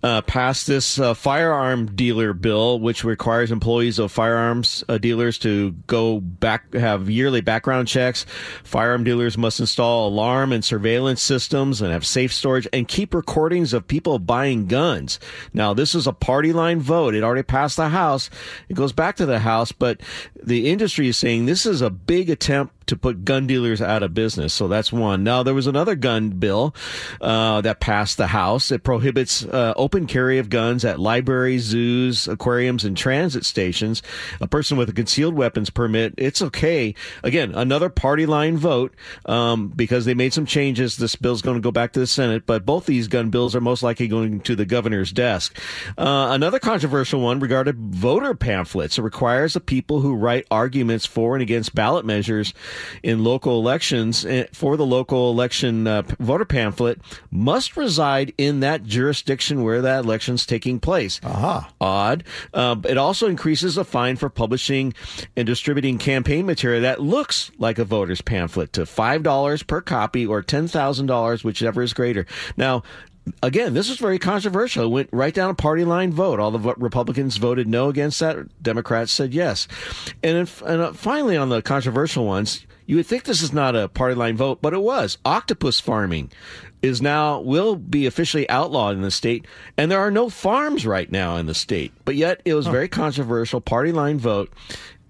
uh, 0.03 0.23
passed 0.23 0.67
this 0.67 0.99
uh, 0.99 1.13
firearm 1.13 1.95
dealer 1.95 2.33
bill, 2.33 2.81
which 2.81 3.05
requires 3.05 3.53
employees 3.53 3.99
of 3.99 4.11
firearms 4.11 4.83
uh, 4.89 4.97
dealers 4.97 5.37
to 5.41 5.73
go 5.89 6.21
back, 6.21 6.73
have 6.73 7.11
yearly 7.11 7.43
background 7.43 7.87
checks. 7.87 8.25
Firearm 8.65 9.05
dealers 9.05 9.37
must 9.37 9.61
install 9.61 10.09
alarm 10.09 10.53
and 10.53 10.65
surveillance 10.65 11.21
systems 11.21 11.83
and 11.83 11.93
have 11.93 12.07
safe 12.07 12.33
storage 12.33 12.67
and 12.73 12.89
keep 12.89 13.13
recordings 13.13 13.75
of 13.75 13.87
people 13.87 14.19
buying 14.19 14.69
guns. 14.69 15.02
Now, 15.53 15.75
this 15.75 15.95
is 15.95 16.07
a 16.07 16.13
party 16.13 16.53
line 16.53 16.81
vote. 16.81 17.15
It 17.15 17.23
already 17.23 17.43
passed 17.43 17.77
the 17.77 17.89
House. 17.89 18.31
It 18.69 18.75
goes 18.75 18.93
back 18.93 19.17
to 19.17 19.27
the 19.27 19.41
House, 19.41 19.73
but 19.73 20.01
the 20.41 20.71
industry 20.71 21.09
is 21.09 21.17
saying 21.17 21.47
this 21.47 21.67
is 21.67 21.81
a 21.81 21.91
big 21.91 22.31
attempt 22.31 22.82
to 22.87 22.97
put 22.97 23.25
gun 23.25 23.47
dealers 23.47 23.81
out 23.81 24.03
of 24.03 24.15
business. 24.15 24.53
So 24.55 24.69
that's 24.69 24.93
one. 24.93 25.25
Now, 25.25 25.43
there 25.43 25.55
was 25.55 25.67
another 25.67 25.95
gun 25.95 26.31
bill 26.31 26.75
uh, 27.21 27.61
that 27.63 27.81
passed 27.81 28.17
the 28.17 28.29
House. 28.29 28.71
It 28.71 28.83
prohibits 28.83 29.45
uh, 29.45 29.75
open 29.77 30.07
carry 30.07 30.39
of 30.39 30.51
guns 30.51 30.85
at 30.85 30.99
libraries, 30.99 31.63
zoos, 31.63 32.29
aquariums, 32.29 32.85
and 32.85 32.97
transit 32.97 33.45
stations. 33.45 34.03
A 34.41 34.47
person 34.47 34.77
with 34.77 34.89
a 34.89 34.93
concealed 34.93 35.35
weapons 35.35 35.71
permit, 35.71 36.15
it's 36.17 36.43
okay. 36.43 36.95
Again, 37.23 37.55
another 37.55 37.89
party 37.89 38.27
line 38.27 38.57
vote 38.57 38.95
um, 39.27 39.69
because 39.69 40.05
they 40.05 40.15
made 40.15 40.33
some 40.33 40.47
changes. 40.47 40.97
This 40.97 41.17
bill's 41.17 41.43
going 41.43 41.57
to 41.57 41.63
go 41.63 41.71
back 41.71 41.93
to 41.93 42.01
the 42.01 42.07
Senate, 42.07 42.47
but 42.47 42.67
both 42.67 42.87
these 42.87 43.09
gun 43.09 43.31
bills 43.31 43.55
are 43.55 43.61
most 43.61 43.83
likely 43.83 44.09
going 44.09 44.41
to 44.41 44.57
the 44.57 44.65
governor's 44.65 45.13
desk. 45.13 45.59
Uh, 45.99 46.29
another 46.31 46.59
controversial 46.59 47.21
one 47.21 47.41
regarded 47.41 47.77
voter 47.79 48.35
pamphlets. 48.35 48.99
It 48.99 49.03
requires 49.03 49.55
the 49.55 49.61
people 49.61 50.01
who 50.01 50.15
write 50.15 50.47
arguments 50.51 51.07
for 51.07 51.35
and 51.35 51.43
against 51.43 51.75
ballot 51.75 52.05
measures 52.05 52.55
in 53.03 53.25
local 53.25 53.59
elections 53.59 54.25
eh, 54.25 54.47
for 54.53 54.77
the 54.77 54.87
local 54.87 55.31
election 55.31 55.87
uh, 55.87 56.03
voter 56.19 56.45
pamphlet 56.45 57.01
must 57.31 57.77
reside 57.77 58.33
in 58.39 58.61
that 58.61 58.85
jurisdiction 58.85 59.63
where 59.63 59.83
that 59.83 60.05
election's 60.05 60.47
taking 60.47 60.81
place. 60.81 61.21
Aha. 61.25 61.73
Odd. 61.81 62.25
Uh, 62.53 62.77
it 62.89 62.99
also 62.99 63.29
increases 63.29 63.75
the 63.75 63.85
fine 63.85 64.17
for 64.17 64.29
publishing 64.29 64.95
and 65.37 65.47
distributing 65.47 65.99
campaign 65.99 66.47
material 66.47 66.83
that 66.83 67.01
looks 67.01 67.51
like 67.59 67.79
a 67.79 67.85
voter's 67.85 68.21
pamphlet 68.21 68.73
to 68.73 68.83
$5 68.83 69.67
per 69.67 69.81
copy 69.81 70.27
or 70.27 70.43
$10,000, 70.43 71.45
whichever 71.45 71.83
is 71.83 71.93
greater. 71.93 72.27
Now, 72.57 72.83
again, 73.43 73.75
this 73.75 73.89
was 73.89 73.99
very 73.99 74.19
controversial. 74.19 74.85
It 74.85 74.89
went 74.89 75.09
right 75.13 75.35
down 75.35 75.51
a 75.51 75.55
party 75.55 75.85
line 75.85 76.13
vote. 76.13 76.41
All 76.41 76.51
the 76.51 76.75
Republicans 76.77 77.37
voted 77.37 77.69
no 77.69 77.89
against 77.89 78.21
that. 78.21 78.63
Democrats 78.63 79.13
said 79.13 79.35
yes. 79.35 79.69
And, 80.23 80.39
if, 80.39 80.63
and 80.63 80.83
uh, 80.83 80.93
finally, 80.93 81.37
on 81.37 81.49
the 81.49 81.63
controversial 81.63 82.27
ones, 82.27 82.67
you 82.87 82.97
would 82.97 83.07
think 83.07 83.25
this 83.25 83.43
is 83.43 83.53
not 83.53 83.77
a 83.77 83.89
party 83.89 84.15
line 84.15 84.37
vote, 84.37 84.61
but 84.63 84.73
it 84.73 84.83
was. 84.83 85.19
Octopus 85.25 85.81
farming 85.81 86.31
is 86.83 87.01
now 87.01 87.41
will 87.41 87.77
be 87.77 88.07
officially 88.07 88.49
outlawed 88.51 88.97
in 88.97 89.03
the 89.03 89.11
state, 89.11 89.47
and 89.77 89.91
there 89.91 90.01
are 90.01 90.11
no 90.11 90.29
farms 90.29 90.85
right 90.85 91.11
now 91.11 91.37
in 91.37 91.47
the 91.47 91.55
state. 91.55 91.93
But 92.05 92.17
yet, 92.17 92.43
it 92.45 92.55
was 92.55 92.67
very 92.67 92.89
controversial 92.89 93.61
party 93.61 93.93
line 93.93 94.19
vote. 94.19 94.53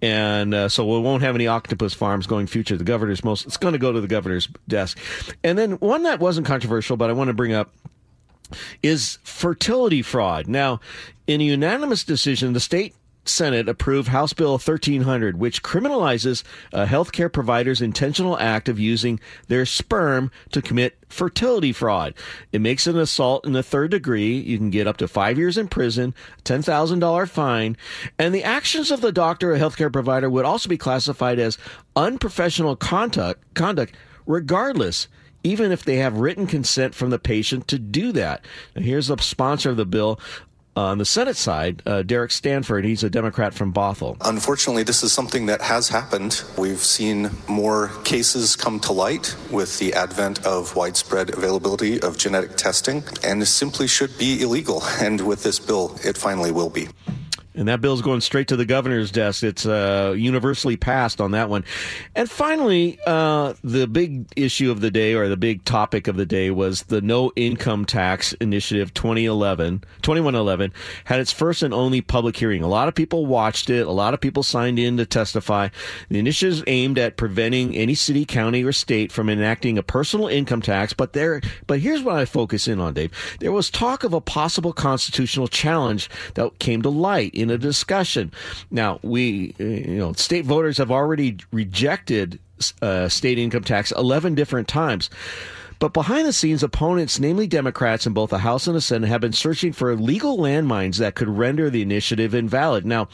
And 0.02 0.52
uh, 0.52 0.68
so 0.68 0.84
we 0.84 0.98
won't 0.98 1.22
have 1.22 1.36
any 1.36 1.46
octopus 1.46 1.94
farms 1.94 2.26
going 2.26 2.48
future. 2.48 2.76
The 2.76 2.82
governor's 2.82 3.22
most, 3.22 3.46
it's 3.46 3.56
going 3.56 3.72
to 3.72 3.78
go 3.78 3.92
to 3.92 4.00
the 4.00 4.08
governor's 4.08 4.48
desk. 4.66 4.98
And 5.44 5.56
then 5.56 5.72
one 5.74 6.02
that 6.02 6.18
wasn't 6.18 6.44
controversial, 6.44 6.96
but 6.96 7.08
I 7.08 7.12
want 7.12 7.28
to 7.28 7.34
bring 7.34 7.52
up 7.52 7.72
is 8.82 9.18
fertility 9.22 10.02
fraud. 10.02 10.48
Now, 10.48 10.80
in 11.28 11.40
a 11.40 11.44
unanimous 11.44 12.02
decision, 12.02 12.52
the 12.52 12.60
state 12.60 12.96
Senate 13.24 13.68
approved 13.68 14.08
House 14.08 14.32
Bill 14.32 14.52
1300, 14.52 15.38
which 15.38 15.62
criminalizes 15.62 16.42
a 16.72 16.86
healthcare 16.86 17.32
provider's 17.32 17.80
intentional 17.80 18.38
act 18.38 18.68
of 18.68 18.78
using 18.78 19.20
their 19.48 19.64
sperm 19.64 20.30
to 20.50 20.60
commit 20.60 20.98
fertility 21.08 21.72
fraud. 21.72 22.14
It 22.52 22.60
makes 22.60 22.86
an 22.86 22.98
assault 22.98 23.46
in 23.46 23.52
the 23.52 23.62
third 23.62 23.92
degree. 23.92 24.38
You 24.38 24.58
can 24.58 24.70
get 24.70 24.86
up 24.86 24.96
to 24.98 25.08
five 25.08 25.38
years 25.38 25.56
in 25.56 25.68
prison, 25.68 26.14
$10,000 26.44 27.28
fine, 27.28 27.76
and 28.18 28.34
the 28.34 28.44
actions 28.44 28.90
of 28.90 29.00
the 29.00 29.12
doctor 29.12 29.52
or 29.52 29.58
healthcare 29.58 29.92
provider 29.92 30.28
would 30.28 30.44
also 30.44 30.68
be 30.68 30.78
classified 30.78 31.38
as 31.38 31.58
unprofessional 31.94 32.76
conduct, 32.76 33.42
conduct 33.54 33.94
regardless 34.26 35.08
even 35.44 35.72
if 35.72 35.84
they 35.84 35.96
have 35.96 36.18
written 36.18 36.46
consent 36.46 36.94
from 36.94 37.10
the 37.10 37.18
patient 37.18 37.66
to 37.68 37.78
do 37.78 38.12
that. 38.12 38.44
Now, 38.76 38.82
here's 38.82 39.08
the 39.08 39.16
sponsor 39.18 39.70
of 39.70 39.76
the 39.76 39.86
bill, 39.86 40.20
on 40.76 40.98
the 40.98 41.04
Senate 41.04 41.36
side, 41.36 41.82
uh, 41.86 42.02
Derek 42.02 42.30
Stanford, 42.30 42.84
he's 42.84 43.02
a 43.04 43.10
Democrat 43.10 43.52
from 43.52 43.72
Bothell. 43.72 44.16
Unfortunately, 44.22 44.82
this 44.82 45.02
is 45.02 45.12
something 45.12 45.46
that 45.46 45.60
has 45.60 45.88
happened. 45.88 46.42
We've 46.56 46.78
seen 46.78 47.30
more 47.48 47.90
cases 48.04 48.56
come 48.56 48.80
to 48.80 48.92
light 48.92 49.36
with 49.50 49.78
the 49.78 49.92
advent 49.94 50.44
of 50.46 50.74
widespread 50.74 51.30
availability 51.30 52.00
of 52.00 52.16
genetic 52.16 52.56
testing, 52.56 53.04
and 53.22 53.46
simply 53.46 53.86
should 53.86 54.16
be 54.18 54.42
illegal. 54.42 54.82
And 55.02 55.20
with 55.26 55.42
this 55.42 55.58
bill, 55.58 55.98
it 56.04 56.16
finally 56.16 56.52
will 56.52 56.70
be. 56.70 56.86
And 57.54 57.68
that 57.68 57.80
bill's 57.80 58.02
going 58.02 58.22
straight 58.22 58.48
to 58.48 58.56
the 58.56 58.64
governor's 58.64 59.10
desk. 59.10 59.42
It's 59.42 59.66
uh, 59.66 60.14
universally 60.16 60.76
passed 60.76 61.20
on 61.20 61.32
that 61.32 61.50
one. 61.50 61.64
And 62.14 62.30
finally, 62.30 62.98
uh, 63.06 63.54
the 63.62 63.86
big 63.86 64.26
issue 64.36 64.70
of 64.70 64.80
the 64.80 64.90
day 64.90 65.14
or 65.14 65.28
the 65.28 65.36
big 65.36 65.64
topic 65.64 66.08
of 66.08 66.16
the 66.16 66.24
day 66.24 66.50
was 66.50 66.84
the 66.84 67.00
No 67.02 67.30
Income 67.36 67.84
Tax 67.84 68.32
Initiative 68.34 68.94
2011, 68.94 69.80
2111 70.02 70.72
had 71.04 71.20
its 71.20 71.32
first 71.32 71.62
and 71.62 71.74
only 71.74 72.00
public 72.00 72.36
hearing. 72.36 72.62
A 72.62 72.68
lot 72.68 72.88
of 72.88 72.94
people 72.94 73.26
watched 73.26 73.68
it. 73.68 73.86
A 73.86 73.92
lot 73.92 74.14
of 74.14 74.20
people 74.20 74.42
signed 74.42 74.78
in 74.78 74.96
to 74.96 75.06
testify. 75.06 75.68
The 76.08 76.18
initiative 76.18 76.52
is 76.54 76.64
aimed 76.66 76.98
at 76.98 77.16
preventing 77.16 77.76
any 77.76 77.94
city, 77.94 78.24
county, 78.24 78.64
or 78.64 78.72
state 78.72 79.12
from 79.12 79.28
enacting 79.28 79.78
a 79.78 79.82
personal 79.82 80.28
income 80.28 80.62
tax. 80.62 80.92
But 80.92 81.12
there, 81.12 81.40
but 81.66 81.80
here's 81.80 82.02
what 82.02 82.16
I 82.16 82.24
focus 82.24 82.66
in 82.66 82.80
on, 82.80 82.94
Dave. 82.94 83.12
There 83.40 83.52
was 83.52 83.70
talk 83.70 84.04
of 84.04 84.12
a 84.12 84.20
possible 84.20 84.72
constitutional 84.72 85.48
challenge 85.48 86.08
that 86.34 86.58
came 86.58 86.82
to 86.82 86.88
light 86.88 87.34
in 87.42 87.50
a 87.50 87.58
discussion. 87.58 88.32
Now, 88.70 88.98
we, 89.02 89.54
uh, 89.60 89.64
you 89.64 89.98
know, 89.98 90.12
state 90.14 90.44
voters 90.44 90.78
have 90.78 90.90
already 90.90 91.38
rejected 91.50 92.38
uh, 92.80 93.08
state 93.08 93.38
income 93.38 93.64
tax 93.64 93.92
11 93.92 94.34
different 94.34 94.68
times. 94.68 95.10
But 95.82 95.94
behind 95.94 96.28
the 96.28 96.32
scenes, 96.32 96.62
opponents, 96.62 97.18
namely 97.18 97.48
Democrats 97.48 98.06
in 98.06 98.12
both 98.12 98.30
the 98.30 98.38
House 98.38 98.68
and 98.68 98.76
the 98.76 98.80
Senate, 98.80 99.08
have 99.08 99.20
been 99.20 99.32
searching 99.32 99.72
for 99.72 99.96
legal 99.96 100.38
landmines 100.38 100.98
that 100.98 101.16
could 101.16 101.28
render 101.28 101.68
the 101.70 101.82
initiative 101.82 102.36
invalid. 102.36 102.86
Now, 102.86 103.08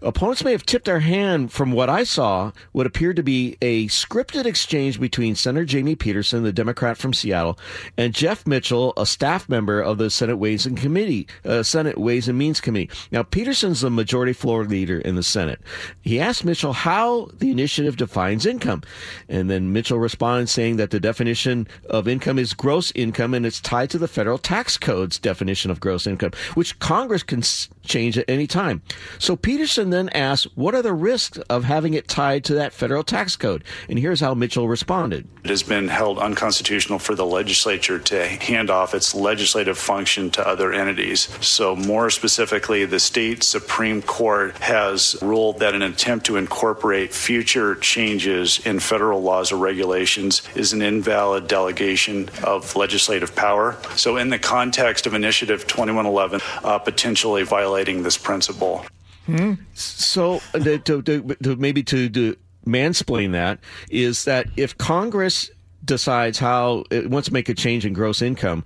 opponents 0.00 0.42
may 0.42 0.52
have 0.52 0.64
tipped 0.64 0.86
their 0.86 1.00
hand 1.00 1.52
from 1.52 1.72
what 1.72 1.90
I 1.90 2.04
saw, 2.04 2.52
what 2.72 2.86
appeared 2.86 3.16
to 3.16 3.22
be 3.22 3.58
a 3.60 3.86
scripted 3.88 4.46
exchange 4.46 4.98
between 4.98 5.34
Senator 5.34 5.66
Jamie 5.66 5.94
Pedersen, 5.94 6.42
the 6.42 6.54
Democrat 6.54 6.96
from 6.96 7.12
Seattle, 7.12 7.58
and 7.98 8.14
Jeff 8.14 8.46
Mitchell, 8.46 8.94
a 8.96 9.04
staff 9.04 9.46
member 9.46 9.82
of 9.82 9.98
the 9.98 10.08
Senate 10.08 10.38
Ways 10.38 10.64
and 10.64 10.78
Committee, 10.78 11.28
uh, 11.44 11.62
Senate 11.62 11.98
Ways 11.98 12.28
and 12.28 12.38
Means 12.38 12.62
Committee. 12.62 12.88
Now, 13.12 13.24
Pedersen's 13.24 13.82
the 13.82 13.90
majority 13.90 14.32
floor 14.32 14.64
leader 14.64 14.98
in 14.98 15.16
the 15.16 15.22
Senate. 15.22 15.60
He 16.00 16.18
asked 16.18 16.46
Mitchell 16.46 16.72
how 16.72 17.28
the 17.34 17.50
initiative 17.50 17.98
defines 17.98 18.46
income, 18.46 18.84
and 19.28 19.50
then 19.50 19.74
Mitchell 19.74 19.98
responded 19.98 20.48
saying 20.48 20.76
that 20.78 20.92
the 20.92 20.98
definition 20.98 21.68
of 21.90 22.08
income 22.08 22.38
is 22.38 22.54
gross 22.54 22.92
income 22.94 23.34
and 23.34 23.44
it's 23.44 23.60
tied 23.60 23.90
to 23.90 23.98
the 23.98 24.08
federal 24.08 24.38
tax 24.38 24.78
code's 24.78 25.18
definition 25.18 25.70
of 25.70 25.80
gross 25.80 26.06
income, 26.06 26.32
which 26.54 26.78
Congress 26.78 27.22
can 27.22 27.42
change 27.90 28.16
at 28.16 28.24
any 28.28 28.46
time. 28.46 28.82
So 29.18 29.36
Pedersen 29.36 29.90
then 29.90 30.08
asked, 30.10 30.46
what 30.54 30.74
are 30.74 30.82
the 30.82 30.94
risks 30.94 31.38
of 31.50 31.64
having 31.64 31.94
it 31.94 32.08
tied 32.08 32.44
to 32.44 32.54
that 32.54 32.72
federal 32.72 33.02
tax 33.02 33.36
code? 33.36 33.64
And 33.88 33.98
here's 33.98 34.20
how 34.20 34.32
Mitchell 34.32 34.68
responded. 34.68 35.28
It 35.44 35.50
has 35.50 35.62
been 35.62 35.88
held 35.88 36.18
unconstitutional 36.18 36.98
for 36.98 37.14
the 37.14 37.26
legislature 37.26 37.98
to 37.98 38.26
hand 38.26 38.70
off 38.70 38.94
its 38.94 39.14
legislative 39.14 39.76
function 39.76 40.30
to 40.30 40.46
other 40.46 40.72
entities. 40.72 41.28
So 41.44 41.74
more 41.74 42.10
specifically, 42.10 42.84
the 42.84 43.00
state 43.00 43.42
Supreme 43.42 44.02
Court 44.02 44.56
has 44.58 45.16
ruled 45.20 45.58
that 45.58 45.74
an 45.74 45.82
attempt 45.82 46.26
to 46.26 46.36
incorporate 46.36 47.12
future 47.12 47.74
changes 47.74 48.64
in 48.64 48.78
federal 48.78 49.22
laws 49.22 49.50
or 49.50 49.56
regulations 49.56 50.42
is 50.54 50.72
an 50.72 50.82
invalid 50.82 51.48
delegation 51.48 52.28
of 52.44 52.76
legislative 52.76 53.34
power. 53.34 53.76
So, 53.96 54.16
in 54.16 54.28
the 54.28 54.38
context 54.38 55.06
of 55.06 55.14
Initiative 55.14 55.66
2111, 55.66 56.40
uh, 56.62 56.78
potentially 56.78 57.44
violating 57.80 58.02
this 58.02 58.18
principle. 58.18 58.84
Hmm. 59.26 59.54
So, 59.74 60.40
uh, 60.54 60.58
to, 60.60 61.02
to, 61.02 61.36
to 61.42 61.56
maybe 61.56 61.82
to, 61.84 62.08
to 62.08 62.36
mansplain 62.66 63.32
that 63.32 63.58
is 63.90 64.24
that 64.24 64.46
if 64.56 64.76
Congress 64.78 65.50
decides 65.84 66.38
how 66.38 66.84
it 66.90 67.10
wants 67.10 67.28
to 67.28 67.32
make 67.32 67.48
a 67.48 67.54
change 67.54 67.86
in 67.86 67.92
gross 67.92 68.22
income, 68.22 68.64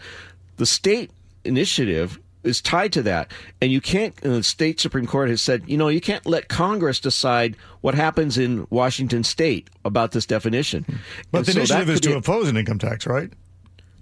the 0.56 0.66
state 0.66 1.10
initiative 1.44 2.18
is 2.44 2.60
tied 2.60 2.92
to 2.92 3.02
that. 3.02 3.30
And 3.60 3.72
you 3.72 3.80
can't, 3.80 4.14
the 4.16 4.42
state 4.42 4.78
Supreme 4.78 5.06
Court 5.06 5.28
has 5.30 5.40
said, 5.40 5.62
you 5.66 5.76
know, 5.76 5.88
you 5.88 6.00
can't 6.00 6.24
let 6.26 6.48
Congress 6.48 7.00
decide 7.00 7.56
what 7.80 7.94
happens 7.94 8.36
in 8.36 8.66
Washington 8.70 9.24
state 9.24 9.68
about 9.84 10.12
this 10.12 10.26
definition. 10.26 10.84
But 11.30 11.38
and 11.38 11.46
the 11.46 11.52
so 11.52 11.58
initiative 11.60 11.90
is 11.90 12.00
to 12.00 12.08
be, 12.10 12.14
oppose 12.14 12.48
an 12.48 12.56
income 12.56 12.78
tax, 12.78 13.06
right? 13.06 13.32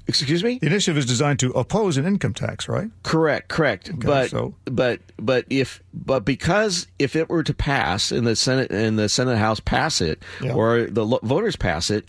Excuse 0.07 0.43
me. 0.43 0.59
The 0.59 0.67
initiative 0.67 0.99
is 0.99 1.07
designed 1.07 1.39
to 1.41 1.51
oppose 1.53 1.97
an 1.97 2.05
income 2.07 2.35
tax, 2.35 2.69
right? 2.69 2.91
Correct, 3.03 3.49
correct. 3.49 3.91
but 4.01 4.31
so- 4.31 4.55
but 4.65 5.01
but 5.19 5.45
if 5.49 5.83
but 5.95 6.25
because 6.25 6.87
if 6.99 7.15
it 7.17 7.29
were 7.29 7.43
to 7.45 7.55
pass 7.55 8.11
and 8.13 8.27
the 8.27 8.35
Senate 8.37 8.71
and 8.71 8.99
the 8.99 9.09
Senate 9.09 9.39
House 9.39 9.61
pass 9.61 10.01
it 10.01 10.23
Yeah. 10.43 10.55
or 10.55 10.85
the 10.87 11.05
lo- 11.07 11.21
voters 11.23 11.57
pass 11.57 11.91
it, 11.91 12.05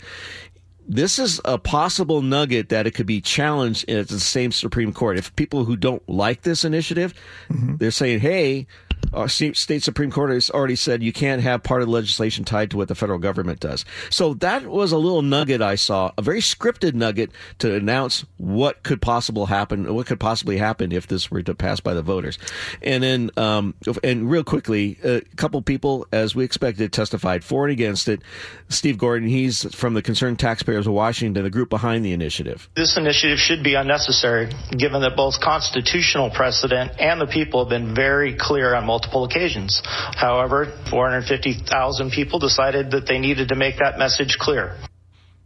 this 0.86 1.18
is 1.18 1.40
a 1.44 1.56
possible 1.56 2.20
nugget 2.20 2.68
that 2.68 2.86
it 2.86 2.90
could 2.92 3.06
be 3.06 3.20
challenged 3.20 3.88
at 3.88 4.08
the 4.08 4.20
same 4.20 4.52
Supreme 4.52 4.92
Court. 4.92 5.16
If 5.16 5.34
people 5.36 5.64
who 5.64 5.76
don't 5.76 6.06
like 6.08 6.42
this 6.42 6.64
initiative, 6.64 7.14
mm-hmm. 7.48 7.76
they're 7.76 7.90
saying, 7.90 8.20
"Hey." 8.20 8.66
Our 9.12 9.28
state 9.28 9.56
state 9.56 9.82
Supreme 9.82 10.10
Court 10.10 10.30
has 10.30 10.50
already 10.50 10.76
said 10.76 11.02
you 11.02 11.12
can't 11.12 11.42
have 11.42 11.62
part 11.62 11.82
of 11.82 11.88
the 11.88 11.92
legislation 11.92 12.44
tied 12.44 12.70
to 12.70 12.76
what 12.76 12.88
the 12.88 12.94
federal 12.94 13.18
government 13.18 13.60
does. 13.60 13.84
So 14.10 14.34
that 14.34 14.66
was 14.66 14.92
a 14.92 14.98
little 14.98 15.22
nugget 15.22 15.62
I 15.62 15.74
saw, 15.74 16.12
a 16.16 16.22
very 16.22 16.40
scripted 16.40 16.94
nugget 16.94 17.30
to 17.58 17.74
announce 17.74 18.24
what 18.36 18.82
could 18.82 19.00
possible 19.00 19.46
happen, 19.46 19.92
what 19.94 20.06
could 20.06 20.20
possibly 20.20 20.58
happen 20.58 20.92
if 20.92 21.06
this 21.06 21.30
were 21.30 21.42
to 21.42 21.54
pass 21.54 21.80
by 21.80 21.94
the 21.94 22.02
voters. 22.02 22.38
And 22.82 23.02
then, 23.02 23.30
um, 23.36 23.74
and 24.02 24.30
real 24.30 24.44
quickly, 24.44 24.98
a 25.04 25.20
couple 25.36 25.60
people, 25.62 26.06
as 26.12 26.34
we 26.34 26.44
expected, 26.44 26.92
testified 26.92 27.44
for 27.44 27.64
and 27.64 27.72
against 27.72 28.08
it. 28.08 28.22
Steve 28.68 28.98
Gordon, 28.98 29.28
he's 29.28 29.74
from 29.74 29.94
the 29.94 30.02
Concerned 30.02 30.38
Taxpayers 30.38 30.86
of 30.86 30.92
Washington, 30.92 31.42
the 31.42 31.50
group 31.50 31.70
behind 31.70 32.04
the 32.04 32.12
initiative. 32.12 32.68
This 32.76 32.96
initiative 32.96 33.38
should 33.38 33.62
be 33.62 33.74
unnecessary, 33.74 34.52
given 34.76 35.02
that 35.02 35.16
both 35.16 35.40
constitutional 35.40 36.30
precedent 36.30 36.92
and 36.98 37.20
the 37.20 37.26
people 37.26 37.64
have 37.64 37.70
been 37.70 37.94
very 37.94 38.34
clear 38.34 38.74
on 38.74 38.86
multiple 38.94 39.24
occasions. 39.24 39.82
However, 40.14 40.72
450,000 40.88 42.12
people 42.12 42.38
decided 42.38 42.92
that 42.92 43.08
they 43.08 43.18
needed 43.18 43.48
to 43.48 43.56
make 43.56 43.78
that 43.82 43.98
message 43.98 44.38
clear. 44.38 44.76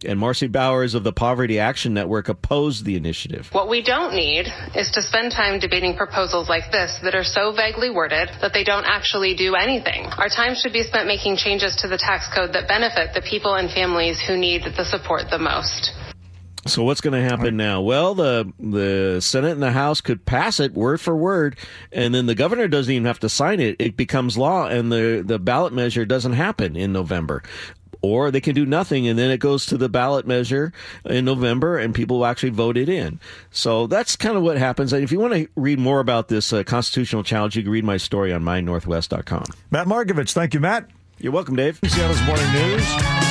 And 0.05 0.20
Marcy 0.20 0.46
Bowers 0.46 0.94
of 0.94 1.03
the 1.03 1.12
Poverty 1.12 1.59
Action 1.59 1.92
Network 1.92 2.28
opposed 2.28 2.84
the 2.84 2.94
initiative. 2.94 3.49
What 3.51 3.68
we 3.68 3.82
don't 3.82 4.14
need 4.14 4.46
is 4.76 4.92
to 4.92 5.03
spend 5.03 5.32
time 5.32 5.59
debating 5.59 5.96
proposals 5.96 6.49
like 6.49 6.70
this 6.70 6.94
that 7.03 7.16
are 7.16 7.24
so 7.24 7.51
vaguely 7.51 7.90
worded 7.90 8.28
that 8.40 8.53
they 8.53 8.62
don't 8.62 8.84
actually 8.84 9.34
do 9.34 9.57
anything. 9.57 10.07
Our 10.18 10.28
time 10.28 10.55
should 10.55 10.72
be 10.72 10.84
spent 10.84 11.09
making 11.09 11.36
changes 11.36 11.74
to 11.82 11.88
the 11.88 11.99
tax 11.99 12.28
code 12.32 12.53
that 12.53 12.68
benefit 12.68 13.11
the 13.14 13.22
people 13.22 13.55
and 13.55 13.72
families 13.72 14.20
who 14.20 14.36
need 14.36 14.62
the 14.76 14.84
support 14.84 15.30
the 15.30 15.38
most. 15.40 15.90
So 16.66 16.82
what's 16.82 17.00
going 17.00 17.14
to 17.20 17.28
happen 17.28 17.56
now? 17.56 17.80
Well, 17.80 18.14
the 18.14 18.52
the 18.59 19.20
Senate 19.20 19.52
and 19.52 19.62
the 19.62 19.72
House 19.72 20.00
could 20.00 20.26
pass 20.26 20.61
it 20.61 20.74
word 20.74 21.00
for 21.00 21.16
word, 21.16 21.56
and 21.92 22.14
then 22.14 22.26
the 22.26 22.34
governor 22.34 22.68
doesn't 22.68 22.92
even 22.92 23.06
have 23.06 23.20
to 23.20 23.28
sign 23.28 23.61
it. 23.61 23.76
It 23.78 23.96
becomes 23.96 24.36
law, 24.36 24.66
and 24.66 24.92
the 24.92 25.22
the 25.24 25.38
ballot 25.38 25.72
measure 25.72 26.04
doesn't 26.04 26.32
happen 26.34 26.76
in 26.76 26.92
November. 26.92 27.42
Or 28.00 28.30
they 28.30 28.40
can 28.40 28.54
do 28.54 28.64
nothing, 28.64 29.09
and 29.09 29.18
then 29.18 29.30
it 29.32 29.38
goes 29.38 29.66
to 29.66 29.76
the 29.76 29.88
ballot 29.88 30.24
measure 30.24 30.72
in 31.04 31.24
November, 31.24 31.78
and 31.78 31.92
people 31.92 32.18
will 32.18 32.26
actually 32.26 32.50
vote 32.50 32.76
it 32.76 32.88
in. 32.88 33.18
So 33.50 33.88
that's 33.88 34.14
kind 34.14 34.36
of 34.36 34.44
what 34.44 34.56
happens. 34.56 34.92
And 34.92 35.02
if 35.02 35.11
you 35.11 35.18
want 35.18 35.34
to 35.34 35.48
read 35.56 35.80
more 35.80 35.98
about 35.98 36.28
this 36.28 36.52
uh, 36.52 36.62
constitutional 36.62 37.24
challenge, 37.24 37.56
you 37.56 37.62
can 37.64 37.72
read 37.72 37.84
my 37.84 37.96
story 37.96 38.32
on 38.32 38.42
mynorthwest.com. 38.44 39.46
Matt 39.72 39.88
Markovich, 39.88 40.32
thank 40.32 40.54
you, 40.54 40.61
Matt. 40.61 40.88
You're 41.18 41.32
welcome, 41.32 41.56
Dave. 41.56 41.80
Seattle's 41.84 42.22
Morning 42.22 42.52
News. 42.52 43.28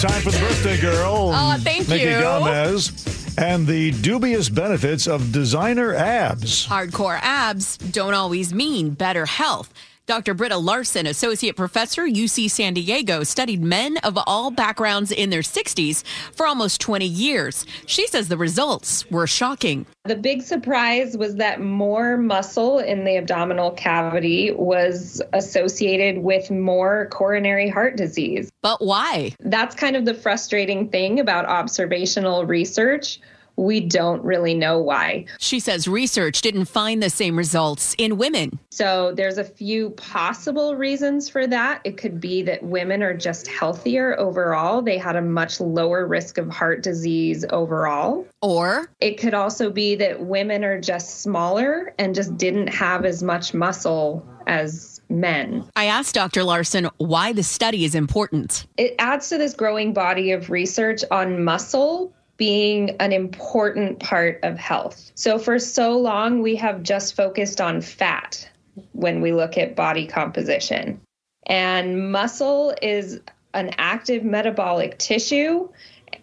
Time 0.00 0.22
for 0.22 0.30
the 0.30 0.38
birthday 0.38 0.80
girl. 0.80 1.32
Oh, 1.34 1.56
thank 1.58 1.86
Micki 1.86 2.02
you. 2.02 2.08
Gamez. 2.08 3.36
And 3.36 3.66
the 3.66 3.90
dubious 3.90 4.48
benefits 4.48 5.08
of 5.08 5.32
designer 5.32 5.92
abs. 5.92 6.68
Hardcore 6.68 7.18
abs 7.20 7.78
don't 7.78 8.14
always 8.14 8.54
mean 8.54 8.90
better 8.90 9.26
health. 9.26 9.74
Dr. 10.08 10.32
Britta 10.32 10.56
Larsen, 10.56 11.06
associate 11.06 11.54
professor, 11.54 12.04
UC 12.04 12.50
San 12.50 12.72
Diego, 12.72 13.24
studied 13.24 13.62
men 13.62 13.98
of 13.98 14.18
all 14.26 14.50
backgrounds 14.50 15.12
in 15.12 15.28
their 15.28 15.42
60s 15.42 16.02
for 16.32 16.46
almost 16.46 16.80
20 16.80 17.04
years. 17.04 17.66
She 17.84 18.06
says 18.06 18.28
the 18.28 18.38
results 18.38 19.08
were 19.10 19.26
shocking. 19.26 19.84
The 20.04 20.16
big 20.16 20.40
surprise 20.40 21.18
was 21.18 21.34
that 21.36 21.60
more 21.60 22.16
muscle 22.16 22.78
in 22.78 23.04
the 23.04 23.18
abdominal 23.18 23.72
cavity 23.72 24.50
was 24.50 25.20
associated 25.34 26.22
with 26.22 26.50
more 26.50 27.08
coronary 27.10 27.68
heart 27.68 27.98
disease. 27.98 28.50
But 28.62 28.82
why? 28.82 29.34
That's 29.40 29.74
kind 29.74 29.94
of 29.94 30.06
the 30.06 30.14
frustrating 30.14 30.88
thing 30.88 31.20
about 31.20 31.44
observational 31.44 32.46
research. 32.46 33.20
We 33.58 33.80
don't 33.80 34.22
really 34.22 34.54
know 34.54 34.78
why. 34.78 35.24
She 35.40 35.58
says 35.58 35.88
research 35.88 36.42
didn't 36.42 36.66
find 36.66 37.02
the 37.02 37.10
same 37.10 37.36
results 37.36 37.96
in 37.98 38.16
women. 38.16 38.56
So 38.70 39.12
there's 39.16 39.36
a 39.36 39.42
few 39.42 39.90
possible 39.90 40.76
reasons 40.76 41.28
for 41.28 41.44
that. 41.48 41.80
It 41.82 41.96
could 41.96 42.20
be 42.20 42.42
that 42.42 42.62
women 42.62 43.02
are 43.02 43.16
just 43.16 43.48
healthier 43.48 44.16
overall. 44.16 44.80
They 44.80 44.96
had 44.96 45.16
a 45.16 45.22
much 45.22 45.58
lower 45.58 46.06
risk 46.06 46.38
of 46.38 46.48
heart 46.48 46.84
disease 46.84 47.44
overall. 47.50 48.24
Or 48.42 48.92
it 49.00 49.18
could 49.18 49.34
also 49.34 49.70
be 49.70 49.96
that 49.96 50.24
women 50.24 50.62
are 50.62 50.80
just 50.80 51.20
smaller 51.22 51.92
and 51.98 52.14
just 52.14 52.36
didn't 52.36 52.68
have 52.68 53.04
as 53.04 53.24
much 53.24 53.54
muscle 53.54 54.24
as 54.46 55.00
men. 55.08 55.64
I 55.76 55.86
asked 55.86 56.14
Dr. 56.14 56.44
Larsen 56.44 56.88
why 56.98 57.32
the 57.32 57.42
study 57.42 57.84
is 57.84 57.94
important. 57.94 58.66
It 58.76 58.94
adds 58.98 59.28
to 59.30 59.38
this 59.38 59.54
growing 59.54 59.92
body 59.92 60.32
of 60.32 60.50
research 60.50 61.02
on 61.10 61.42
muscle 61.42 62.12
being 62.38 62.90
an 63.00 63.12
important 63.12 63.98
part 63.98 64.40
of 64.42 64.56
health. 64.56 65.12
So, 65.14 65.38
for 65.38 65.58
so 65.58 65.98
long, 65.98 66.40
we 66.40 66.56
have 66.56 66.82
just 66.82 67.14
focused 67.14 67.60
on 67.60 67.82
fat 67.82 68.48
when 68.92 69.20
we 69.20 69.32
look 69.32 69.58
at 69.58 69.76
body 69.76 70.06
composition. 70.06 71.00
And 71.46 72.10
muscle 72.10 72.74
is 72.80 73.20
an 73.54 73.74
active 73.78 74.24
metabolic 74.24 74.98
tissue. 74.98 75.68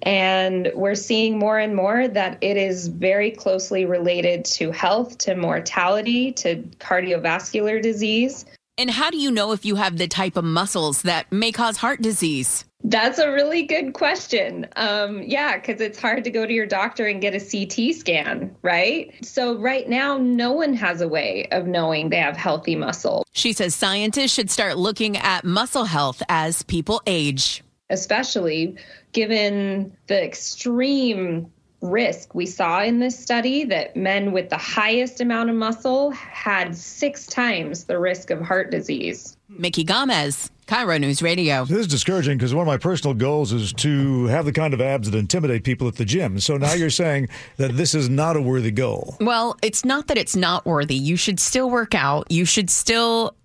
And 0.01 0.71
we're 0.73 0.95
seeing 0.95 1.37
more 1.37 1.59
and 1.59 1.75
more 1.75 2.07
that 2.07 2.37
it 2.41 2.57
is 2.57 2.87
very 2.87 3.31
closely 3.31 3.85
related 3.85 4.45
to 4.45 4.71
health, 4.71 5.17
to 5.19 5.35
mortality, 5.35 6.31
to 6.33 6.57
cardiovascular 6.79 7.81
disease. 7.81 8.45
And 8.77 8.89
how 8.89 9.09
do 9.09 9.17
you 9.17 9.31
know 9.31 9.51
if 9.51 9.65
you 9.65 9.75
have 9.75 9.97
the 9.97 10.07
type 10.07 10.35
of 10.35 10.43
muscles 10.43 11.03
that 11.03 11.31
may 11.31 11.51
cause 11.51 11.77
heart 11.77 12.01
disease? 12.01 12.65
That's 12.87 13.17
a 13.17 13.31
really 13.31 13.63
good 13.63 13.93
question. 13.93 14.67
Um, 14.75 15.23
yeah, 15.23 15.57
because 15.57 15.81
it's 15.81 15.99
hard 15.99 16.23
to 16.23 16.29
go 16.29 16.45
to 16.45 16.53
your 16.53 16.67
doctor 16.67 17.07
and 17.07 17.19
get 17.19 17.33
a 17.33 17.39
CT 17.39 17.95
scan, 17.95 18.55
right? 18.61 19.11
So, 19.25 19.57
right 19.57 19.89
now, 19.89 20.19
no 20.19 20.51
one 20.51 20.75
has 20.75 21.01
a 21.01 21.07
way 21.07 21.47
of 21.51 21.65
knowing 21.65 22.09
they 22.09 22.19
have 22.19 22.37
healthy 22.37 22.75
muscle. 22.75 23.25
She 23.31 23.53
says 23.53 23.73
scientists 23.73 24.33
should 24.33 24.51
start 24.51 24.77
looking 24.77 25.17
at 25.17 25.43
muscle 25.43 25.85
health 25.85 26.21
as 26.29 26.61
people 26.61 27.01
age. 27.07 27.63
Especially 27.89 28.75
given 29.13 29.91
the 30.05 30.23
extreme 30.23 31.51
risk 31.81 32.35
we 32.35 32.45
saw 32.45 32.83
in 32.83 32.99
this 32.99 33.17
study 33.17 33.63
that 33.65 33.95
men 33.95 34.31
with 34.31 34.49
the 34.49 34.57
highest 34.57 35.21
amount 35.21 35.49
of 35.49 35.55
muscle 35.55 36.11
had 36.11 36.75
six 36.75 37.25
times 37.25 37.85
the 37.85 37.97
risk 37.97 38.29
of 38.29 38.41
heart 38.41 38.71
disease. 38.71 39.37
Micki 39.51 39.85
Gamez, 39.85 40.49
KIRO 40.67 40.99
News 40.99 41.21
Radio. 41.21 41.63
This 41.65 41.77
is 41.79 41.87
discouraging 41.87 42.37
because 42.37 42.53
one 42.55 42.63
of 42.63 42.67
my 42.67 42.77
personal 42.77 43.13
goals 43.13 43.53
is 43.53 43.71
to 43.73 44.25
have 44.25 44.45
the 44.45 44.51
kind 44.51 44.73
of 44.73 44.81
abs 44.81 45.09
that 45.11 45.17
intimidate 45.17 45.63
people 45.63 45.87
at 45.87 45.95
the 45.95 46.05
gym. 46.05 46.39
So 46.39 46.57
now 46.57 46.73
you're 46.73 46.89
saying 47.05 47.29
that 47.57 47.73
this 47.77 47.93
is 47.93 48.09
not 48.09 48.35
a 48.35 48.41
worthy 48.41 48.71
goal. 48.71 49.15
Well, 49.19 49.57
it's 49.61 49.85
not 49.85 50.07
that 50.07 50.17
it's 50.17 50.35
not 50.35 50.65
worthy. 50.65 50.95
You 50.95 51.17
should 51.17 51.39
still 51.39 51.69
work 51.69 51.93
out. 51.93 52.31
You 52.31 52.45
should 52.45 52.69
still 52.71 53.35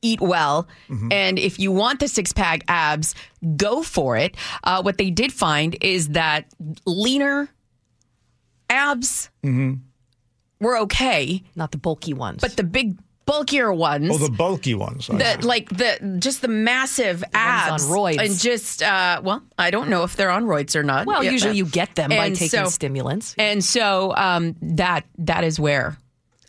eat 0.00 0.20
well. 0.20 0.68
And 1.10 1.38
if 1.38 1.58
you 1.58 1.72
want 1.72 2.00
the 2.00 2.08
six 2.08 2.30
pack 2.32 2.62
abs, 2.68 3.14
go 3.56 3.82
for 3.82 4.16
it. 4.18 4.36
Uh, 4.62 4.82
what 4.82 4.98
they 4.98 5.10
did 5.10 5.32
find 5.32 5.76
is 5.80 6.08
that 6.10 6.46
leaner 6.86 7.48
abs 8.70 9.30
Mm-hmm. 9.42 9.74
were 10.60 10.78
okay, 10.78 11.42
not 11.56 11.72
the 11.72 11.78
bulky 11.78 12.12
ones, 12.14 12.40
but 12.42 12.56
the 12.56 12.64
big 12.64 12.98
bulkier 13.26 13.72
ones. 13.72 14.10
Oh, 14.12 14.18
the 14.18 14.30
bulky 14.30 14.74
ones. 14.74 15.08
I 15.10 15.16
the 15.36 15.46
like 15.46 15.68
the 15.70 16.16
just 16.20 16.42
the 16.42 16.48
massive 16.48 17.24
abs 17.32 17.82
on 17.84 17.90
roids. 17.90 18.18
and 18.18 18.38
just 18.38 18.82
uh 18.82 19.20
well 19.24 19.42
I 19.58 19.70
don't 19.70 19.88
know 19.88 20.02
if 20.04 20.16
they're 20.16 20.30
on 20.30 20.44
roids 20.44 20.76
or 20.76 20.82
not. 20.82 21.06
Well, 21.06 21.24
Yeah. 21.24 21.30
usually 21.30 21.56
you 21.56 21.64
get 21.66 21.94
them 21.94 22.10
by 22.10 22.30
taking 22.30 22.48
so- 22.48 22.64
stimulants. 22.66 23.34
And 23.38 23.64
so 23.64 24.14
um 24.16 24.56
that 24.62 25.04
that 25.18 25.44
is 25.44 25.58
where 25.58 25.96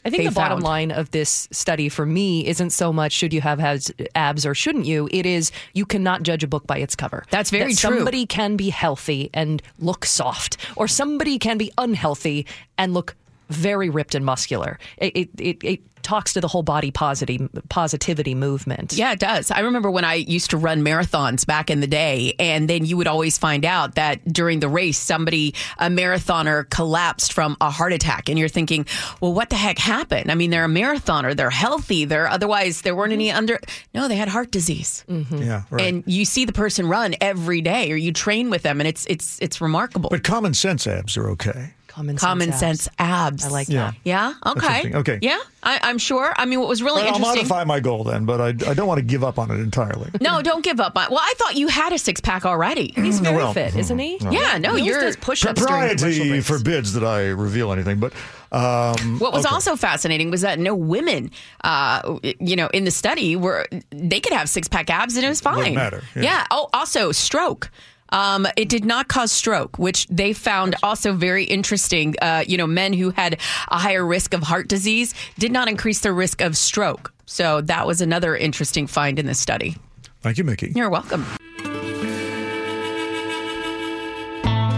I 0.04 0.12
think 0.12 0.22
they 0.22 0.30
the 0.30 0.36
bottom 0.36 0.60
line 0.60 0.92
of 0.92 1.10
this 1.10 1.48
study 1.52 1.90
for 1.90 2.06
me 2.06 2.46
isn't 2.46 2.70
so 2.70 2.94
much 2.94 3.12
should 3.12 3.34
you 3.34 3.42
have 3.42 3.58
has 3.60 3.92
abs 4.14 4.46
or 4.46 4.54
shouldn't 4.54 4.86
you. 4.86 5.10
It 5.12 5.26
is 5.26 5.52
you 5.74 5.84
cannot 5.84 6.22
judge 6.22 6.44
a 6.44 6.48
book 6.48 6.68
by 6.68 6.78
its 6.78 6.96
cover. 6.96 7.24
That's 7.32 7.50
very 7.50 7.74
That 7.74 7.80
true. 7.80 7.96
Somebody 7.98 8.28
can 8.28 8.56
be 8.56 8.70
healthy 8.70 9.32
and 9.34 9.64
look 9.80 10.06
soft, 10.06 10.58
or 10.76 10.88
somebody 10.88 11.40
can 11.40 11.58
be 11.58 11.72
unhealthy 11.80 12.46
and 12.78 12.94
look 12.94 13.16
very 13.50 13.90
ripped 13.90 14.14
and 14.14 14.24
muscular. 14.24 14.78
It 14.98 15.16
it 15.16 15.30
it, 15.40 15.64
it 15.64 15.82
talks 16.06 16.34
to 16.34 16.42
the 16.42 16.48
whole 16.48 16.64
body 16.64 16.92
positivity 16.92 17.50
positivity 17.70 18.36
movement. 18.36 18.94
Yeah, 18.94 19.12
it 19.12 19.20
does. 19.20 19.52
I 19.52 19.62
remember 19.62 19.90
when 19.90 20.06
I 20.06 20.14
used 20.14 20.52
to 20.52 20.58
run 20.58 20.82
marathons 20.84 21.46
back 21.46 21.70
in 21.70 21.82
the 21.82 21.88
day, 21.88 22.34
and 22.40 22.70
then 22.70 22.86
you 22.86 22.96
would 22.96 23.08
always 23.08 23.38
find 23.38 23.66
out 23.66 23.96
that 23.96 24.24
during 24.32 24.60
the 24.60 24.70
race, 24.70 24.98
somebody, 24.98 25.54
a 25.80 25.88
marathoner, 25.88 26.70
collapsed 26.70 27.34
from 27.34 27.58
a 27.60 27.70
heart 27.70 27.92
attack, 27.92 28.30
and 28.30 28.38
you're 28.38 28.48
thinking, 28.48 28.86
well, 29.20 29.34
what 29.34 29.50
the 29.50 29.56
heck 29.56 29.80
happened? 29.80 30.32
I 30.32 30.36
mean, 30.36 30.52
they're 30.52 30.66
a 30.66 30.70
marathoner, 30.70 31.36
they're 31.36 31.50
healthy, 31.50 32.06
they're 32.06 32.28
otherwise 32.28 32.82
there 32.82 32.96
weren't 32.96 33.14
any 33.14 33.32
under. 33.32 33.60
No, 33.94 34.08
they 34.08 34.16
had 34.16 34.30
heart 34.30 34.52
disease. 34.52 35.04
Mm-hmm. 35.10 35.38
Yeah, 35.38 35.64
right. 35.72 35.86
And 35.86 36.04
you 36.06 36.24
see 36.26 36.46
the 36.46 36.54
person 36.54 36.88
run 36.88 37.16
every 37.20 37.62
day, 37.62 37.92
or 37.92 37.96
you 37.96 38.12
train 38.14 38.50
with 38.50 38.62
them, 38.62 38.80
and 38.80 38.88
it's 38.88 39.06
it's 39.08 39.40
it's 39.42 39.60
remarkable. 39.60 40.10
but 40.10 40.24
common 40.24 40.54
sense 40.54 40.86
abs 40.86 41.18
are 41.18 41.30
okay. 41.32 41.74
Common, 41.96 42.18
Common 42.18 42.52
sense 42.52 42.90
abs. 43.00 43.46
I 43.46 43.50
like 43.50 43.70
Yeah. 43.70 43.92
that. 43.92 43.96
Yeah. 44.04 44.34
Okay. 44.46 44.94
Okay. 44.94 45.20
Yeah. 45.22 45.40
I, 45.64 45.80
I'm 45.82 45.98
sure. 45.98 46.34
I 46.38 46.46
mean, 46.46 46.60
what 46.60 46.68
was 46.68 46.84
really 46.84 47.02
All 47.04 47.08
right, 47.08 47.14
I'll 47.14 47.16
interesting. 47.20 47.48
modify 47.48 47.64
my 47.64 47.80
goal 47.80 48.04
then, 48.04 48.26
but 48.26 48.42
I, 48.42 48.48
I 48.48 48.74
don't 48.74 48.86
want 48.88 49.00
to 49.00 49.06
give 49.06 49.24
up 49.24 49.40
on 49.40 49.50
it 49.50 49.56
entirely. 49.62 50.12
No, 50.20 50.42
don't 50.42 50.64
give 50.64 50.80
up. 50.82 50.98
on 50.98 51.10
Well, 51.10 51.22
I 51.22 51.34
thought 51.38 51.56
you 51.56 51.68
had 51.70 51.94
a 51.94 51.98
six 51.98 52.20
pack 52.20 52.46
already. 52.46 52.92
He's 52.96 53.20
very 53.22 53.38
Well, 53.38 53.54
fit, 53.54 53.76
isn't 53.78 53.98
he? 53.98 54.18
no. 54.22 54.32
Yeah, 54.32 54.58
no, 54.58 54.76
He 54.76 54.82
always 54.82 54.86
you're 54.86 55.00
does 55.02 55.16
push-ups 55.16 55.60
during 55.66 55.74
Propriety 55.98 56.42
forbids 56.42 56.94
that 56.94 57.04
I 57.06 57.28
reveal 57.30 57.72
anything, 57.72 58.00
but 58.00 58.12
um, 58.52 59.20
What 59.20 59.32
was 59.34 59.46
okay. 59.46 59.54
also 59.56 59.76
fascinating 59.78 60.30
was 60.32 60.42
that 60.42 60.60
no 60.60 60.76
women, 60.76 61.32
uh, 61.64 62.20
you 62.40 62.56
know, 62.58 62.68
in 62.68 62.84
the 62.84 62.92
study 62.92 63.36
were 63.36 63.66
they 63.92 64.20
could 64.20 64.34
have 64.34 64.50
six 64.50 64.68
pack 64.68 64.90
abs 64.90 65.16
and 65.16 65.26
it 65.26 65.30
was 65.30 65.40
fine. 65.42 65.58
Wouldn't 65.58 65.76
matter, 65.76 66.04
yeah. 66.16 66.46
Oh, 66.52 66.68
also 66.74 67.12
stroke. 67.12 67.72
Um, 68.16 68.48
it 68.56 68.70
did 68.70 68.86
not 68.86 69.10
cause 69.10 69.32
stroke, 69.32 69.78
which 69.78 70.08
they 70.08 70.32
found 70.32 70.76
also 70.82 71.14
very 71.14 71.44
interesting. 71.44 72.16
Uh, 72.22 72.44
you 72.48 72.56
know, 72.58 72.66
men 72.66 72.94
who 72.94 73.12
had 73.12 73.40
a 73.68 73.78
higher 73.78 74.06
risk 74.06 74.34
of 74.34 74.42
heart 74.42 74.70
disease 74.70 75.14
did 75.38 75.52
not 75.52 75.68
increase 75.68 76.00
their 76.00 76.14
risk 76.14 76.40
of 76.42 76.56
stroke. 76.56 77.14
So 77.26 77.60
that 77.62 77.86
was 77.86 78.00
another 78.02 78.36
interesting 78.36 78.88
find 78.88 79.20
in 79.20 79.26
this 79.26 79.40
study. 79.40 79.76
Thank 80.22 80.38
you, 80.38 80.46
Micki. 80.46 80.74
You're 80.76 80.90
welcome. 80.90 81.26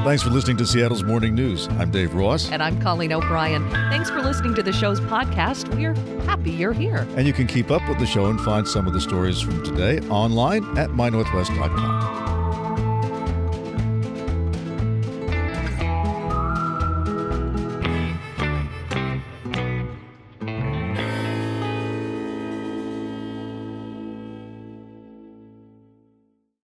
Thanks 0.04 0.24
for 0.24 0.30
listening 0.30 0.56
to 0.58 0.66
Seattle's 0.66 1.04
Morning 1.04 1.36
News. 1.36 1.68
I'm 1.68 1.92
Dave 1.92 2.16
Ross, 2.16 2.50
And 2.50 2.64
I'm 2.64 2.80
Colleen 2.82 3.12
O'Brien. 3.12 3.70
Thanks 3.70 4.10
for 4.10 4.22
listening 4.22 4.56
to 4.56 4.64
the 4.64 4.72
show's 4.72 5.02
podcast. 5.02 5.68
We're 5.76 5.94
happy 6.24 6.52
you're 6.52 6.72
here. 6.72 7.06
and 7.18 7.28
you 7.28 7.34
can 7.34 7.46
keep 7.46 7.70
up 7.72 7.88
with 7.90 8.00
the 8.00 8.06
show 8.06 8.28
and 8.28 8.40
find 8.40 8.66
some 8.66 8.88
of 8.88 8.94
the 8.94 9.02
stories 9.02 9.42
from 9.42 9.62
today 9.64 10.00
online 10.08 10.64
at 10.78 10.90
mynorthwest.com. 10.92 12.47